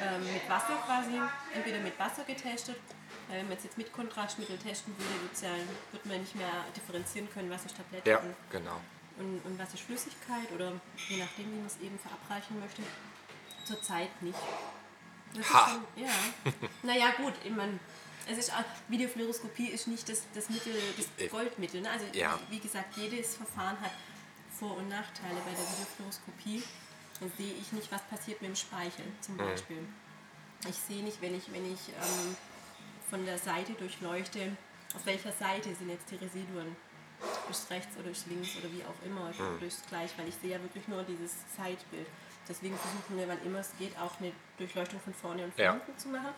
ähm, 0.01 0.33
mit 0.33 0.47
Wasser 0.47 0.77
quasi, 0.85 1.19
entweder 1.53 1.79
mit 1.79 1.97
Wasser 1.99 2.23
getestet. 2.23 2.77
Weil 3.31 3.39
wenn 3.39 3.47
man 3.47 3.57
es 3.57 3.63
jetzt 3.63 3.77
mit 3.77 3.93
Kontrastmittel 3.93 4.57
testen 4.57 4.93
würde, 4.97 5.29
ja, 5.41 5.63
wird 5.93 6.05
man 6.05 6.19
nicht 6.19 6.35
mehr 6.35 6.65
differenzieren 6.75 7.29
können, 7.31 7.49
was 7.49 7.65
ist 7.65 7.77
Tablette 7.77 8.09
Ja, 8.09 8.17
und 8.19 8.35
genau. 8.51 8.81
und, 9.17 9.39
und 9.45 9.57
was 9.57 9.73
ist 9.73 9.83
Flüssigkeit 9.83 10.51
oder 10.53 10.73
je 11.07 11.15
nachdem, 11.17 11.49
wie 11.49 11.55
man 11.55 11.65
es 11.67 11.77
eben 11.79 11.97
verabreichen 11.97 12.59
möchte. 12.59 12.81
Zurzeit 13.63 14.21
nicht. 14.21 14.37
Das 15.33 15.49
Ha. 15.53 15.69
Schon, 15.69 16.03
ja. 16.03 16.11
naja, 16.83 17.11
gut, 17.15 17.33
ich 17.41 17.51
mein, 17.51 17.79
es 18.29 18.37
ist 18.37 18.51
auch, 18.51 18.65
Videofluoroskopie 18.89 19.67
ist 19.67 19.87
nicht 19.87 20.09
das, 20.09 20.23
das 20.33 20.49
Mittel, 20.49 20.73
das 20.97 21.29
Goldmittel. 21.29 21.79
Ne? 21.79 21.89
Also 21.89 22.05
Ja. 22.11 22.37
wie, 22.49 22.59
gesagt, 22.59 22.97
jedes 22.97 23.37
Verfahren 23.37 23.79
hat 23.79 23.91
Vor- 24.59 24.75
und 24.75 24.89
Nachteile 24.89 25.35
bei 25.45 25.51
der 25.51 25.71
Videofluoroskopie. 25.71 26.63
sehe 27.37 27.53
ich 27.53 27.71
nicht, 27.71 27.89
was 27.93 28.01
passiert 28.09 28.41
mit 28.41 28.49
dem 28.49 28.55
Speichel 28.57 29.05
zum 29.21 29.37
Beispiel. 29.37 29.87
Ich 30.67 30.75
sehe 30.75 31.01
nicht, 31.01 31.21
wenn 31.21 31.33
ich, 31.33 31.49
wenn 31.53 31.71
ich 31.71 31.79
ähm, 31.89 32.35
von 33.11 33.23
der 33.25 33.37
Seite 33.37 33.73
durchleuchte, 33.73 34.57
auf 34.95 35.05
welcher 35.05 35.31
Seite 35.31 35.75
sind 35.75 35.89
jetzt 35.89 36.09
die 36.09 36.15
Residuen. 36.15 36.75
Durchs 37.45 37.69
rechts 37.69 37.95
oder 37.97 38.05
durchs 38.05 38.25
links 38.25 38.57
oder 38.57 38.71
wie 38.71 38.81
auch 38.83 39.05
immer, 39.05 39.27
mhm. 39.29 39.59
durchs 39.59 39.83
gleich, 39.87 40.09
weil 40.17 40.27
ich 40.27 40.35
sehe 40.41 40.51
ja 40.51 40.61
wirklich 40.63 40.87
nur 40.87 41.03
dieses 41.03 41.33
Zeitbild. 41.55 42.07
Deswegen 42.49 42.75
versuchen 42.75 43.17
wir, 43.17 43.27
wann 43.27 43.45
immer 43.45 43.59
es 43.59 43.69
geht, 43.77 43.95
auch 43.99 44.19
eine 44.19 44.31
Durchleuchtung 44.57 44.99
von 45.01 45.13
vorne 45.13 45.43
und 45.43 45.53
von 45.53 45.63
ja. 45.63 45.73
hinten 45.73 45.97
zu 45.99 46.07
machen. 46.07 46.33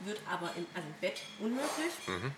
Wird 0.00 0.20
aber 0.30 0.50
im, 0.56 0.66
also 0.74 0.86
im 0.86 0.94
Bett 1.00 1.22
unmöglich. 1.40 1.94
Mhm. 2.06 2.34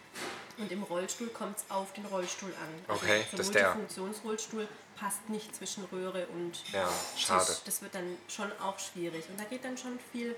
Und 0.59 0.70
im 0.70 0.82
Rollstuhl 0.84 1.28
kommt 1.28 1.57
es 1.59 1.64
auf 1.70 1.93
den 1.93 2.07
Rollstuhl 2.07 2.51
an. 2.51 2.68
Also 2.86 3.05
okay, 3.05 3.24
so 3.32 3.36
das 3.36 3.51
der 3.51 3.72
Funktionsrollstuhl 3.72 4.68
passt 4.97 5.28
nicht 5.28 5.57
zwischen 5.57 5.84
Röhre 5.86 6.26
und 6.28 6.72
ja, 6.72 6.89
schade. 7.16 7.47
Tisch. 7.47 7.62
Das 7.64 7.82
wird 7.82 7.97
dann 7.97 8.16
schon 8.28 8.53
auch 8.61 8.78
schwierig. 8.78 9.24
Und 9.28 9.41
da 9.41 9.45
geht 9.45 9.64
dann 9.64 9.76
schon 9.76 9.99
viel 10.12 10.36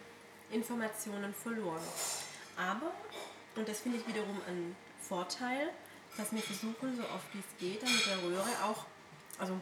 Informationen 0.51 1.35
verloren. 1.35 1.83
Aber, 2.57 2.93
und 3.61 3.69
das 3.69 3.81
finde 3.81 3.99
ich 3.99 4.09
wiederum 4.09 4.41
ein 4.49 4.75
Vorteil, 5.01 5.69
dass 6.17 6.33
wir 6.33 6.41
versuchen, 6.41 6.97
so 6.97 7.03
oft 7.03 7.29
wie 7.35 7.41
es 7.41 7.53
geht, 7.61 7.83
dann 7.83 7.93
mit 7.93 8.07
der 8.07 8.23
Röhre 8.23 8.49
auch, 8.65 8.87
also 9.39 9.53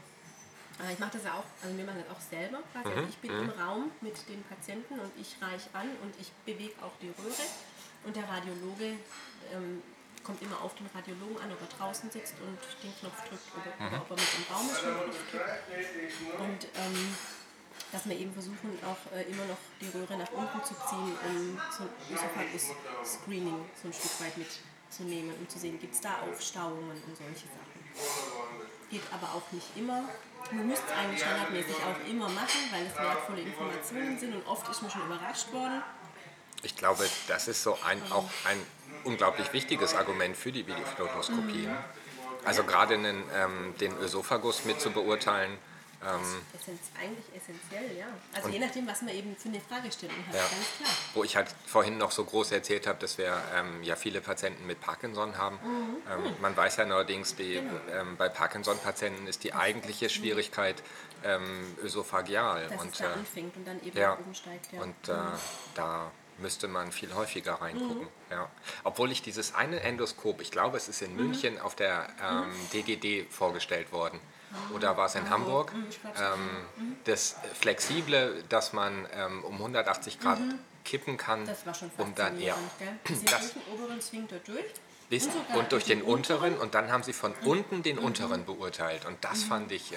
äh, 0.79 0.93
ich 0.93 0.99
mache 1.01 1.19
das 1.19 1.25
ja 1.25 1.35
auch, 1.35 1.45
also 1.61 1.77
wir 1.77 1.85
machen 1.85 2.05
das 2.07 2.17
auch 2.17 2.21
selber 2.21 2.63
quasi. 2.71 2.89
Also 2.95 3.03
mhm. 3.03 3.09
ich 3.09 3.19
bin 3.19 3.35
mhm. 3.35 3.51
im 3.51 3.51
Raum 3.59 3.91
mit 4.01 4.17
den 4.29 4.45
Patienten 4.45 5.01
und 5.01 5.11
ich 5.19 5.35
reiche 5.43 5.69
an 5.73 5.91
und 6.03 6.15
ich 6.21 6.31
bewege 6.47 6.79
auch 6.81 6.95
die 7.03 7.11
Röhre. 7.11 7.43
Und 8.07 8.15
der 8.15 8.23
Radiologe 8.23 9.03
ähm, 9.53 9.83
kommt 10.23 10.41
immer 10.43 10.63
auf 10.63 10.77
den 10.77 10.87
Radiologen 10.95 11.43
an, 11.43 11.51
ob 11.51 11.61
er 11.61 11.77
draußen 11.77 12.09
sitzt 12.09 12.35
und 12.39 12.59
den 12.87 12.95
Knopf 13.03 13.19
drückt 13.27 13.51
oder, 13.59 13.75
mhm. 13.83 13.87
oder 13.91 14.03
ob 14.03 14.11
er 14.15 14.17
mit 14.23 14.31
dem 14.31 14.47
Raum 14.55 14.67
ist 14.71 14.79
und 14.79 14.95
den 14.95 15.11
Knopf 15.11 15.27
drückt. 15.27 16.39
Und 16.39 16.63
ähm, 16.79 17.17
dass 17.93 18.09
wir 18.09 18.17
eben 18.17 18.33
versuchen, 18.33 18.79
auch 18.85 19.13
äh, 19.13 19.23
immer 19.23 19.45
noch 19.45 19.59
die 19.81 19.89
Röhre 19.89 20.17
nach 20.19 20.31
unten 20.33 20.63
zu 20.65 20.75
ziehen, 20.75 21.17
um 21.27 21.61
so 21.71 21.85
ein 21.85 22.15
Esophagus-Screening 22.15 23.65
so 23.81 23.89
ein 23.89 23.93
Stück 23.93 24.21
weit 24.21 24.37
mitzunehmen, 24.37 25.35
um 25.39 25.49
zu 25.49 25.59
sehen, 25.59 25.79
gibt 25.79 25.95
es 25.95 26.01
da 26.01 26.21
Aufstauungen 26.29 26.91
und 26.91 27.17
solche 27.17 27.47
Sachen. 27.49 27.79
Geht 28.91 29.03
aber 29.13 29.35
auch 29.35 29.53
nicht 29.53 29.69
immer. 29.77 30.09
Man 30.51 30.69
müsste 30.69 30.87
es 30.87 30.93
eigentlich 30.93 31.21
standardmäßig 31.21 31.77
auch 31.77 32.09
immer 32.09 32.29
machen, 32.29 32.61
weil 32.71 32.87
es 32.87 32.95
wertvolle 32.95 33.43
Informationen 33.43 34.19
sind 34.19 34.35
und 34.35 34.47
oft 34.47 34.69
ist 34.69 34.83
man 34.83 34.91
schon 34.91 35.05
überrascht 35.07 35.53
worden. 35.53 35.83
Ich 36.63 36.75
glaube, 36.77 37.09
das 37.29 37.49
ist 37.49 37.63
so 37.63 37.79
ein, 37.85 38.01
auch 38.11 38.29
ein 38.45 38.59
unglaublich 39.05 39.53
wichtiges 39.53 39.95
Argument 39.95 40.37
für 40.37 40.53
die 40.53 40.67
Videofluoroskopie. 40.67 41.67
Mhm. 41.67 41.77
Also 42.45 42.65
gerade 42.65 42.97
den, 42.97 43.23
ähm, 43.35 43.75
den 43.81 43.97
Ösophagus 43.99 44.65
mit 44.65 44.81
zu 44.81 44.91
beurteilen, 44.91 45.59
ähm, 46.01 46.21
eigentlich 47.01 47.25
essentiell, 47.35 47.99
ja. 47.99 48.07
Also 48.33 48.49
je 48.51 48.61
nachdem, 48.61 48.87
was 48.87 49.03
man 49.03 49.13
eben 49.13 49.35
für 49.37 49.49
eine 49.49 49.61
Fragestellung 49.61 50.17
hat, 50.29 50.35
ja. 50.35 50.43
ganz 50.43 50.77
klar. 50.77 50.91
Wo 51.15 51.25
ich 51.25 51.35
halt 51.35 51.49
vorhin 51.67 51.99
noch 51.99 52.13
so 52.13 52.25
groß 52.25 52.53
erzählt 52.53 52.87
habe, 52.87 53.01
dass 53.01 53.19
wir 53.19 53.37
ähm, 53.55 53.83
ja 53.83 53.97
viele 53.97 54.21
Patienten 54.21 54.65
mit 54.67 54.81
Parkinson 54.81 55.37
haben. 55.37 55.57
Mhm. 55.57 55.97
Ähm, 56.09 56.35
man 56.41 56.57
weiß 56.57 56.77
ja 56.77 56.85
allerdings, 56.85 57.35
die, 57.35 57.55
genau. 57.55 57.73
Ähm, 57.91 58.17
bei 58.17 58.29
Parkinson-Patienten 58.29 59.27
ist 59.27 59.43
die 59.43 59.55
eigentliche 59.55 60.05
mhm. 60.05 60.11
Schwierigkeit 60.11 60.83
ähm, 61.25 61.77
ösophagial. 61.83 62.69
Dass 62.69 62.81
und, 62.81 62.93
es 62.93 62.99
da 62.99 63.11
äh, 63.11 63.15
anfängt 63.15 63.57
und 63.57 63.67
dann 63.67 63.83
eben 63.83 63.99
ja, 63.99 64.13
oben 64.13 64.35
steigt. 64.35 64.73
Ja. 64.73 64.83
Und 64.83 65.09
äh, 65.09 65.13
mhm. 65.13 65.33
da 65.75 66.13
müsste 66.39 66.69
man 66.69 66.93
viel 66.93 67.13
häufiger 67.13 67.55
reingucken. 67.55 68.03
Mhm. 68.03 68.09
Ja. 68.31 68.49
Obwohl 68.85 69.11
ich 69.11 69.23
dieses 69.23 69.57
eine 69.57 69.81
Endoskop, 69.81 70.41
ich 70.43 70.53
glaube, 70.53 70.77
es 70.77 70.89
ist 70.89 71.03
in 71.03 71.11
mhm. 71.17 71.17
München 71.17 71.59
auf 71.59 71.75
der 71.75 72.07
ähm, 72.23 72.53
DGD 72.73 73.27
vorgestellt 73.33 73.91
worden 73.91 74.21
oder 74.75 74.97
war 74.97 75.07
es 75.07 75.15
in 75.15 75.29
Hamburg, 75.31 75.73
mhm, 75.75 75.87
ähm, 76.05 76.51
mhm. 76.77 76.97
das 77.05 77.37
Flexible, 77.59 78.43
dass 78.49 78.73
man 78.73 79.07
ähm, 79.15 79.45
um 79.45 79.55
180 79.55 80.21
Grad 80.21 80.41
mhm. 80.41 80.59
kippen 80.85 81.17
kann, 81.17 81.47
das 81.47 81.67
war 81.67 81.75
schon 81.75 81.91
um 81.99 82.15
dann 82.15 82.41
ja, 82.41 82.55
das, 83.25 83.53
durch 83.53 83.53
den 83.53 83.75
oberen 83.75 84.01
Zwingt 84.01 84.33
durch. 84.47 84.65
Bis, 85.11 85.27
und, 85.27 85.57
und, 85.57 85.73
durch 85.73 85.85
den, 85.85 86.01
den 86.01 86.07
unteren, 86.07 86.53
unteren 86.53 86.61
und 86.61 86.75
dann 86.75 86.93
haben 86.93 87.03
sie 87.03 87.15
von 87.15 87.33
mhm. 87.41 87.47
unten 87.47 87.83
den 87.83 87.97
mhm. 87.97 88.05
unteren 88.05 88.45
beurteilt 88.45 89.07
und 89.07 89.23
das 89.25 89.45
mhm. 89.45 89.49
fand 89.49 89.73
ich 89.73 89.93
äh, 89.93 89.97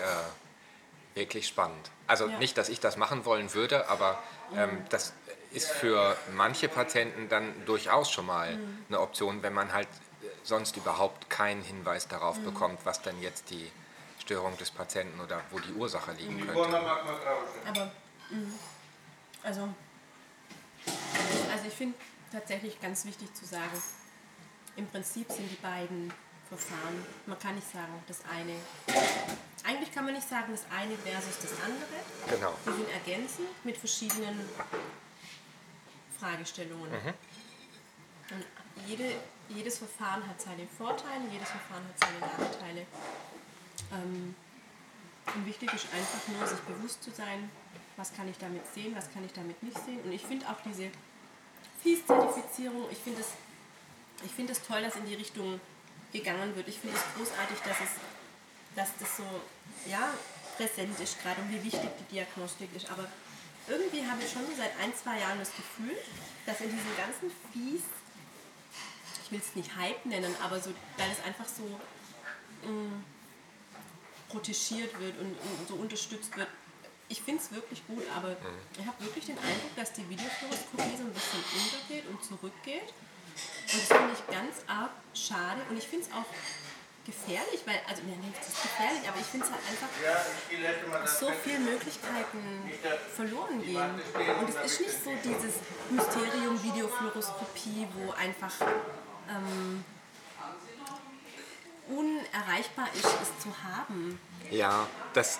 wirklich 1.16 1.48
spannend. 1.48 1.92
Also 2.08 2.28
ja. 2.28 2.38
nicht, 2.40 2.58
dass 2.58 2.70
ich 2.70 2.80
das 2.80 2.98
machen 2.98 3.26
wollen 3.26 3.54
würde, 3.54 3.90
aber 3.90 4.22
ähm, 4.56 4.84
das 4.90 5.14
ist 5.52 5.70
für 5.70 6.16
manche 6.34 6.70
Patienten 6.70 7.28
dann 7.28 7.54
durchaus 7.66 8.10
schon 8.10 8.26
mal 8.26 8.58
eine 8.88 9.00
Option, 9.02 9.44
wenn 9.44 9.54
man 9.54 9.74
halt 9.74 9.90
sonst 10.44 10.78
überhaupt 10.78 11.30
keinen 11.30 11.62
Hinweis 11.62 12.08
darauf 12.08 12.40
bekommt, 12.40 12.80
was 12.86 13.02
dann 13.02 13.22
jetzt 13.22 13.50
die 13.50 13.70
Störung 14.32 14.56
des 14.58 14.72
Patienten 14.72 15.20
oder 15.20 15.42
wo 15.50 15.60
die 15.60 15.74
Ursache 15.74 16.14
liegen 16.14 16.40
könnte. 16.40 16.78
Aber, 17.66 17.92
mhm. 18.30 18.54
also, 19.44 19.68
also 21.52 21.68
ich 21.68 21.74
finde 21.74 21.98
tatsächlich 22.32 22.80
ganz 22.80 23.04
wichtig 23.04 23.34
zu 23.34 23.46
sagen, 23.46 23.84
im 24.78 24.88
Prinzip 24.88 25.30
sind 25.30 25.52
die 25.52 25.58
beiden 25.58 26.14
Verfahren, 26.48 27.06
man 27.26 27.38
kann 27.40 27.56
nicht 27.56 27.70
sagen, 27.70 27.92
das 28.08 28.22
eine, 28.32 28.56
eigentlich 29.66 29.94
kann 29.94 30.06
man 30.06 30.14
nicht 30.14 30.30
sagen, 30.30 30.54
das 30.54 30.64
eine 30.74 30.96
versus 30.98 31.38
das 31.42 31.52
andere. 31.66 32.00
Genau. 32.30 32.56
Die 32.66 32.72
sind 32.72 32.90
ergänzend 32.90 33.66
mit 33.66 33.78
verschiedenen 33.78 34.50
Fragestellungen. 36.18 36.90
Mhm. 36.90 37.14
Und 38.32 38.46
jede, 38.88 39.12
jedes 39.50 39.80
Verfahren 39.80 40.26
hat 40.26 40.40
seine 40.40 40.66
Vorteile, 40.68 41.26
jedes 41.30 41.50
Verfahren 41.50 41.84
hat 41.86 42.00
seine 42.00 42.20
Nachteile. 42.20 42.86
Ähm, 43.92 44.36
und 45.36 45.46
wichtig 45.46 45.72
ist 45.74 45.88
einfach 45.94 46.28
nur, 46.28 46.48
sich 46.48 46.60
bewusst 46.60 47.04
zu 47.04 47.12
sein, 47.12 47.50
was 47.98 48.14
kann 48.14 48.28
ich 48.28 48.38
damit 48.38 48.62
sehen, 48.74 48.96
was 48.96 49.12
kann 49.14 49.24
ich 49.24 49.34
damit 49.34 49.62
nicht 49.62 49.78
sehen. 49.86 50.02
Und 50.04 50.12
ich 50.12 50.22
finde 50.22 50.48
auch 50.50 50.60
diese 50.66 50.90
FIES-Zertifizierung, 51.84 52.88
ich 52.92 52.98
finde 52.98 53.22
es 53.22 53.28
ich 54.24 54.32
find 54.32 54.52
toll, 54.68 54.82
dass 54.82 54.96
in 54.96 55.06
die 55.06 55.16
Richtung 55.16 55.60
gegangen 56.12 56.56
wird. 56.56 56.68
Ich 56.68 56.80
finde 56.80 56.96
es 56.96 57.04
großartig, 57.16 57.58
dass, 57.60 57.78
es, 57.80 57.90
dass 58.76 58.90
das 59.00 59.18
so 59.18 59.24
ja, 59.90 60.14
präsent 60.58 61.00
ist, 61.00 61.22
gerade 61.22 61.42
und 61.42 61.52
wie 61.52 61.64
wichtig 61.64 61.90
die 62.00 62.16
Diagnostik 62.16 62.70
ist. 62.76 62.90
Aber 62.92 63.08
irgendwie 63.68 64.06
habe 64.06 64.22
ich 64.22 64.32
schon 64.32 64.44
seit 64.58 64.78
ein, 64.80 64.94
zwei 64.96 65.20
Jahren 65.20 65.40
das 65.40 65.52
Gefühl, 65.56 65.96
dass 66.46 66.60
in 66.62 66.70
diesem 66.70 66.98
ganzen 66.98 67.32
Fies, 67.52 67.84
ich 69.24 69.32
will 69.32 69.40
es 69.40 69.56
nicht 69.56 69.76
Hype 69.76 70.06
nennen, 70.06 70.36
aber 70.44 70.60
so, 70.60 70.72
weil 70.98 71.12
es 71.12 71.24
einfach 71.24 71.48
so 71.48 71.64
mh, 72.68 72.72
mm, 72.72 73.04
protegiert 74.32 74.98
wird 75.00 75.20
und, 75.20 75.36
und 75.36 75.68
so 75.68 75.76
unterstützt 75.76 76.36
wird. 76.38 76.48
Ich 77.10 77.22
finde 77.22 77.42
es 77.44 77.52
wirklich 77.52 77.86
gut, 77.88 78.04
aber 78.16 78.30
mhm. 78.30 78.58
ich 78.80 78.86
habe 78.88 79.04
wirklich 79.04 79.26
den 79.26 79.38
Eindruck, 79.38 79.76
dass 79.76 79.92
die 79.92 80.08
Videofluoroskopie 80.08 80.96
so 80.96 81.04
ein 81.04 81.14
bisschen 81.14 81.44
untergeht 81.60 82.08
und 82.08 82.24
zurückgeht. 82.24 82.88
Und 82.88 83.80
das 83.80 83.88
finde 83.88 84.14
ich 84.14 84.24
ganz 84.34 84.64
arg 84.68 84.92
schade 85.14 85.62
und 85.70 85.78
ich 85.78 85.88
finde 85.88 86.08
es 86.08 86.12
auch 86.14 86.26
gefährlich, 87.06 87.62
weil, 87.66 87.82
also 87.88 88.04
mir 88.04 88.16
nee, 88.16 88.32
das 88.38 88.48
ist 88.48 88.62
gefährlich, 88.62 89.04
aber 89.08 89.20
ich 89.20 89.26
finde 89.26 89.46
es 89.48 89.52
halt 89.52 89.64
einfach, 89.68 91.02
dass 91.02 91.20
so 91.20 91.32
viele 91.44 91.60
Möglichkeiten 91.60 92.72
verloren 93.16 93.62
gehen. 93.62 93.92
Und 94.40 94.50
es 94.50 94.56
ist 94.56 94.82
nicht 94.82 95.04
so 95.04 95.12
dieses 95.24 95.56
Mysterium 95.90 96.62
Videofluoroskopie, 96.64 97.88
wo 97.96 98.12
einfach 98.12 98.54
ähm, 99.28 99.84
unerreichbar 101.88 102.88
ist, 102.94 103.06
es 103.06 103.40
zu 103.44 103.50
haben. 103.64 104.20
Ja, 104.50 104.88
das, 105.14 105.40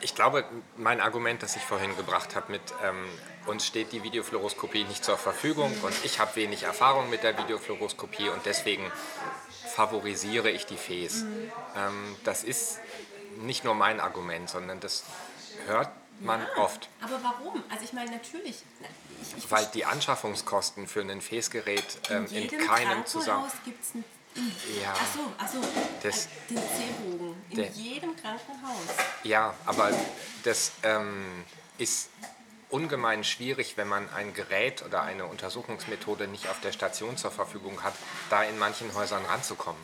ich 0.00 0.14
glaube, 0.14 0.44
mein 0.76 1.00
Argument, 1.00 1.42
das 1.42 1.56
ich 1.56 1.62
vorhin 1.62 1.96
gebracht 1.96 2.36
habe 2.36 2.52
mit 2.52 2.62
ähm, 2.82 3.06
uns 3.46 3.66
steht 3.66 3.92
die 3.92 4.02
Videofluoroskopie 4.02 4.84
nicht 4.84 5.04
zur 5.04 5.18
Verfügung 5.18 5.74
und 5.82 5.94
ich 6.04 6.18
habe 6.18 6.34
wenig 6.36 6.62
Erfahrung 6.62 7.10
mit 7.10 7.22
der 7.22 7.36
Videofluoroskopie 7.36 8.28
und 8.28 8.46
deswegen 8.46 8.90
favorisiere 9.74 10.50
ich 10.50 10.66
die 10.66 10.76
FES. 10.76 11.22
Mhm. 11.22 11.52
Ähm, 11.76 12.16
das 12.24 12.44
ist 12.44 12.80
nicht 13.40 13.64
nur 13.64 13.74
mein 13.74 14.00
Argument, 14.00 14.48
sondern 14.48 14.80
das 14.80 15.04
hört 15.66 15.90
man 16.20 16.40
ja, 16.40 16.62
oft. 16.62 16.88
Aber 17.02 17.20
warum? 17.22 17.62
Also 17.68 17.84
ich 17.84 17.92
meine 17.92 18.10
natürlich. 18.10 18.62
Ich, 19.20 19.36
ich 19.38 19.50
Weil 19.50 19.66
die 19.74 19.84
Anschaffungskosten 19.84 20.86
für 20.86 21.00
ein 21.00 21.20
FES-Gerät 21.20 21.98
ähm, 22.10 22.26
in, 22.30 22.48
in 22.48 22.66
keinem 22.66 23.04
Zusammenhang. 23.04 23.50
gibt 23.64 23.82
es 23.82 23.94
ein 23.94 24.04
ja. 24.34 24.92
Achso, 24.92 25.32
achso. 25.38 25.58
Das, 26.02 26.28
den 26.48 26.56
C-Bogen. 26.56 27.36
In 27.50 27.56
der, 27.56 27.68
jedem 27.70 28.16
Krankenhaus. 28.16 28.96
Ja, 29.22 29.54
aber 29.64 29.90
das 30.42 30.72
ähm, 30.82 31.44
ist 31.78 32.10
ungemein 32.70 33.22
schwierig, 33.22 33.76
wenn 33.76 33.88
man 33.88 34.12
ein 34.12 34.34
Gerät 34.34 34.82
oder 34.82 35.02
eine 35.02 35.26
Untersuchungsmethode 35.26 36.26
nicht 36.26 36.48
auf 36.48 36.60
der 36.60 36.72
Station 36.72 37.16
zur 37.16 37.30
Verfügung 37.30 37.82
hat, 37.84 37.94
da 38.30 38.42
in 38.42 38.58
manchen 38.58 38.92
Häusern 38.94 39.24
ranzukommen. 39.26 39.80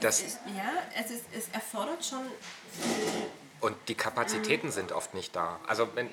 Das, 0.00 0.20
ist, 0.22 0.38
ja, 0.56 0.72
es, 0.98 1.10
ist, 1.10 1.24
es 1.32 1.48
erfordert 1.52 2.04
schon. 2.04 2.24
Und 3.60 3.76
die 3.88 3.94
Kapazitäten 3.94 4.72
sind 4.72 4.92
oft 4.92 5.12
nicht 5.12 5.36
da. 5.36 5.60
Also, 5.66 5.88
wenn, 5.94 6.08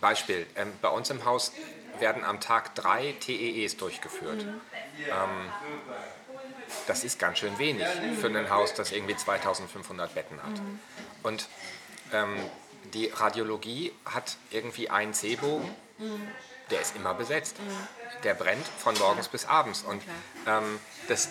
Beispiel: 0.00 0.46
ähm, 0.56 0.72
Bei 0.82 0.88
uns 0.88 1.10
im 1.10 1.24
Haus 1.24 1.52
werden 2.00 2.24
am 2.24 2.40
Tag 2.40 2.74
drei 2.74 3.14
TEEs 3.20 3.76
durchgeführt. 3.76 4.44
Mhm. 4.44 4.60
Ähm, 4.98 5.52
das 6.86 7.04
ist 7.04 7.18
ganz 7.18 7.38
schön 7.38 7.58
wenig 7.58 7.86
für 8.20 8.28
ein 8.28 8.50
Haus, 8.50 8.74
das 8.74 8.92
irgendwie 8.92 9.16
2500 9.16 10.14
Betten 10.14 10.42
hat. 10.42 10.50
Mhm. 10.50 10.78
Und 11.22 11.48
ähm, 12.12 12.36
die 12.94 13.06
Radiologie 13.08 13.92
hat 14.04 14.36
irgendwie 14.50 14.90
einen 14.90 15.12
C-Bogen, 15.14 15.74
der 16.70 16.80
ist 16.80 16.96
immer 16.96 17.14
besetzt. 17.14 17.56
Der 18.24 18.34
brennt 18.34 18.66
von 18.66 18.96
morgens 18.98 19.28
bis 19.28 19.44
abends. 19.44 19.82
Und 19.82 20.02
ähm, 20.46 20.78
das, 21.08 21.28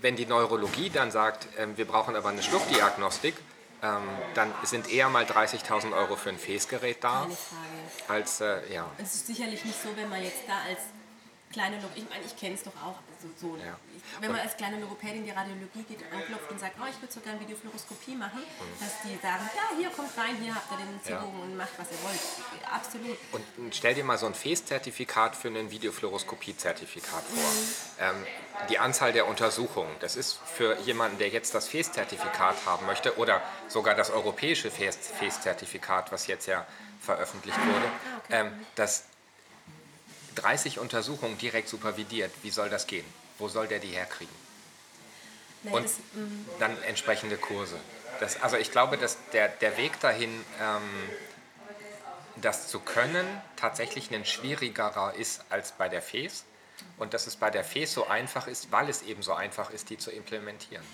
wenn 0.00 0.16
die 0.16 0.26
Neurologie 0.26 0.90
dann 0.90 1.10
sagt, 1.10 1.48
ähm, 1.58 1.76
wir 1.76 1.86
brauchen 1.86 2.16
aber 2.16 2.28
eine 2.28 2.42
Schluckdiagnostik, 2.42 3.34
ähm, 3.86 4.08
dann 4.34 4.52
sind 4.64 4.90
eher 4.90 5.08
mal 5.08 5.24
30.000 5.24 5.96
Euro 5.96 6.16
für 6.16 6.30
ein 6.30 6.38
Fäßgerät 6.38 7.02
da. 7.02 7.22
Keine 7.22 7.36
Frage. 7.36 8.18
Als, 8.20 8.40
äh, 8.40 8.72
ja. 8.72 8.90
Es 8.98 9.14
ist 9.14 9.26
sicherlich 9.26 9.64
nicht 9.64 9.80
so, 9.80 9.88
wenn 9.96 10.08
man 10.08 10.22
jetzt 10.22 10.42
da 10.46 10.54
als 10.68 10.80
kleine 11.52 11.80
Log 11.80 11.90
ich 11.94 12.08
meine, 12.08 12.24
ich 12.24 12.36
kenne 12.36 12.54
es 12.54 12.62
doch 12.62 12.74
auch 12.76 12.98
so. 13.20 13.28
so. 13.36 13.56
Ja. 13.56 13.78
Wenn 14.20 14.32
man 14.32 14.40
als 14.40 14.56
kleine 14.56 14.78
Logopädin 14.80 15.18
in 15.18 15.24
die 15.24 15.30
Radiologie 15.30 15.82
geht, 15.88 16.00
anklopft 16.12 16.50
und 16.50 16.60
sagt, 16.60 16.76
oh, 16.80 16.86
ich 16.88 17.00
würde 17.00 17.12
so 17.12 17.20
gerne 17.20 17.40
Videofluoroskopie 17.40 18.14
machen, 18.14 18.42
dass 18.78 19.02
die 19.02 19.18
sagen, 19.20 19.48
ja, 19.54 19.76
hier 19.76 19.90
kommt 19.90 20.16
rein, 20.16 20.36
hier 20.40 20.54
habt 20.54 20.70
ihr 20.70 20.78
den 20.78 21.02
C-Bogen 21.02 21.40
und 21.40 21.56
macht, 21.56 21.72
was 21.76 21.90
ihr 21.90 22.02
wollt. 22.02 22.20
Absolut. 22.70 23.18
Und 23.32 23.74
stell 23.74 23.94
dir 23.94 24.04
mal 24.04 24.18
so 24.18 24.26
ein 24.26 24.34
Fäßzertifikat 24.34 25.34
für 25.34 25.48
ein 25.48 25.70
Videofluoroskopie-Zertifikat 25.70 27.24
vor. 27.24 28.06
Ähm, 28.06 28.26
die 28.68 28.78
Anzahl 28.78 29.12
der 29.12 29.26
Untersuchungen, 29.26 29.90
das 30.00 30.16
ist 30.16 30.38
für 30.44 30.78
jemanden, 30.80 31.18
der 31.18 31.28
jetzt 31.28 31.54
das 31.54 31.68
Fäßzertifikat 31.68 32.66
haben 32.66 32.86
möchte 32.86 33.18
oder 33.18 33.42
sogar 33.68 33.94
das 33.94 34.10
europäische 34.10 34.70
Fäßzertifikat, 34.70 36.12
was 36.12 36.26
jetzt 36.26 36.46
ja 36.46 36.66
veröffentlicht 37.00 37.58
wurde, 37.58 37.90
ähm, 38.30 38.52
das 38.74 39.04
30 40.36 40.78
Untersuchungen 40.78 41.38
direkt 41.38 41.68
supervidiert. 41.68 42.32
Wie 42.42 42.50
soll 42.50 42.70
das 42.70 42.86
gehen? 42.86 43.06
Wo 43.38 43.48
soll 43.48 43.66
der 43.66 43.78
die 43.78 43.88
herkriegen? 43.88 44.34
Nee, 45.62 45.72
Und 45.72 45.84
das, 45.84 45.98
mm, 46.14 46.60
dann 46.60 46.82
entsprechende 46.82 47.36
Kurse. 47.36 47.78
Das, 48.20 48.40
also 48.42 48.56
ich 48.56 48.70
glaube, 48.70 48.96
dass 48.96 49.18
der, 49.32 49.48
der 49.48 49.76
Weg 49.76 50.00
dahin, 50.00 50.44
ähm, 50.60 50.82
das 52.36 52.68
zu 52.68 52.80
können, 52.80 53.26
tatsächlich 53.56 54.14
ein 54.14 54.24
schwierigerer 54.24 55.14
ist 55.14 55.42
als 55.48 55.72
bei 55.72 55.88
der 55.88 56.02
FES. 56.02 56.44
Und 56.98 57.14
dass 57.14 57.26
es 57.26 57.36
bei 57.36 57.50
der 57.50 57.64
FES 57.64 57.94
so 57.94 58.06
einfach 58.06 58.46
ist, 58.46 58.70
weil 58.70 58.88
es 58.88 59.02
eben 59.02 59.22
so 59.22 59.32
einfach 59.32 59.70
ist, 59.70 59.90
die 59.90 59.96
zu 59.98 60.10
implementieren. 60.10 60.84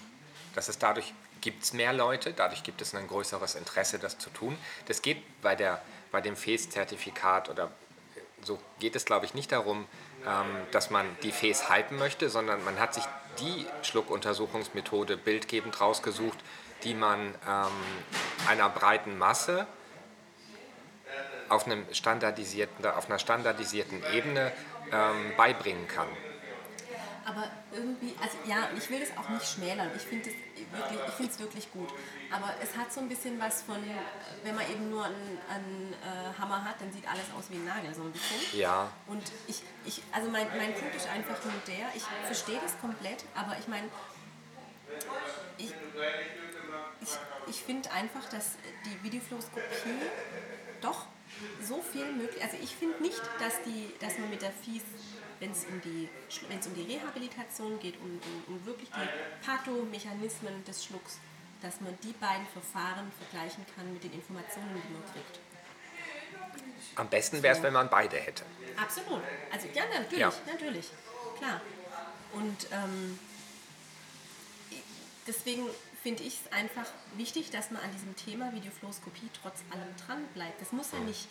Dass 0.54 0.68
es 0.68 0.78
dadurch 0.78 1.12
gibt 1.40 1.64
es 1.64 1.72
mehr 1.72 1.92
Leute, 1.92 2.32
dadurch 2.32 2.62
gibt 2.62 2.80
es 2.80 2.94
ein 2.94 3.08
größeres 3.08 3.56
Interesse, 3.56 3.98
das 3.98 4.18
zu 4.18 4.30
tun. 4.30 4.56
Das 4.86 5.02
geht 5.02 5.42
bei, 5.42 5.56
der, 5.56 5.82
bei 6.12 6.20
dem 6.20 6.36
FES-Zertifikat 6.36 7.48
oder 7.48 7.70
so 8.44 8.58
geht 8.78 8.96
es, 8.96 9.04
glaube 9.04 9.26
ich, 9.26 9.34
nicht 9.34 9.52
darum, 9.52 9.86
ähm, 10.26 10.46
dass 10.70 10.90
man 10.90 11.06
die 11.22 11.32
FES 11.32 11.68
halten 11.68 11.96
möchte, 11.96 12.30
sondern 12.30 12.64
man 12.64 12.78
hat 12.78 12.94
sich 12.94 13.04
die 13.38 13.66
Schluckuntersuchungsmethode 13.82 15.16
bildgebend 15.16 15.80
rausgesucht, 15.80 16.38
die 16.84 16.94
man 16.94 17.34
ähm, 17.48 17.70
einer 18.48 18.68
breiten 18.68 19.16
Masse 19.16 19.66
auf, 21.48 21.66
einem 21.66 21.86
standardisierten, 21.92 22.84
auf 22.86 23.08
einer 23.08 23.18
standardisierten 23.18 24.02
Ebene 24.12 24.52
ähm, 24.90 25.32
beibringen 25.36 25.86
kann. 25.88 26.08
Aber 27.24 27.50
irgendwie, 27.72 28.14
also 28.20 28.36
ja, 28.46 28.68
ich 28.76 28.88
will 28.90 29.00
das 29.00 29.16
auch 29.16 29.28
nicht 29.28 29.46
schmälern. 29.46 29.90
Ich 29.96 30.02
finde 30.02 30.30
es 30.30 30.36
wirklich, 30.72 31.00
ich 31.08 31.14
find's 31.14 31.38
wirklich 31.38 31.72
gut. 31.72 31.88
Aber 32.30 32.54
es 32.62 32.76
hat 32.76 32.92
so 32.92 33.00
ein 33.00 33.08
bisschen 33.08 33.38
was 33.40 33.62
von, 33.62 33.76
wenn 34.42 34.54
man 34.54 34.70
eben 34.70 34.90
nur 34.90 35.04
einen, 35.04 35.38
einen 35.48 35.92
äh, 35.92 36.38
Hammer 36.38 36.64
hat, 36.64 36.80
dann 36.80 36.92
sieht 36.92 37.06
alles 37.08 37.24
aus 37.36 37.44
wie 37.50 37.56
ein 37.56 37.64
Nagel, 37.64 37.94
so 37.94 38.02
ein 38.02 38.12
bisschen. 38.12 38.58
Ja, 38.58 38.90
Und 39.06 39.22
ich, 39.46 39.62
ich 39.84 40.02
also 40.12 40.30
mein, 40.30 40.46
mein 40.56 40.74
Punkt 40.74 40.94
ist 40.94 41.08
einfach 41.08 41.42
nur 41.44 41.54
der, 41.66 41.88
ich 41.94 42.02
verstehe 42.24 42.60
das 42.60 42.78
komplett, 42.80 43.24
aber 43.34 43.56
ich 43.58 43.68
meine, 43.68 43.88
ich, 45.58 45.74
ich, 47.00 47.08
ich 47.48 47.62
finde 47.62 47.90
einfach, 47.92 48.28
dass 48.30 48.56
die 48.84 49.02
Videofluoroskopie 49.02 49.62
doch 50.80 51.06
so 51.62 51.80
viel 51.80 52.12
möglich, 52.12 52.42
also 52.42 52.56
ich 52.62 52.74
finde 52.74 53.02
nicht, 53.02 53.20
dass, 53.38 53.62
die, 53.62 53.92
dass 54.00 54.18
man 54.18 54.30
mit 54.30 54.42
der 54.42 54.50
FIS, 54.50 54.82
wenn 55.42 55.50
es 55.50 55.64
um, 55.64 55.80
die, 55.80 56.08
um 56.68 56.74
die 56.74 56.92
Rehabilitation 56.94 57.78
geht, 57.80 57.96
um, 58.00 58.20
um, 58.46 58.54
um 58.54 58.64
wirklich 58.64 58.88
die 58.90 59.44
Pathomechanismen 59.44 60.64
des 60.64 60.84
Schlucks, 60.84 61.18
dass 61.60 61.80
man 61.80 61.98
die 62.04 62.12
beiden 62.12 62.46
Verfahren 62.46 63.10
vergleichen 63.18 63.66
kann 63.74 63.92
mit 63.92 64.04
den 64.04 64.12
Informationen, 64.12 64.70
die 64.72 64.92
man 64.92 65.02
kriegt. 65.12 65.40
am 66.94 67.08
besten 67.08 67.42
wäre 67.42 67.56
es, 67.56 67.62
wenn 67.62 67.72
man 67.72 67.90
beide 67.90 68.18
hätte. 68.18 68.44
Absolut. 68.76 69.20
Also 69.52 69.66
ja, 69.74 69.82
natürlich, 69.92 70.18
Ja. 70.20 70.32
natürlich. 70.46 70.90
Klar. 71.38 71.60
Und 72.34 72.68
ähm, 72.70 73.18
deswegen 75.26 75.66
finde 76.04 76.22
ich 76.22 76.38
es 76.44 76.52
einfach 76.52 76.86
wichtig, 77.16 77.50
dass 77.50 77.72
man 77.72 77.82
an 77.82 77.90
diesem 77.92 78.14
Thema 78.14 78.52
Videofluoroskopie 78.52 79.28
trotz 79.42 79.62
allem 79.70 79.94
dran 80.06 80.24
bleibt. 80.34 80.60
Das 80.60 80.70
muss 80.70 80.92
ja 80.92 81.00
nicht 81.00 81.26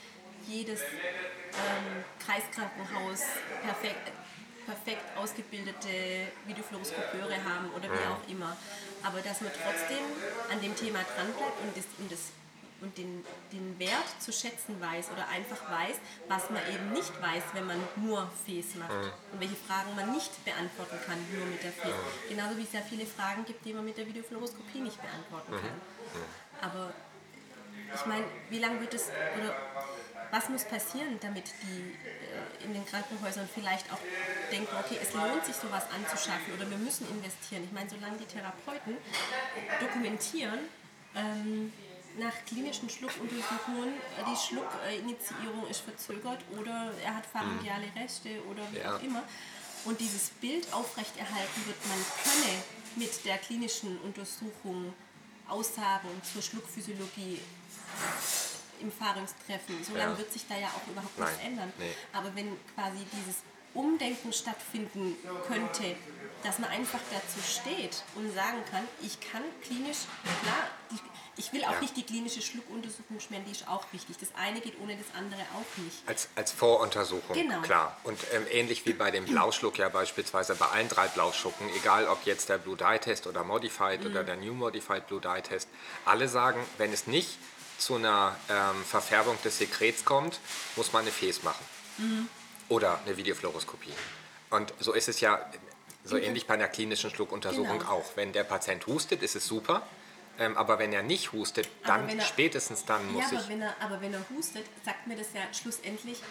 jedes 0.47 0.81
ähm, 0.81 2.03
Kreiskrankenhaus 2.25 3.21
perfekt, 3.63 4.11
perfekt 4.65 5.03
ausgebildete 5.17 6.27
Videofluoroskopeure 6.45 7.43
haben 7.43 7.71
oder 7.75 7.89
wie 7.89 8.07
auch 8.07 8.27
immer. 8.29 8.55
Aber 9.03 9.21
dass 9.21 9.41
man 9.41 9.51
trotzdem 9.51 10.03
an 10.51 10.61
dem 10.61 10.75
Thema 10.75 10.99
dran 11.15 11.33
bleibt 11.33 11.59
und, 11.61 11.75
das, 11.75 11.85
und, 11.97 12.11
das, 12.11 12.31
und 12.81 12.97
den, 12.97 13.25
den 13.51 13.79
Wert 13.79 14.09
zu 14.19 14.31
schätzen 14.31 14.79
weiß 14.79 15.09
oder 15.11 15.27
einfach 15.27 15.69
weiß, 15.69 15.97
was 16.27 16.49
man 16.49 16.61
eben 16.71 16.91
nicht 16.93 17.11
weiß, 17.21 17.43
wenn 17.53 17.65
man 17.65 17.79
nur 17.95 18.29
FES 18.45 18.75
macht 18.75 18.91
und 19.33 19.39
welche 19.39 19.55
Fragen 19.55 19.95
man 19.95 20.11
nicht 20.13 20.31
beantworten 20.45 20.97
kann, 21.05 21.17
nur 21.33 21.45
mit 21.47 21.63
der 21.63 21.71
FES. 21.71 21.95
Genauso 22.29 22.57
wie 22.57 22.63
es 22.63 22.73
ja 22.73 22.81
viele 22.81 23.05
Fragen 23.05 23.45
gibt, 23.45 23.65
die 23.65 23.73
man 23.73 23.85
mit 23.85 23.97
der 23.97 24.05
Videofluoroskopie 24.05 24.81
nicht 24.81 25.01
beantworten 25.01 25.51
kann. 25.51 25.81
Aber 26.61 26.93
ich 27.93 28.05
meine, 28.05 28.25
wie 28.49 28.59
lange 28.59 28.79
wird 28.79 28.93
es 28.93 29.09
oder 29.09 29.55
was 30.31 30.49
muss 30.49 30.63
passieren, 30.65 31.17
damit 31.21 31.45
die 31.63 31.95
äh, 32.61 32.65
in 32.65 32.73
den 32.73 32.85
Krankenhäusern 32.85 33.47
vielleicht 33.53 33.91
auch 33.91 33.99
denken, 34.51 34.73
okay, 34.79 34.97
es 35.01 35.13
lohnt 35.13 35.45
sich 35.45 35.55
sowas 35.55 35.83
anzuschaffen 35.93 36.53
oder 36.55 36.69
wir 36.69 36.77
müssen 36.77 37.07
investieren. 37.09 37.63
Ich 37.65 37.71
meine, 37.71 37.89
solange 37.89 38.17
die 38.17 38.25
Therapeuten 38.25 38.97
dokumentieren, 39.79 40.59
ähm, 41.15 41.73
nach 42.17 42.33
klinischen 42.45 42.89
Schluckuntersuchungen, 42.89 43.89
äh, 43.89 44.23
die 44.29 44.35
Schluckinitiierung 44.37 45.67
ist 45.69 45.81
verzögert 45.81 46.39
oder 46.57 46.91
er 47.03 47.15
hat 47.15 47.25
pharyngeale 47.25 47.87
Reste 47.95 48.29
oder 48.49 48.63
wie 48.71 48.79
Ja. 48.79 48.95
auch 48.95 49.01
immer. 49.03 49.23
Und 49.85 49.99
dieses 49.99 50.29
Bild 50.41 50.71
aufrechterhalten 50.73 51.65
wird, 51.65 51.77
man 51.87 51.97
könne 52.23 52.53
mit 52.95 53.25
der 53.25 53.37
klinischen 53.37 53.97
Untersuchung 54.01 54.93
Aussagen 55.47 56.09
zur 56.31 56.41
Schluckphysiologie 56.41 57.39
im 58.81 58.91
Pharynx-Treffen. 58.91 59.83
So 59.83 59.95
lange 59.95 60.13
Ja. 60.13 60.17
wird 60.17 60.31
sich 60.33 60.45
da 60.47 60.57
ja 60.57 60.67
auch 60.67 60.87
überhaupt 60.89 61.17
nichts 61.17 61.35
Nein, 61.37 61.51
ändern. 61.53 61.73
nee. 61.77 61.91
Aber 62.13 62.35
wenn 62.35 62.57
quasi 62.75 62.99
dieses 63.17 63.37
Umdenken 63.73 64.33
stattfinden 64.33 65.15
könnte, 65.47 65.95
dass 66.43 66.59
man 66.59 66.69
einfach 66.71 66.99
dazu 67.11 67.39
steht 67.47 68.03
und 68.15 68.33
sagen 68.33 68.57
kann, 68.71 68.85
ich 69.01 69.17
kann 69.21 69.43
klinisch, 69.63 69.99
klar, 70.43 70.67
ich, 71.37 71.53
will 71.53 71.63
auch 71.63 71.71
Ja. 71.73 71.79
nicht 71.79 71.95
die 71.95 72.03
klinische 72.03 72.41
Schluckuntersuchung 72.41 73.19
schmälen, 73.19 73.45
die 73.45 73.51
ist 73.51 73.67
auch 73.67 73.85
wichtig. 73.93 74.17
Das 74.19 74.29
eine 74.35 74.59
geht 74.59 74.77
ohne 74.81 74.97
das 74.97 75.05
andere 75.15 75.39
auch 75.53 75.77
nicht. 75.83 75.97
Als, 76.07 76.27
als 76.35 76.51
Voruntersuchung, 76.51 77.35
Genau. 77.35 77.61
klar. 77.61 77.95
Und 78.03 78.19
ähm, 78.33 78.45
ähnlich 78.51 78.85
wie 78.85 78.93
bei 78.93 79.09
dem 79.11 79.25
Blauschluck 79.25 79.77
ja 79.77 79.87
beispielsweise 79.89 80.55
bei 80.55 80.65
allen 80.65 80.89
drei 80.89 81.07
Blauschucken, 81.07 81.69
egal 81.77 82.07
ob 82.07 82.25
jetzt 82.25 82.49
der 82.49 82.57
Blue 82.57 82.75
Dye 82.75 82.99
Test 82.99 83.27
oder 83.27 83.43
Modified 83.43 84.05
oder 84.05 84.23
der 84.23 84.35
New 84.35 84.53
Modified 84.53 85.07
Blue 85.07 85.21
Dye 85.21 85.41
Test, 85.41 85.69
alle 86.05 86.27
sagen, 86.27 86.59
wenn 86.77 86.91
es 86.91 87.07
nicht 87.07 87.37
zu 87.81 87.95
einer 87.95 88.35
ähm, 88.47 88.83
Verfärbung 88.85 89.37
des 89.43 89.57
Sekrets 89.57 90.05
kommt, 90.05 90.39
muss 90.75 90.93
man 90.93 91.01
eine 91.01 91.11
FES 91.11 91.41
machen. 91.43 91.65
Oder 92.69 92.99
eine 93.05 93.17
Videofluoroskopie. 93.17 93.91
Und 94.51 94.73
so 94.79 94.93
ist 94.93 95.09
es 95.09 95.19
ja 95.19 95.39
so 96.03 96.17
ähnlich 96.17 96.47
bei 96.47 96.53
einer 96.53 96.67
klinischen 96.67 97.09
Schluckuntersuchung 97.09 97.79
Genau. 97.79 97.91
auch. 97.91 98.05
Wenn 98.15 98.31
der 98.33 98.43
Patient 98.43 98.85
hustet, 98.87 99.23
ist 99.23 99.35
es 99.35 99.45
super. 99.47 99.81
Ähm, 100.39 100.57
aber 100.57 100.79
wenn 100.79 100.93
er 100.93 101.03
nicht 101.03 101.31
hustet, 101.33 101.67
dann 101.85 102.07
er- 102.07 102.23
spätestens 102.23 102.85
dann 102.85 103.11
muss 103.11 103.23
ja, 103.31 103.33
ich 103.33 103.39
aber 103.39 103.49
wenn, 103.49 103.61
er, 103.61 103.75
aber 103.81 104.01
wenn 104.01 104.13
er 104.13 104.25
hustet, 104.29 104.65
sagt 104.85 105.05
mir 105.07 105.17
das 105.17 105.27
ja 105.33 105.41
schlussendlich, 105.53 106.21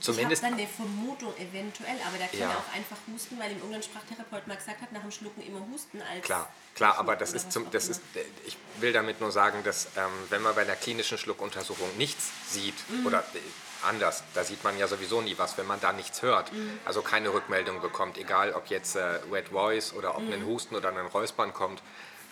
zumindest 0.00 0.42
ich 0.42 0.46
habe 0.48 0.56
dann 0.56 0.66
eine 0.66 0.68
Vermutung 0.68 1.34
eventuell, 1.36 1.96
aber 2.06 2.18
der 2.18 2.28
kann 2.28 2.38
Ja. 2.40 2.50
ja. 2.50 2.56
auch 2.56 2.74
einfach 2.74 2.96
husten, 3.12 3.38
weil 3.38 3.50
ihm 3.52 3.58
irgendein 3.58 3.82
Sprachtherapeut 3.82 4.46
mal 4.46 4.56
gesagt 4.56 4.80
hat, 4.80 4.92
nach 4.92 5.02
dem 5.02 5.10
Schlucken 5.10 5.42
immer 5.46 5.60
husten 5.72 6.00
als 6.02 6.24
Klar, 6.24 6.48
klar, 6.74 6.98
aber 6.98 7.16
das 7.16 7.32
ist 7.32 7.50
zum, 7.52 7.70
das 7.70 7.88
ist, 7.88 8.00
äh, 8.14 8.20
ich 8.46 8.56
will 8.80 8.92
damit 8.92 9.20
nur 9.20 9.32
sagen, 9.32 9.62
dass 9.64 9.86
ähm, 9.96 10.10
wenn 10.30 10.42
man 10.42 10.54
bei 10.54 10.62
einer 10.62 10.76
klinischen 10.76 11.18
Schluckuntersuchung 11.18 11.96
nichts 11.96 12.30
sieht 12.48 12.74
Mhm. 12.88 13.06
oder 13.06 13.20
äh, 13.20 13.38
anders, 13.86 14.24
da 14.34 14.42
sieht 14.44 14.64
man 14.64 14.76
ja 14.78 14.88
sowieso 14.88 15.20
nie 15.20 15.38
was, 15.38 15.56
wenn 15.56 15.66
man 15.66 15.80
da 15.80 15.92
nichts 15.92 16.22
hört, 16.22 16.52
Mhm. 16.52 16.78
also 16.84 17.00
keine 17.02 17.32
Rückmeldung 17.32 17.80
bekommt, 17.80 18.18
egal 18.18 18.52
ob 18.52 18.66
jetzt 18.68 18.96
äh, 18.96 19.20
Wet 19.30 19.48
Voice 19.50 19.92
oder 19.92 20.16
ob 20.16 20.22
Mhm. 20.24 20.32
ein 20.32 20.46
Husten 20.46 20.74
oder 20.76 20.88
ein 20.90 21.06
Räuspern 21.06 21.52
kommt, 21.54 21.82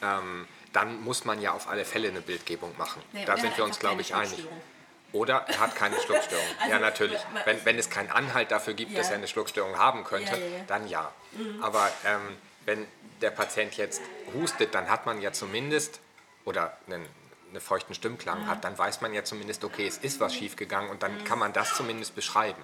ähm, 0.03 0.47
dann 0.73 1.01
muss 1.03 1.25
man 1.25 1.41
ja 1.41 1.53
auf 1.53 1.69
alle 1.69 1.85
Fälle 1.85 2.09
eine 2.09 2.21
Bildgebung 2.21 2.77
machen. 2.77 3.01
Nee, 3.13 3.25
da 3.25 3.37
sind 3.39 3.51
hat 3.51 3.57
wir 3.59 3.65
uns, 3.65 3.79
glaube 3.79 4.03
ich, 4.03 4.15
einig. 4.15 4.45
Oder 5.13 5.45
er 5.49 5.61
hat 5.61 5.75
keine 5.77 5.99
Schluckstörung. 6.01 6.45
Also, 6.61 6.71
ja, 6.73 6.79
natürlich. 6.79 7.21
Wenn, 7.45 7.65
wenn 7.65 7.79
es 7.79 7.89
keinen 7.91 8.11
Anhalt 8.11 8.51
dafür 8.51 8.75
gibt, 8.75 8.97
dass 8.99 9.07
Ja. 9.07 9.13
er 9.13 9.19
eine 9.19 9.29
Schluckstörung 9.29 9.77
haben 9.79 10.05
könnte, 10.05 10.33
Ja, 10.33 10.39
ja, 10.39 10.65
dann 10.67 10.89
ja. 10.89 11.13
Aber 11.63 11.89
ähm, 12.05 12.37
wenn 12.65 12.87
der 13.23 13.31
Patient 13.31 13.77
jetzt 13.77 14.03
hustet, 14.35 14.75
dann 14.75 14.91
hat 14.91 15.07
man 15.07 15.21
ja 15.21 15.33
zumindest, 15.33 16.01
oder 16.45 16.77
einen, 16.87 17.07
einen 17.51 17.61
feuchten 17.61 17.95
Stimmklang 17.95 18.47
hat, 18.47 18.65
dann 18.65 18.77
weiß 18.77 19.01
man 19.01 19.15
ja 19.15 19.25
zumindest, 19.25 19.65
okay, 19.65 19.87
es 19.87 19.97
ist 19.99 20.21
was 20.21 20.35
schiefgegangen 20.35 20.91
und 20.91 21.03
dann 21.03 21.25
kann 21.25 21.39
man 21.39 21.53
das 21.53 21.75
zumindest 21.75 22.15
beschreiben. 22.15 22.63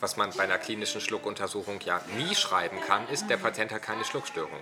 Was 0.00 0.16
man 0.16 0.30
bei 0.32 0.44
einer 0.44 0.58
klinischen 0.58 1.00
Schluckuntersuchung 1.00 1.80
ja 1.80 2.00
nie 2.16 2.34
schreiben 2.34 2.80
kann, 2.86 3.08
ist, 3.08 3.28
der 3.28 3.38
Patient 3.38 3.72
hat 3.72 3.82
keine 3.82 4.04
Schluckstörung. 4.04 4.60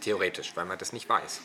Theoretisch, 0.00 0.52
weil 0.56 0.64
man 0.64 0.78
das 0.78 0.92
nicht 0.92 1.08
weiß. 1.08 1.40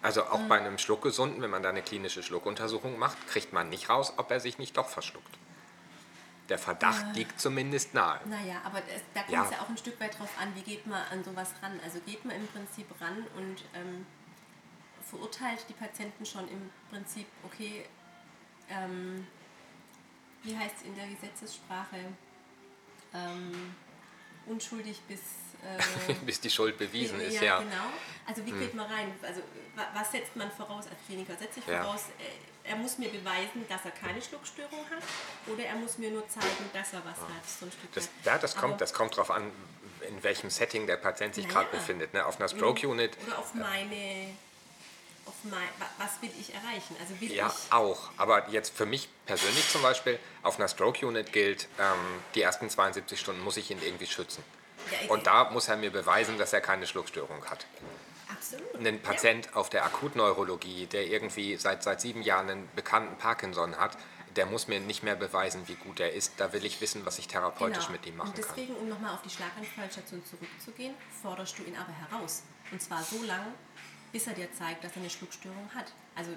Also 0.00 0.24
auch 0.24 0.40
bei 0.42 0.58
einem 0.58 0.78
Schluckgesunden, 0.78 1.42
wenn 1.42 1.50
man 1.50 1.62
da 1.62 1.70
eine 1.70 1.82
klinische 1.82 2.22
Schluckuntersuchung 2.22 2.98
macht, 2.98 3.26
kriegt 3.28 3.52
man 3.52 3.68
nicht 3.68 3.88
raus, 3.88 4.12
ob 4.16 4.30
er 4.30 4.38
sich 4.38 4.58
nicht 4.58 4.76
doch 4.76 4.88
verschluckt. 4.88 5.38
Der 6.48 6.58
Verdacht 6.58 7.14
liegt 7.14 7.40
zumindest 7.40 7.94
nahe. 7.94 8.20
Naja, 8.26 8.60
aber 8.64 8.78
es, 8.78 9.02
da 9.12 9.20
kommt 9.20 9.32
Ja. 9.32 9.44
es 9.44 9.50
ja 9.50 9.60
auch 9.60 9.68
ein 9.68 9.76
Stück 9.76 10.00
weit 10.00 10.18
drauf 10.18 10.30
an, 10.40 10.54
wie 10.54 10.62
geht 10.62 10.86
man 10.86 11.02
an 11.10 11.22
sowas 11.24 11.52
ran. 11.62 11.78
Also 11.84 11.98
geht 12.06 12.24
man 12.24 12.36
im 12.36 12.46
Prinzip 12.46 12.86
ran 13.00 13.26
und 13.36 13.64
ähm, 13.74 14.06
verurteilt 15.10 15.64
die 15.68 15.74
Patienten 15.74 16.24
schon 16.24 16.48
im 16.48 16.70
Prinzip, 16.90 17.26
okay, 17.44 17.84
ähm, 18.70 19.26
wie 20.42 20.56
heißt 20.56 20.76
es 20.78 20.82
in 20.84 20.94
der 20.94 21.08
Gesetzessprache, 21.08 21.96
ähm, 23.14 23.74
unschuldig 24.46 25.00
bis... 25.08 25.20
Äh, 25.62 26.14
Bis 26.26 26.40
die 26.40 26.50
Schuld 26.50 26.78
bewiesen 26.78 27.20
ist, 27.20 27.34
ja, 27.36 27.42
ja. 27.42 27.58
Hm. 27.60 27.68
genau. 27.70 27.82
Also 28.26 28.44
wie 28.46 28.52
geht 28.52 28.74
man 28.74 28.86
rein? 28.90 29.12
Also 29.22 29.40
wa- 29.74 29.88
was 29.94 30.12
setzt 30.12 30.36
man 30.36 30.50
voraus 30.52 30.84
als 30.86 30.96
Kliniker? 31.06 31.34
Setze 31.36 31.60
ich 31.60 31.66
Ja. 31.66 31.82
voraus, 31.82 32.02
äh, 32.18 32.68
er 32.70 32.76
muss 32.76 32.98
mir 32.98 33.08
beweisen, 33.08 33.64
dass 33.68 33.84
er 33.84 33.90
keine 33.92 34.20
Schluckstörung 34.20 34.84
hat 34.90 35.02
oder 35.46 35.64
er 35.64 35.74
muss 35.76 35.96
mir 35.98 36.10
nur 36.10 36.28
zeigen, 36.28 36.68
dass 36.74 36.92
er 36.92 36.98
was 37.04 37.16
hat, 37.16 37.48
so 37.60 37.64
ein 37.66 37.72
Stück 37.72 37.92
Das, 37.94 38.08
ja, 38.24 38.36
das 38.38 38.54
kommt, 38.54 38.72
Aber- 38.74 38.78
das 38.78 38.92
kommt 38.92 39.12
darauf 39.14 39.30
an, 39.30 39.50
in 40.06 40.22
welchem 40.22 40.50
Setting 40.50 40.86
der 40.86 40.96
Patient 40.98 41.34
sich 41.34 41.48
gerade 41.48 41.68
befindet. 41.70 42.12
Ne? 42.14 42.24
Auf 42.26 42.38
einer 42.38 42.48
Stroke-Unit, 42.48 43.16
Oder 43.26 43.38
auf 43.38 43.54
meine, 43.54 44.34
auf 45.26 45.34
mein, 45.44 45.62
wa- 45.78 45.88
was 45.98 46.20
will 46.22 46.30
ich 46.38 46.52
erreichen? 46.54 46.94
Also 47.00 47.18
will 47.20 47.32
ja, 47.32 47.48
ich, 47.66 47.72
auch. 47.72 48.10
Aber 48.18 48.48
jetzt 48.50 48.76
für 48.76 48.86
mich 48.86 49.08
persönlich 49.26 49.68
zum 49.70 49.80
Beispiel, 49.82 50.18
auf 50.42 50.58
einer 50.58 50.68
Stroke-Unit 50.68 51.32
gilt, 51.32 51.68
ähm, 51.78 51.96
die 52.34 52.42
ersten 52.42 52.68
72 52.70 53.18
Stunden 53.18 53.42
muss 53.42 53.56
ich 53.56 53.70
ihn 53.70 53.80
irgendwie 53.82 54.06
schützen. 54.06 54.44
Ja, 54.90 55.10
Und 55.10 55.26
da 55.26 55.50
muss 55.50 55.68
er 55.68 55.76
mir 55.76 55.90
beweisen, 55.90 56.38
dass 56.38 56.52
er 56.52 56.60
keine 56.60 56.86
Schluckstörung 56.86 57.44
hat. 57.46 57.66
absolut. 58.30 58.86
Ein 58.86 59.00
Patient 59.02 59.54
auf 59.56 59.68
der 59.70 59.84
Akutneurologie, 59.84 60.86
der 60.86 61.06
irgendwie 61.06 61.56
seit, 61.56 61.82
seit 61.82 62.00
sieben 62.00 62.22
Jahren 62.22 62.48
einen 62.50 62.68
bekannten 62.76 63.16
Parkinson 63.16 63.76
hat, 63.76 63.96
der 64.36 64.46
muss 64.46 64.68
mir 64.68 64.78
nicht 64.78 65.02
mehr 65.02 65.16
beweisen, 65.16 65.66
wie 65.66 65.74
gut 65.74 65.98
er 66.00 66.12
ist. 66.12 66.34
Da 66.36 66.52
will 66.52 66.64
ich 66.64 66.80
wissen, 66.80 67.04
was 67.04 67.18
ich 67.18 67.26
therapeutisch 67.26 67.86
Genau. 67.86 67.92
mit 67.92 68.06
ihm 68.06 68.16
machen 68.16 68.28
Und 68.28 68.34
kann. 68.36 68.44
deswegen, 68.48 68.76
um 68.76 68.88
nochmal 68.88 69.14
auf 69.14 69.22
die 69.22 69.30
Schlaganfallstation 69.30 70.24
zurückzugehen, 70.24 70.94
forderst 71.22 71.58
du 71.58 71.64
ihn 71.64 71.76
aber 71.76 71.92
heraus. 71.92 72.42
Und 72.70 72.80
zwar 72.80 73.02
so 73.02 73.20
lange, 73.24 73.52
bis 74.12 74.26
er 74.26 74.34
dir 74.34 74.52
zeigt, 74.52 74.84
dass 74.84 74.92
er 74.92 74.98
eine 74.98 75.10
Schluckstörung 75.10 75.68
hat. 75.74 75.92
Also 76.14 76.30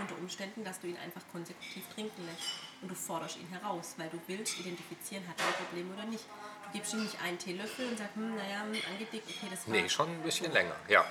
unter 0.00 0.16
Umständen, 0.18 0.62
dass 0.64 0.78
du 0.80 0.86
ihn 0.86 0.96
einfach 0.98 1.22
konsekutiv 1.32 1.82
trinken 1.94 2.26
lässt. 2.26 2.48
Und 2.80 2.90
du 2.90 2.94
forderst 2.94 3.36
ihn 3.38 3.48
heraus, 3.48 3.94
weil 3.96 4.08
du 4.10 4.20
willst 4.28 4.58
identifizieren, 4.60 5.26
hat 5.28 5.40
er 5.40 5.46
ein 5.48 5.54
Problem 5.54 5.92
oder 5.92 6.04
nicht. 6.04 6.24
Du 6.70 6.78
gibst 6.78 6.92
ihm 6.92 7.02
nicht 7.02 7.20
einen 7.22 7.38
Teelöffel 7.38 7.88
und 7.88 7.98
sagst, 7.98 8.14
hm, 8.14 8.36
naja, 8.36 8.60
hm, 8.62 8.72
angedickt, 8.92 9.28
okay, 9.28 9.48
das 9.50 9.66
war... 9.66 9.74
Nee, 9.74 9.88
schon 9.88 10.08
ein 10.08 10.22
bisschen 10.22 10.52
länger, 10.52 10.76
ja. 10.88 11.04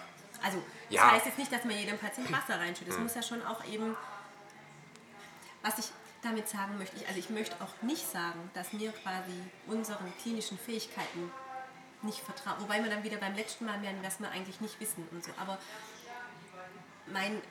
Also, 0.43 0.58
das 0.89 0.95
Ja. 0.95 1.12
heißt 1.12 1.26
jetzt 1.26 1.38
nicht, 1.39 1.51
dass 1.51 1.64
man 1.64 1.76
jedem 1.76 1.97
Patient 1.97 2.32
Wasser 2.32 2.60
reinschüttet. 2.60 2.93
Es 2.93 2.99
muss 2.99 3.16
ja 3.16 3.24
schon 3.24 3.43
auch 3.45 3.64
eben, 3.66 3.97
was 5.64 5.80
ich 5.80 5.86
damit 6.22 6.47
sagen 6.47 6.78
möchte, 6.78 6.95
ich, 6.97 7.08
also 7.08 7.20
ich 7.20 7.30
möchte 7.30 7.55
auch 7.62 7.82
nicht 7.82 8.08
sagen, 8.08 8.51
dass 8.53 8.72
mir 8.74 8.91
quasi 8.91 9.34
unseren 9.68 10.12
klinischen 10.22 10.58
Fähigkeiten 10.60 11.32
nicht 12.03 12.20
vertrauen. 12.20 12.58
Wobei 12.60 12.84
wir 12.84 12.89
dann 12.91 13.03
wieder 13.03 13.18
beim 13.18 13.36
letzten 13.36 13.66
Mal 13.66 13.82
werden, 13.82 13.97
was 14.03 14.20
wir 14.20 14.30
eigentlich 14.30 14.62
nicht 14.62 14.80
wissen 14.80 15.08
und 15.12 15.24
so. 15.24 15.32
Aber 15.39 15.58
mein, 17.08 17.41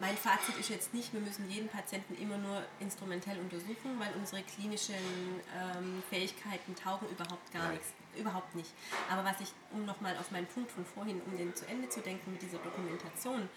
mein 0.00 0.16
Fazit 0.16 0.56
ist 0.58 0.70
jetzt 0.70 0.94
nicht, 0.94 1.12
wir 1.12 1.20
müssen 1.20 1.48
jeden 1.50 1.68
Patienten 1.68 2.14
immer 2.20 2.38
nur 2.38 2.62
instrumentell 2.80 3.38
untersuchen, 3.38 3.98
weil 3.98 4.12
unsere 4.16 4.42
klinischen 4.42 4.94
ähm, 4.94 6.02
Fähigkeiten 6.08 6.74
taugen 6.76 7.08
überhaupt 7.08 7.52
gar 7.52 7.70
nichts. 7.70 7.88
Überhaupt 8.16 8.54
nicht. 8.54 8.70
Aber 9.10 9.24
was 9.24 9.40
ich, 9.40 9.52
um 9.72 9.84
nochmal 9.84 10.16
auf 10.16 10.30
meinen 10.30 10.46
Punkt 10.46 10.70
von 10.70 10.84
vorhin, 10.84 11.20
um 11.22 11.36
den 11.36 11.54
zu 11.54 11.66
Ende 11.66 11.88
zu 11.88 12.00
denken 12.00 12.32
mit 12.32 12.42
dieser 12.42 12.58
Dokumentation, 12.58 13.48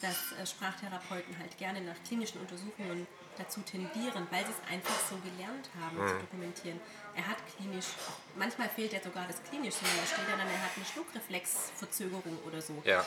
dass 0.00 0.32
äh, 0.32 0.46
Sprachtherapeuten 0.46 1.38
halt 1.38 1.56
gerne 1.58 1.80
nach 1.80 1.96
klinischen 2.06 2.40
Untersuchungen 2.40 3.06
dazu 3.38 3.60
tendieren, 3.60 4.26
weil 4.30 4.44
sie 4.44 4.52
es 4.52 4.72
einfach 4.72 4.98
so 5.10 5.16
gelernt 5.16 5.68
haben 5.80 5.96
zu 6.08 6.18
dokumentieren. 6.18 6.80
Er 7.14 7.26
hat 7.26 7.36
klinisch, 7.54 7.86
manchmal 8.34 8.68
fehlt 8.68 8.92
ja 8.92 9.02
sogar 9.02 9.26
das 9.26 9.42
klinisch, 9.44 9.74
sondern 9.74 9.96
da 9.98 10.06
steht 10.06 10.28
ja 10.28 10.36
dann, 10.36 10.48
er 10.48 10.62
hat 10.62 10.70
eine 10.76 10.84
Schluckreflexverzögerung 10.84 12.38
oder 12.46 12.60
so 12.60 12.82
ja. 12.84 13.04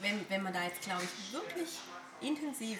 Wenn, 0.00 0.28
wenn 0.28 0.42
man 0.42 0.52
da 0.52 0.64
jetzt, 0.64 0.82
glaube 0.82 1.02
ich, 1.02 1.32
wirklich 1.32 1.78
intensiv 2.20 2.78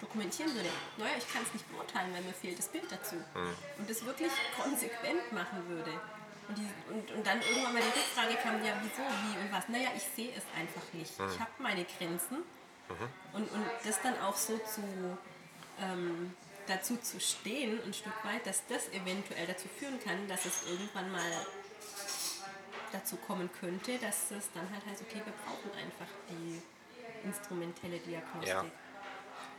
dokumentieren 0.00 0.54
würde, 0.54 0.68
naja, 0.96 1.12
ich 1.16 1.32
kann 1.32 1.42
es 1.42 1.52
nicht 1.52 1.70
beurteilen, 1.70 2.12
weil 2.12 2.22
mir 2.22 2.32
fehlt 2.32 2.58
das 2.58 2.68
Bild 2.68 2.90
dazu. 2.90 3.16
Und 3.78 3.88
das 3.88 4.04
wirklich 4.04 4.32
konsequent 4.56 5.32
machen 5.32 5.68
würde. 5.68 5.92
Und, 6.48 6.58
die, 6.58 6.68
und, 6.92 7.10
und 7.12 7.26
dann 7.26 7.40
irgendwann 7.40 7.72
mal 7.74 7.82
die 7.82 7.98
Rückfrage 7.98 8.34
kam, 8.42 8.64
ja, 8.64 8.74
wieso, 8.82 9.02
wie 9.02 9.38
und 9.38 9.52
was. 9.52 9.68
Naja, 9.68 9.90
ich 9.96 10.02
sehe 10.02 10.30
es 10.36 10.42
einfach 10.58 10.82
nicht. 10.92 11.12
Ich 11.12 11.40
habe 11.40 11.50
meine 11.58 11.84
Grenzen. 11.84 12.38
Und, 13.32 13.50
und 13.50 13.64
das 13.84 14.02
dann 14.02 14.18
auch 14.20 14.36
so 14.36 14.58
zu, 14.58 14.82
ähm, 15.80 16.34
dazu 16.66 16.96
zu 16.96 17.20
stehen, 17.20 17.80
ein 17.84 17.94
Stück 17.94 18.12
weit, 18.24 18.44
dass 18.46 18.66
das 18.66 18.88
eventuell 18.90 19.46
dazu 19.46 19.68
führen 19.68 19.98
kann, 20.00 20.28
dass 20.28 20.44
es 20.44 20.64
irgendwann 20.68 21.10
mal 21.10 21.30
dazu 22.92 23.16
kommen 23.16 23.50
könnte, 23.60 23.98
dass 23.98 24.30
es 24.30 24.50
dann 24.54 24.68
halt 24.72 24.84
heißt, 24.86 25.02
okay, 25.02 25.22
wir 25.24 25.32
brauchen 25.44 25.70
einfach 25.78 26.12
die 26.28 26.62
instrumentelle 27.24 27.98
Diagnostik. 27.98 28.48
Ja. 28.48 28.64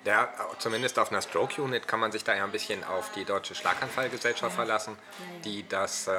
Ja, 0.06 0.30
zumindest 0.60 1.00
auf 1.00 1.12
einer 1.12 1.22
Stroke-Unit 1.22 1.88
kann 1.88 2.02
man 2.02 2.12
sich 2.12 2.26
da 2.26 2.36
ja 2.36 2.44
ein 2.44 2.52
bisschen 2.52 2.84
auf 2.84 3.14
die 3.14 3.24
Deutsche 3.24 3.56
Schlaganfallgesellschaft 3.56 4.54
verlassen, 4.54 4.98
Ja, 4.98 5.36
ja. 5.36 5.42
die 5.44 5.68
das 5.68 6.08
äh, 6.08 6.14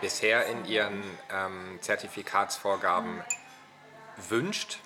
bisher 0.00 0.46
in 0.46 0.64
ihren 0.64 1.02
ähm, 1.30 1.78
Zertifikatsvorgaben 1.82 3.22
wünscht, 4.30 4.78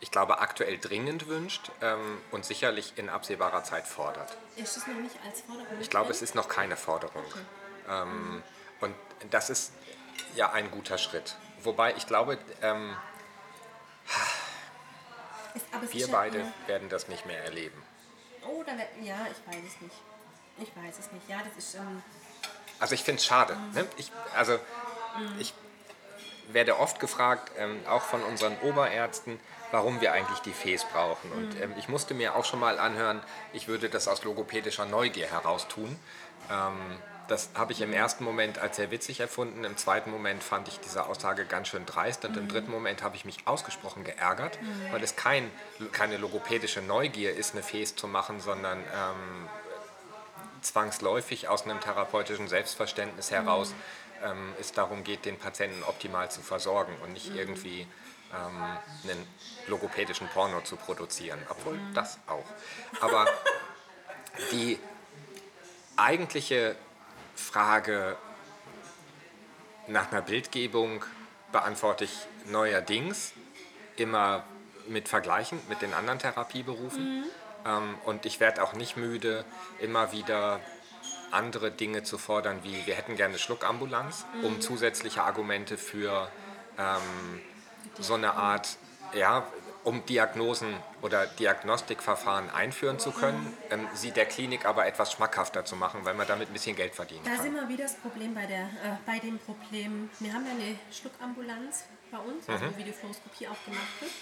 ich 0.00 0.10
glaube 0.10 0.40
aktuell 0.40 0.78
dringend 0.78 1.28
wünscht 1.28 1.70
ähm, 1.80 2.18
und 2.30 2.44
sicherlich 2.44 2.92
in 2.96 3.08
absehbarer 3.08 3.64
Zeit 3.64 3.86
fordert. 3.86 4.36
Ist 4.56 4.76
das 4.76 4.86
noch 4.86 4.96
nicht 4.96 5.16
als 5.24 5.40
Forderung? 5.40 5.80
Ich 5.80 5.88
glaube, 5.88 6.10
es 6.10 6.20
ist 6.20 6.34
noch 6.34 6.48
keine 6.48 6.76
Forderung. 6.76 7.24
Ähm, 7.88 8.42
und 8.80 8.94
das 9.30 9.48
ist 9.48 9.72
ja 10.34 10.52
ein 10.52 10.70
guter 10.70 10.98
Schritt. 10.98 11.36
Wobei 11.62 11.94
ich 11.94 12.06
glaube, 12.06 12.38
ähm, 12.62 12.96
wir 15.90 16.08
beide 16.08 16.38
Ja. 16.38 16.44
werden 16.66 16.88
das 16.88 17.08
nicht 17.08 17.26
mehr 17.26 17.42
erleben. 17.44 17.80
Oh, 18.46 18.62
da, 18.64 18.72
wär- 18.76 18.88
ja, 19.02 19.26
ich 19.30 19.46
weiß 19.54 19.62
es 19.66 19.80
nicht. 19.80 19.94
Ich 20.58 20.68
weiß 20.76 20.98
es 20.98 21.12
nicht. 21.12 21.28
Ja, 21.28 21.38
das 21.44 21.56
ist. 21.62 21.74
Ähm, 21.74 22.02
Also 22.80 22.94
ich 22.94 23.04
finde 23.04 23.20
es 23.20 23.26
schade. 23.26 23.56
Ne? 23.74 23.86
Ich, 23.96 24.10
also 24.34 24.58
ich 25.38 25.54
werde 26.48 26.78
oft 26.80 26.98
gefragt, 26.98 27.52
ähm, 27.56 27.80
auch 27.86 28.02
von 28.02 28.22
unseren 28.24 28.58
Oberärzten, 28.60 29.38
warum 29.70 30.00
wir 30.00 30.12
eigentlich 30.12 30.40
die 30.40 30.52
Fes 30.52 30.84
brauchen. 30.84 31.30
Und 31.32 31.60
ähm, 31.60 31.74
ich 31.78 31.88
musste 31.88 32.12
mir 32.14 32.34
auch 32.34 32.44
schon 32.44 32.58
mal 32.58 32.80
anhören, 32.80 33.22
ich 33.52 33.68
würde 33.68 33.88
das 33.88 34.08
aus 34.08 34.24
logopädischer 34.24 34.84
Neugier 34.84 35.28
heraus 35.30 35.68
tun. 35.68 35.96
Ähm, 36.50 36.98
das 37.28 37.50
habe 37.54 37.72
ich 37.72 37.80
im 37.80 37.92
ersten 37.92 38.24
Moment 38.24 38.58
als 38.58 38.76
sehr 38.76 38.90
witzig 38.90 39.20
erfunden. 39.20 39.64
Im 39.64 39.76
zweiten 39.76 40.10
Moment 40.10 40.42
fand 40.42 40.68
ich 40.68 40.80
diese 40.80 41.06
Aussage 41.06 41.44
ganz 41.44 41.68
schön 41.68 41.86
dreist. 41.86 42.24
Und 42.24 42.36
im 42.36 42.48
dritten 42.48 42.70
Moment 42.70 43.02
habe 43.02 43.16
ich 43.16 43.24
mich 43.24 43.46
ausgesprochen 43.46 44.04
geärgert, 44.04 44.58
weil 44.90 45.02
es 45.02 45.16
kein, 45.16 45.50
keine 45.92 46.16
logopädische 46.16 46.82
Neugier 46.82 47.34
ist, 47.34 47.54
eine 47.54 47.62
Fes 47.62 47.96
zu 47.96 48.08
machen, 48.08 48.40
sondern 48.40 48.78
ähm, 48.78 49.48
zwangsläufig 50.60 51.48
aus 51.48 51.64
einem 51.64 51.80
therapeutischen 51.80 52.48
Selbstverständnis 52.48 53.30
heraus 53.30 53.74
ähm, 54.24 54.54
es 54.60 54.72
darum 54.72 55.04
geht, 55.04 55.24
den 55.24 55.38
Patienten 55.38 55.82
optimal 55.82 56.30
zu 56.30 56.40
versorgen 56.40 56.94
und 57.02 57.12
nicht 57.12 57.34
irgendwie 57.34 57.86
ähm, 58.32 58.62
einen 59.04 59.26
logopädischen 59.66 60.28
Porno 60.28 60.60
zu 60.62 60.76
produzieren. 60.76 61.40
Obwohl 61.48 61.78
das 61.94 62.18
auch. 62.26 62.44
Aber 63.00 63.26
die 64.50 64.78
eigentliche 65.96 66.76
Frage 67.34 68.16
nach 69.86 70.12
einer 70.12 70.22
Bildgebung 70.22 71.04
beantworte 71.50 72.04
ich 72.04 72.26
neuerdings 72.46 73.32
immer 73.96 74.44
mit 74.88 75.08
Vergleichen 75.08 75.60
mit 75.68 75.82
den 75.82 75.94
anderen 75.94 76.18
Therapieberufen. 76.18 77.24
Ähm, 77.64 77.98
und 78.04 78.26
ich 78.26 78.40
werde 78.40 78.62
auch 78.62 78.72
nicht 78.72 78.96
müde, 78.96 79.44
immer 79.80 80.12
wieder 80.12 80.60
andere 81.30 81.70
Dinge 81.70 82.02
zu 82.02 82.18
fordern, 82.18 82.60
wie 82.62 82.86
wir 82.86 82.94
hätten 82.94 83.16
gerne 83.16 83.38
Schluckambulanz, 83.38 84.26
um 84.42 84.60
zusätzliche 84.60 85.22
Argumente 85.22 85.78
für 85.78 86.30
ähm, 86.78 87.40
so 87.98 88.14
eine 88.14 88.34
Art, 88.34 88.76
ja, 89.14 89.46
um 89.84 90.04
Diagnosen 90.06 90.74
oder 91.00 91.26
Diagnostikverfahren 91.26 92.50
einführen 92.50 92.98
zu 92.98 93.10
können, 93.12 93.56
ähm, 93.70 93.88
sie 93.94 94.10
der 94.12 94.26
Klinik 94.26 94.64
aber 94.64 94.86
etwas 94.86 95.12
schmackhafter 95.12 95.64
zu 95.64 95.76
machen, 95.76 96.04
weil 96.04 96.14
man 96.14 96.26
damit 96.26 96.48
ein 96.50 96.52
bisschen 96.52 96.76
Geld 96.76 96.94
verdienen 96.94 97.24
da 97.24 97.32
kann. 97.32 97.42
sind 97.42 97.54
wir 97.54 97.68
wieder 97.68 97.84
das 97.84 97.96
Problem 97.96 98.34
bei, 98.34 98.46
der, 98.46 98.62
äh, 98.64 98.96
bei 99.06 99.18
dem 99.18 99.38
Problem. 99.38 100.10
Wir 100.20 100.32
haben 100.32 100.46
ja 100.46 100.52
eine 100.52 100.76
Schluckambulanz 100.92 101.84
bei 102.10 102.18
uns, 102.18 102.48
also 102.48 102.66
wo 102.66 102.76
Videofluoroskopie 102.78 103.48
auch 103.48 103.64
gemacht 103.64 104.00
wird. 104.00 104.12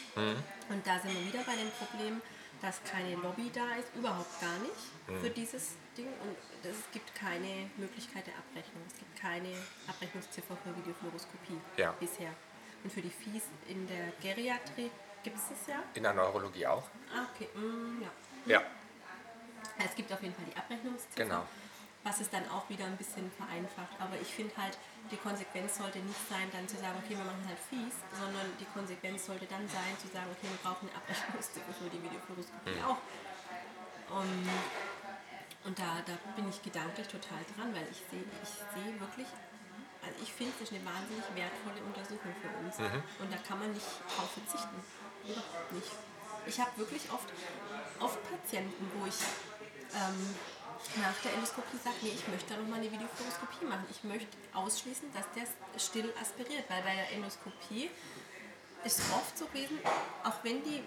Und 0.68 0.86
da 0.86 0.98
sind 1.00 1.12
wir 1.12 1.26
wieder 1.32 1.42
bei 1.44 1.56
dem 1.56 1.70
Problem, 1.72 2.22
dass 2.62 2.80
keine 2.84 3.16
Lobby 3.16 3.50
da 3.52 3.74
ist, 3.80 3.88
überhaupt 3.96 4.40
gar 4.40 4.56
nicht 4.58 5.20
für 5.22 5.30
dieses 5.30 5.72
Ding. 5.96 6.06
Und 6.06 6.36
es 6.70 6.76
gibt 6.92 7.12
keine 7.16 7.68
Möglichkeit 7.78 8.26
der 8.28 8.34
Abrechnung. 8.34 8.82
Es 8.86 8.96
gibt 8.96 9.18
keine 9.20 9.48
Abrechnungsziffer 9.88 10.56
für 10.62 10.76
Videofluoroskopie 10.76 11.58
Ja. 11.78 11.92
bisher. 11.98 12.30
Und 12.84 12.92
für 12.92 13.02
die 13.02 13.10
Fies 13.10 13.42
in 13.68 13.88
der 13.88 14.12
Geriatrie 14.22 14.90
gibt 15.22 15.36
es 15.36 15.48
das 15.48 15.66
ja. 15.68 15.82
In 15.94 16.02
der 16.02 16.12
Neurologie 16.14 16.66
auch? 16.66 16.84
Ah, 17.14 17.26
okay. 17.34 17.48
Mm, 17.54 18.02
ja. 18.02 18.10
Ja. 18.46 18.62
Es 19.78 19.94
gibt 19.94 20.12
auf 20.12 20.22
jeden 20.22 20.34
Fall 20.34 20.44
die 20.44 20.56
Abrechnungsziffer, 20.56 21.16
Genau. 21.24 21.42
was 22.04 22.20
es 22.20 22.28
dann 22.30 22.48
auch 22.50 22.68
wieder 22.68 22.84
ein 22.84 22.96
bisschen 22.96 23.30
vereinfacht. 23.32 23.96
Aber 23.98 24.16
ich 24.20 24.28
finde 24.28 24.54
halt, 24.56 24.76
die 25.10 25.16
Konsequenz 25.16 25.76
sollte 25.78 25.98
nicht 26.00 26.20
sein, 26.28 26.48
dann 26.52 26.68
zu 26.68 26.76
sagen, 26.76 26.96
okay, 27.02 27.16
wir 27.16 27.24
machen 27.24 27.44
halt 27.48 27.58
fies, 27.68 27.94
sondern 28.12 28.44
die 28.60 28.64
Konsequenz 28.66 29.24
sollte 29.26 29.46
dann 29.46 29.66
sein, 29.68 29.92
zu 30.00 30.08
sagen, 30.08 30.28
okay, 30.32 30.48
wir 30.52 30.60
brauchen 30.62 30.88
eine 30.88 30.96
Abrechnungsziffer 31.00 31.72
für 31.72 31.88
die 31.88 32.02
Videofluoroskopie 32.02 32.80
auch. 32.84 33.00
Um, 34.10 34.26
und 35.64 35.78
da, 35.78 36.02
da 36.04 36.12
bin 36.34 36.48
ich 36.48 36.60
gedanklich 36.62 37.06
total 37.06 37.38
dran, 37.54 37.72
weil 37.74 37.86
ich 37.90 38.02
sehe 38.10 38.24
ich 38.42 38.48
sehe 38.74 38.98
wirklich, 38.98 39.28
also 40.02 40.16
ich 40.20 40.32
finde, 40.32 40.52
das 40.58 40.68
ist 40.68 40.74
eine 40.74 40.84
wahnsinnig 40.84 41.24
wertvolle 41.36 41.80
Untersuchung 41.84 42.32
für 42.40 42.50
uns. 42.64 42.74
Und 43.20 43.30
da 43.32 43.36
kann 43.46 43.60
man 43.60 43.70
nicht 43.72 43.86
drauf 44.08 44.32
verzichten. 44.32 44.82
Überhaupt 45.24 45.72
nicht. 45.72 45.90
Ich 46.46 46.58
habe 46.60 46.70
wirklich 46.76 47.02
oft, 47.12 47.28
oft 48.00 48.18
Patienten, 48.30 48.90
wo 48.96 49.06
ich 49.06 49.20
ähm, 49.94 50.34
nach 50.96 51.14
der 51.22 51.34
Endoskopie 51.34 51.76
sage, 51.82 51.96
nee, 52.02 52.12
ich 52.14 52.26
möchte 52.28 52.54
da 52.54 52.60
nochmal 52.60 52.80
eine 52.80 52.90
Videofluoroskopie 52.90 53.66
machen. 53.66 53.84
Ich 53.90 54.02
möchte 54.04 54.36
ausschließen, 54.54 55.12
dass 55.12 55.26
der 55.36 55.44
still 55.78 56.12
aspiriert, 56.20 56.64
weil 56.68 56.82
bei 56.82 56.94
der 56.94 57.12
Endoskopie 57.12 57.90
ist 58.84 59.00
oft 59.12 59.36
so 59.36 59.46
gewesen, 59.46 59.78
auch 60.24 60.42
wenn 60.42 60.62
die 60.64 60.82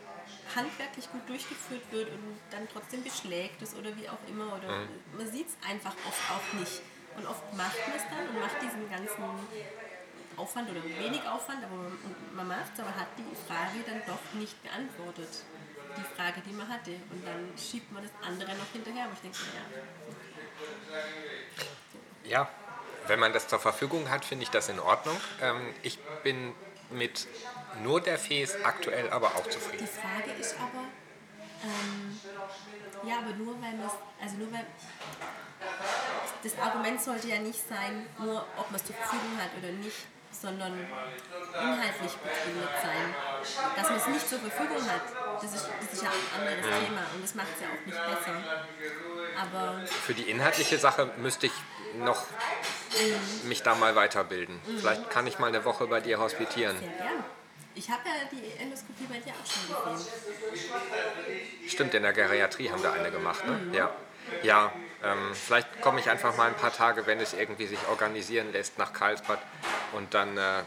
handwerklich 0.56 1.12
gut 1.12 1.30
durchgeführt 1.30 1.84
wird 1.92 2.10
und 2.10 2.40
dann 2.50 2.68
trotzdem 2.72 3.04
beschlägt 3.04 3.62
es 3.62 3.76
oder 3.76 3.96
wie 3.96 4.10
auch 4.10 4.18
immer, 4.28 4.56
oder 4.58 4.88
man 5.16 5.32
sieht 5.32 5.48
es 5.48 5.56
einfach 5.70 5.94
oft 6.08 6.22
auch 6.32 6.60
nicht. 6.60 6.82
Und 7.16 7.28
oft 7.28 7.54
macht 7.54 7.78
man 7.88 7.96
es 7.96 8.04
dann 8.10 8.28
und 8.30 8.40
macht 8.40 8.60
diesen 8.62 8.90
ganzen 8.90 9.24
Aufwand 10.38 10.70
oder 10.70 10.84
wenig 10.84 11.22
Aufwand, 11.28 11.64
aber 11.64 11.76
man, 11.76 11.98
man 12.36 12.48
macht 12.48 12.74
es, 12.74 12.80
aber 12.80 12.96
hat 12.96 13.08
die 13.18 13.36
Frage 13.48 13.84
dann 13.86 14.02
doch 14.06 14.40
nicht 14.40 14.62
beantwortet. 14.64 15.30
Die 15.98 16.16
Frage, 16.16 16.42
die 16.46 16.54
man 16.54 16.68
hatte. 16.68 16.92
Und 17.12 17.26
dann 17.26 17.54
schiebt 17.58 17.92
man 17.92 18.04
das 18.04 18.12
andere 18.28 18.56
noch 18.56 18.72
hinterher. 18.74 19.06
Und 19.06 19.14
ich 19.14 19.20
denke, 19.22 19.38
ja, 22.24 22.40
Ja, 22.42 22.50
wenn 23.08 23.20
man 23.20 23.34
das 23.34 23.48
zur 23.48 23.60
Verfügung 23.60 24.10
hat, 24.10 24.26
finde 24.26 24.44
ich 24.44 24.50
das 24.50 24.70
in 24.70 24.80
Ordnung. 24.80 25.18
Ähm, 25.42 25.74
ich 25.84 26.00
bin 26.24 26.54
mit 26.90 27.28
nur 27.84 28.02
der 28.02 28.18
Fes 28.18 28.56
aktuell 28.64 29.10
aber 29.10 29.28
auch 29.36 29.48
zufrieden. 29.50 29.86
Die 29.86 29.88
Frage 29.88 30.32
ist 30.40 30.56
aber, 30.56 30.86
ähm, 31.64 32.20
ja, 33.08 33.18
aber 33.20 33.34
nur 33.36 33.54
weil 33.62 33.74
man 33.74 33.90
also 34.22 34.36
nur 34.38 34.52
weil, 34.54 34.66
das 36.44 36.58
Argument 36.60 37.02
sollte 37.02 37.28
ja 37.28 37.40
nicht 37.40 37.68
sein, 37.68 38.06
nur 38.20 38.46
ob 38.58 38.70
man 38.72 38.80
es 38.80 38.86
zur 38.86 38.96
Verfügung 38.96 39.38
hat 39.38 39.50
oder 39.58 39.72
nicht, 39.72 40.08
sondern 40.44 40.74
inhaltlich 41.54 42.12
begründet 42.18 42.76
sein. 42.84 43.16
Dass 43.78 43.90
man 43.90 43.98
es 43.98 44.08
nicht 44.08 44.30
zur 44.30 44.40
Verfügung 44.40 44.84
hat, 44.90 45.02
das 45.42 45.56
ist, 45.56 45.70
das 45.80 45.94
ist 45.94 46.04
ja 46.04 46.10
ein 46.10 46.42
anderes 46.42 46.66
Thema 46.66 47.02
und 47.16 47.24
das 47.24 47.34
macht 47.36 47.48
es 47.56 47.62
ja 47.62 47.68
auch 47.68 47.86
nicht 47.86 47.98
besser. 47.98 48.44
Aber 49.42 49.88
Für 49.88 50.14
die 50.14 50.30
inhaltliche 50.30 50.78
Sache 50.78 51.12
müsste 51.18 51.48
ich 51.48 51.54
noch 51.98 52.26
mich 53.46 53.64
da 53.64 53.76
mal 53.76 53.96
weiterbilden. 53.96 54.60
Vielleicht 54.80 55.10
kann 55.10 55.26
ich 55.28 55.40
mal 55.40 55.48
eine 55.48 55.64
Woche 55.64 55.88
bei 55.88 56.02
dir 56.02 56.20
hospitieren. 56.20 56.78
sehr 56.78 56.90
gern. 56.90 57.24
Ich 57.76 57.90
habe 57.90 58.02
ja 58.06 58.14
die 58.32 58.62
Endoskopie 58.62 59.06
bei 59.10 59.18
dir 59.18 59.32
auch 59.32 59.48
schon 59.50 59.96
gesehen. 59.96 60.08
Stimmt, 61.68 61.94
in 61.96 62.04
der 62.04 62.14
Geriatrie 62.14 62.70
haben 62.70 62.84
wir 62.84 62.94
eine 62.94 63.10
gemacht. 63.10 63.48
Ne? 63.48 63.76
Ja, 63.76 63.90
ja 64.44 64.74
ähm, 65.04 65.36
vielleicht 65.36 65.82
komme 65.82 66.00
ich 66.00 66.10
einfach 66.10 66.36
mal 66.38 66.48
ein 66.48 66.56
paar 66.56 66.74
Tage, 66.74 67.06
wenn 67.06 67.20
es 67.20 67.34
irgendwie 67.34 67.68
sich 67.68 67.80
organisieren 67.90 68.52
lässt, 68.52 68.78
nach 68.78 68.94
Karlsbad 68.94 69.40
und 69.94 70.14
dann 70.14 70.38
äh, 70.38 70.64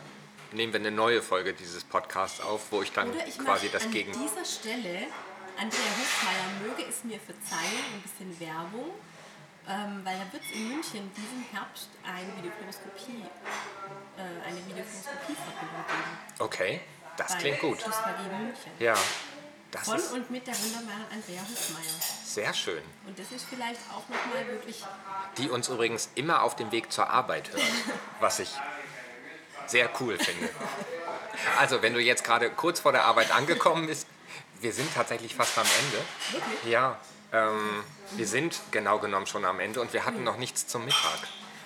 nehmen 0.53 0.73
wir 0.73 0.81
eine 0.81 0.91
neue 0.91 1.23
Folge 1.23 1.55
dieses 1.55 1.85
Podcasts 1.85 2.41
auf, 2.41 2.71
wo 2.71 2.83
ich 2.83 2.93
dann 2.93 3.11
ich 3.27 3.39
quasi 3.39 3.69
das 3.71 3.85
an 3.85 3.91
Gegen... 3.91 4.13
dieser 4.13 4.45
Stelle, 4.45 5.07
Andrea 5.59 5.91
Hofmeier 5.99 6.69
möge 6.69 6.85
es 6.89 7.03
mir 7.05 7.19
verzeihen, 7.19 7.85
ein 7.95 8.03
bisschen 8.03 8.39
Werbung, 8.41 8.91
ähm, 9.69 10.03
weil 10.05 10.17
da 10.19 10.33
wird 10.33 10.43
es 10.45 10.53
in 10.53 10.69
München 10.69 11.11
diesen 11.17 11.47
Herbst 11.53 11.89
eine 12.05 12.29
Videokoloskopie, 12.37 13.25
äh, 14.17 14.47
eine 14.47 14.59
Videokoloskopie-Verbindung 14.67 15.85
geben. 15.89 16.19
Okay, 16.39 16.81
das 17.17 17.33
Bei 17.33 17.39
klingt 17.39 17.61
gut. 17.61 17.79
München. 17.87 18.73
Ja, 18.79 18.95
das 19.71 19.83
Von 19.85 20.01
und 20.15 20.31
mit 20.31 20.47
der 20.47 20.55
wunderbaren 20.55 21.05
Andrea 21.13 21.41
Hofmeier. 21.43 22.01
sehr 22.25 22.55
schön. 22.55 22.83
Und 23.07 23.19
das 23.19 23.31
ist 23.33 23.45
vielleicht 23.49 23.81
auch 23.91 24.09
nochmal 24.09 24.47
wirklich, 24.47 24.85
Die 25.39 25.49
uns 25.51 25.69
übrigens 25.69 26.09
immer 26.15 26.43
auf 26.43 26.57
dem 26.57 26.71
Weg 26.73 26.93
zur 26.93 27.11
Arbeit 27.11 27.51
hört, 27.53 27.63
was 28.21 28.39
ich 28.39 28.51
sehr 29.67 29.91
cool 30.01 30.17
finde. 30.19 30.49
Also, 31.59 31.83
wenn 31.83 31.93
du 31.95 32.01
jetzt 32.01 32.25
gerade 32.25 32.51
kurz 32.51 32.81
vor 32.81 32.93
der 32.93 33.05
Arbeit 33.05 33.31
angekommen 33.35 33.87
bist, 33.87 34.07
wir 34.61 34.73
sind 34.73 34.93
tatsächlich 34.95 35.35
fast 35.35 35.59
am 35.59 35.67
Ende. 35.67 36.05
Wirklich? 36.31 36.73
Ja, 36.73 36.99
ähm, 37.33 37.85
wir 38.13 38.27
sind 38.27 38.59
genau 38.71 38.99
genommen 39.01 39.27
schon 39.27 39.45
am 39.45 39.61
Ende 39.61 39.81
und 39.81 39.93
wir 39.93 40.05
hatten 40.07 40.23
noch 40.25 40.37
nichts 40.39 40.67
zum 40.67 40.85
Mittag. 40.85 41.19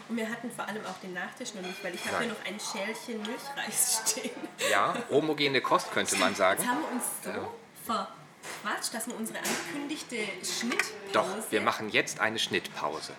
und 0.08 0.16
wir 0.16 0.28
hatten 0.28 0.50
vor 0.50 0.66
allem 0.66 0.84
auch 0.86 0.98
den 1.02 1.12
Nachtisch 1.12 1.54
noch 1.54 1.62
nicht, 1.62 1.84
weil 1.84 1.94
ich 1.94 2.04
habe 2.06 2.24
hier 2.24 2.32
noch 2.32 2.44
ein 2.44 2.58
Schälchen 2.58 3.20
Milchreis 3.22 4.02
stehen. 4.10 4.30
Ja, 4.70 4.94
homogene 5.10 5.60
Kost 5.60 5.92
könnte 5.92 6.16
man 6.16 6.34
sagen. 6.34 6.60
Jetzt 6.60 6.68
haben 6.70 6.80
wir 6.80 6.88
uns 6.92 7.04
so 7.22 7.52
verquatscht, 7.90 8.94
dass 8.94 9.06
wir 9.08 9.16
unsere 9.16 9.38
angekündigte 9.38 10.16
Schnittpause... 10.44 11.12
Doch, 11.12 11.50
wir 11.50 11.60
machen 11.60 11.88
jetzt 11.90 12.20
eine 12.20 12.38
Schnittpause. 12.38 13.12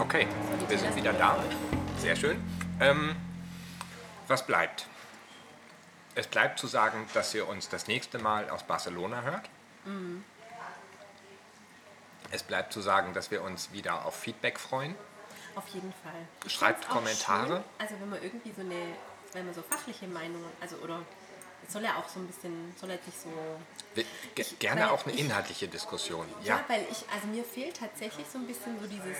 Okay, 0.00 0.26
wir 0.68 0.78
sind 0.78 0.96
wieder 0.96 1.12
da. 1.12 1.42
Sehr 1.98 2.16
schön. 2.16 2.42
Ähm, 2.80 3.14
was 4.26 4.44
bleibt? 4.44 4.86
Es 6.14 6.26
bleibt 6.26 6.58
zu 6.58 6.66
sagen, 6.66 7.06
dass 7.14 7.32
ihr 7.34 7.48
uns 7.48 7.68
das 7.68 7.86
nächste 7.86 8.18
Mal 8.18 8.50
aus 8.50 8.64
Barcelona 8.64 9.22
hört. 9.22 9.48
Es 12.30 12.42
bleibt 12.42 12.72
zu 12.72 12.80
sagen, 12.80 13.14
dass 13.14 13.30
wir 13.30 13.42
uns 13.42 13.72
wieder 13.72 14.04
auf 14.04 14.14
Feedback 14.14 14.58
freuen. 14.58 14.94
Auf 15.54 15.68
jeden 15.68 15.92
Fall. 16.02 16.50
Schreibt 16.50 16.88
Kommentare. 16.88 17.56
Schön, 17.56 17.64
also 17.78 17.94
wenn 18.00 18.10
man 18.10 18.22
irgendwie 18.22 18.52
so 18.52 18.60
eine, 18.62 18.96
wenn 19.32 19.44
man 19.46 19.54
so 19.54 19.62
fachliche 19.62 20.06
Meinungen, 20.06 20.46
also 20.60 20.76
oder 20.76 21.00
es 21.66 21.72
soll 21.72 21.82
ja 21.84 21.96
auch 21.96 22.08
so 22.08 22.20
ein 22.20 22.26
bisschen, 22.26 22.74
soll 22.80 22.90
jetzt 22.90 23.06
nicht 23.06 23.20
so. 23.20 23.30
Ich- 24.34 24.58
gerne 24.58 24.90
auch 24.90 25.04
eine 25.04 25.14
ich- 25.14 25.20
inhaltliche 25.20 25.68
Diskussion. 25.68 26.26
Ja. 26.42 26.56
Ja, 26.58 26.64
weil 26.68 26.86
ich, 26.90 27.04
also 27.14 27.26
mir 27.28 27.44
fehlt 27.44 27.76
tatsächlich 27.76 28.26
so 28.32 28.38
ein 28.38 28.46
bisschen 28.46 28.78
so 28.80 28.86
dieses. 28.86 29.16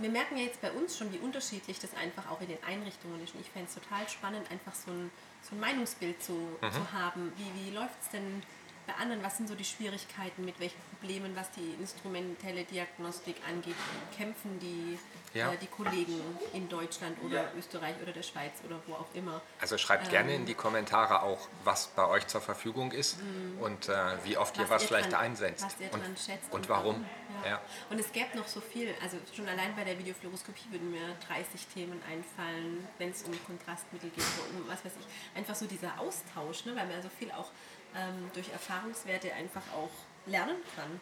Wir 0.00 0.10
merken 0.10 0.36
ja 0.36 0.44
jetzt 0.44 0.60
bei 0.60 0.70
uns 0.70 0.96
schon, 0.96 1.12
wie 1.12 1.18
unterschiedlich 1.18 1.80
das 1.80 1.92
einfach 1.94 2.30
auch 2.30 2.40
in 2.40 2.46
den 2.48 2.62
Einrichtungen 2.62 3.20
ist. 3.24 3.34
Und 3.34 3.40
ich 3.40 3.50
fände 3.50 3.68
es 3.68 3.74
total 3.74 4.08
spannend, 4.08 4.48
einfach 4.50 4.72
so 4.72 4.92
ein, 4.92 5.10
so 5.42 5.56
ein 5.56 5.60
Meinungsbild 5.60 6.22
zu, 6.22 6.32
Mhm. 6.60 6.72
zu 6.72 6.92
haben. 6.92 7.32
Wie, 7.36 7.52
wie 7.66 7.74
läuft 7.74 8.00
es 8.02 8.10
denn 8.10 8.42
bei 8.88 8.94
anderen? 8.94 9.22
Was 9.22 9.36
sind 9.36 9.48
so 9.48 9.54
die 9.54 9.64
Schwierigkeiten, 9.64 10.44
mit 10.44 10.58
welchen 10.58 10.80
Problemen, 10.98 11.36
was 11.36 11.50
die 11.52 11.74
instrumentelle 11.78 12.64
Diagnostik 12.64 13.36
angeht? 13.48 13.74
Kämpfen 14.16 14.58
die, 14.58 14.98
Ja. 15.34 15.52
äh, 15.52 15.56
die 15.58 15.66
Kollegen 15.66 16.20
in 16.54 16.68
Deutschland 16.68 17.16
oder 17.22 17.52
Österreich 17.56 17.94
oder 18.02 18.12
der 18.12 18.22
Schweiz 18.22 18.52
oder 18.66 18.80
wo 18.86 18.94
auch 18.94 19.14
immer? 19.14 19.40
also 19.60 19.76
schreibt 19.76 20.08
gerne 20.10 20.34
in 20.34 20.46
die 20.46 20.54
Kommentare 20.54 21.22
auch, 21.22 21.48
was 21.64 21.88
bei 21.88 22.06
euch 22.08 22.26
zur 22.26 22.40
Verfügung 22.40 22.92
ist 22.92 23.18
und 23.60 23.88
äh, 23.88 23.94
wie 24.24 24.36
oft 24.38 24.56
ihr 24.56 24.68
was 24.70 24.82
ihr 24.82 24.88
vielleicht 24.88 25.12
dran- 25.12 25.20
einsetzt 25.20 25.64
was 25.64 25.78
ihr 25.80 25.92
und, 25.92 26.02
dran 26.02 26.16
schätzt 26.16 26.50
und 26.52 26.68
warum. 26.68 27.04
Ja. 27.44 27.50
Ja. 27.50 27.60
Und 27.90 28.00
es 28.00 28.10
gäbe 28.12 28.36
noch 28.36 28.48
so 28.48 28.60
viel, 28.60 28.94
also 29.02 29.18
schon 29.36 29.46
allein 29.48 29.76
bei 29.76 29.84
der 29.84 29.98
Videofluoroskopie 29.98 30.70
würden 30.70 30.90
mir 30.90 31.14
30 31.28 31.66
Themen 31.74 32.00
einfallen, 32.08 32.86
wenn 32.96 33.10
es 33.10 33.22
um 33.24 33.32
Kontrastmittel 33.44 34.08
geht, 34.10 34.24
oder 34.24 34.60
um 34.62 34.68
was 34.68 34.82
weiß 34.84 34.92
ich. 34.98 35.36
Einfach 35.38 35.54
so 35.54 35.66
dieser 35.66 36.00
Austausch, 36.00 36.64
ne, 36.64 36.74
weil 36.74 36.86
man 36.86 37.02
so 37.02 37.10
viel 37.18 37.30
auch 37.32 37.50
ähm, 37.96 38.30
durch 38.34 38.50
Erfahrungswerte 38.50 39.32
einfach 39.34 39.62
auch 39.74 39.90
lernen 40.26 40.56
kann. 40.76 41.00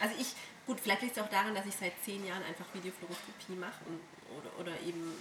Also 0.00 0.14
ich, 0.18 0.34
gut, 0.66 0.80
vielleicht 0.80 1.02
liegt 1.02 1.16
es 1.16 1.22
auch 1.22 1.30
daran, 1.30 1.54
dass 1.54 1.66
ich 1.66 1.74
seit 1.74 1.92
zehn 2.04 2.26
Jahren 2.26 2.42
einfach 2.44 2.66
Videofluoroskopie 2.72 3.54
mache 3.54 3.84
und, 3.86 4.00
oder, 4.38 4.60
oder 4.60 4.80
eben, 4.80 5.12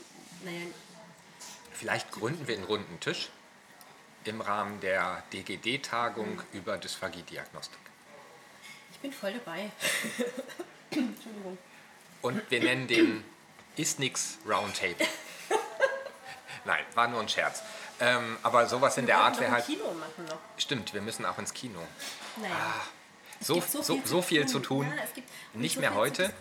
naja, 0.44 0.66
Vielleicht 1.76 2.12
gründen 2.12 2.48
wir 2.48 2.56
einen 2.56 2.64
runden 2.64 3.00
Tisch 3.02 3.30
im 4.24 4.40
Rahmen 4.40 4.80
der 4.80 5.24
DGD-Tagung 5.34 6.42
über 6.54 6.78
Dysphagie-Diagnostik. 6.78 7.80
ich 8.92 9.00
bin 9.00 9.12
voll 9.12 9.34
dabei. 9.34 9.70
Entschuldigung. 10.90 11.58
Und 12.22 12.50
wir 12.50 12.60
nennen 12.62 12.88
den 12.88 13.24
Ist 13.76 14.00
nix 14.00 14.38
Roundtable. 14.48 15.06
Nein, 16.66 16.84
war 16.94 17.10
nur 17.10 17.20
ein 17.20 17.30
Scherz. 17.30 17.62
Ähm, 18.00 18.38
aber 18.44 18.68
sowas 18.68 18.98
in 18.98 19.06
der 19.06 19.16
Wir 19.18 19.24
Art 19.24 19.40
wäre 19.40 19.52
halt. 19.52 19.66
Kino 19.66 19.86
machen 19.94 20.26
noch. 20.30 20.38
Stimmt, 20.58 20.94
wir 20.94 21.02
müssen 21.02 21.26
auch 21.26 21.38
ins 21.38 21.54
Kino. 21.54 21.80
Naja. 22.38 22.54
Ah, 22.54 22.82
Es 23.40 23.48
So, 23.48 23.56
gibt 23.56 23.72
so, 23.72 24.02
so 24.04 24.22
viel 24.22 24.46
zu 24.48 24.60
tun. 24.60 24.92
Ja, 24.96 25.04
es 25.04 25.14
gibt 25.14 25.30
Nicht 25.54 25.76
so 25.76 25.80
mehr 25.82 25.92
viel 25.94 26.14
zu 26.14 26.24
heute. 26.24 26.34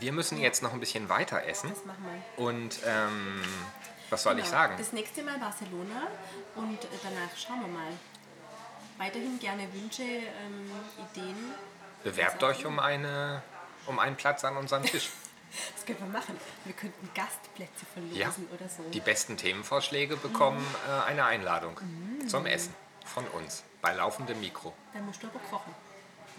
Wir 0.00 0.12
müssen 0.12 0.38
jetzt 0.38 0.62
noch 0.62 0.72
ein 0.72 0.80
bisschen 0.80 1.08
weiter 1.08 1.44
essen. 1.46 1.70
Das 1.70 1.84
machen 1.84 2.04
wir. 2.36 2.44
Und 2.44 2.78
ähm, 2.86 3.42
was 4.10 4.22
soll 4.24 4.38
ich 4.38 4.44
Genau. 4.46 4.56
sagen? 4.56 4.74
Das 4.78 4.92
nächste 4.92 5.22
Mal 5.22 5.38
Barcelona 5.38 6.08
und 6.56 6.78
danach 7.02 7.36
schauen 7.36 7.60
wir 7.60 7.68
mal. 7.68 7.92
Weiterhin 8.98 9.38
gerne 9.38 9.72
Wünsche, 9.72 10.02
ähm, 10.02 10.70
Ideen. 11.12 11.36
Bewerbt 12.02 12.42
euch 12.42 12.66
um, 12.66 12.78
eine, 12.80 13.42
um 13.86 13.98
einen 13.98 14.16
Platz 14.16 14.44
an 14.44 14.56
unserem 14.56 14.82
Tisch. 14.84 15.08
Das 15.74 15.84
können 15.86 15.98
wir 16.00 16.06
machen. 16.20 16.36
Wir 16.64 16.74
könnten 16.74 17.08
Gastplätze 17.14 17.84
verlosen 17.92 18.16
Ja. 18.18 18.32
oder 18.54 18.68
so. 18.68 18.82
Die 18.90 19.00
besten 19.00 19.36
Themenvorschläge 19.36 20.16
bekommen 20.16 20.64
äh, 20.88 21.08
eine 21.08 21.24
Einladung 21.24 21.78
Mm. 21.80 22.28
zum 22.28 22.46
Essen 22.46 22.74
von 23.04 23.26
uns 23.28 23.64
bei 23.82 23.92
laufendem 23.94 24.38
Mikro. 24.40 24.72
Dann 24.92 25.06
musst 25.06 25.22
du 25.22 25.26
aber 25.28 25.38
kochen. 25.50 25.74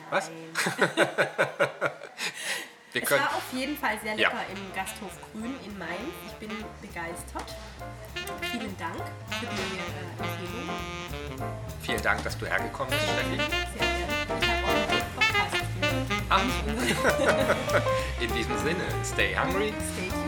Was? 0.09 0.30
Nein. 0.30 0.53
Wir 2.93 3.03
Es 3.03 3.07
können, 3.07 3.24
war 3.24 3.36
auf 3.36 3.53
jeden 3.53 3.78
Fall 3.78 3.97
sehr 4.01 4.16
Ja. 4.16 4.30
lecker 4.30 4.41
im 4.53 4.74
Gasthof 4.76 5.12
Grün 5.32 5.55
in 5.66 5.78
Mainz. 5.78 5.91
Ich 6.28 6.34
bin 6.34 6.49
begeistert. 6.82 7.55
Vielen 8.51 8.78
Dank 8.78 8.97
für 9.39 9.45
die 9.45 9.78
äh, 9.78 10.20
Empfehlung. 10.20 11.49
vielen 11.82 12.01
Dank, 12.01 12.24
dass 12.24 12.38
du 12.38 12.45
hergekommen 12.45 12.89
bist, 12.91 13.03
Steffi. 13.03 13.38
Sehr 13.38 13.88
gerne. 14.28 14.51
Ich 16.32 16.38
habe 16.38 16.44
auch 16.44 16.78
einen 16.78 16.96
Podcast 16.96 17.18
gehört. 17.18 17.58
Ah, 17.74 18.24
in 18.24 18.34
diesem 18.34 18.58
Sinne, 18.60 18.84
stay 19.04 19.36
hungry 19.36 19.74
Stay 19.94 20.20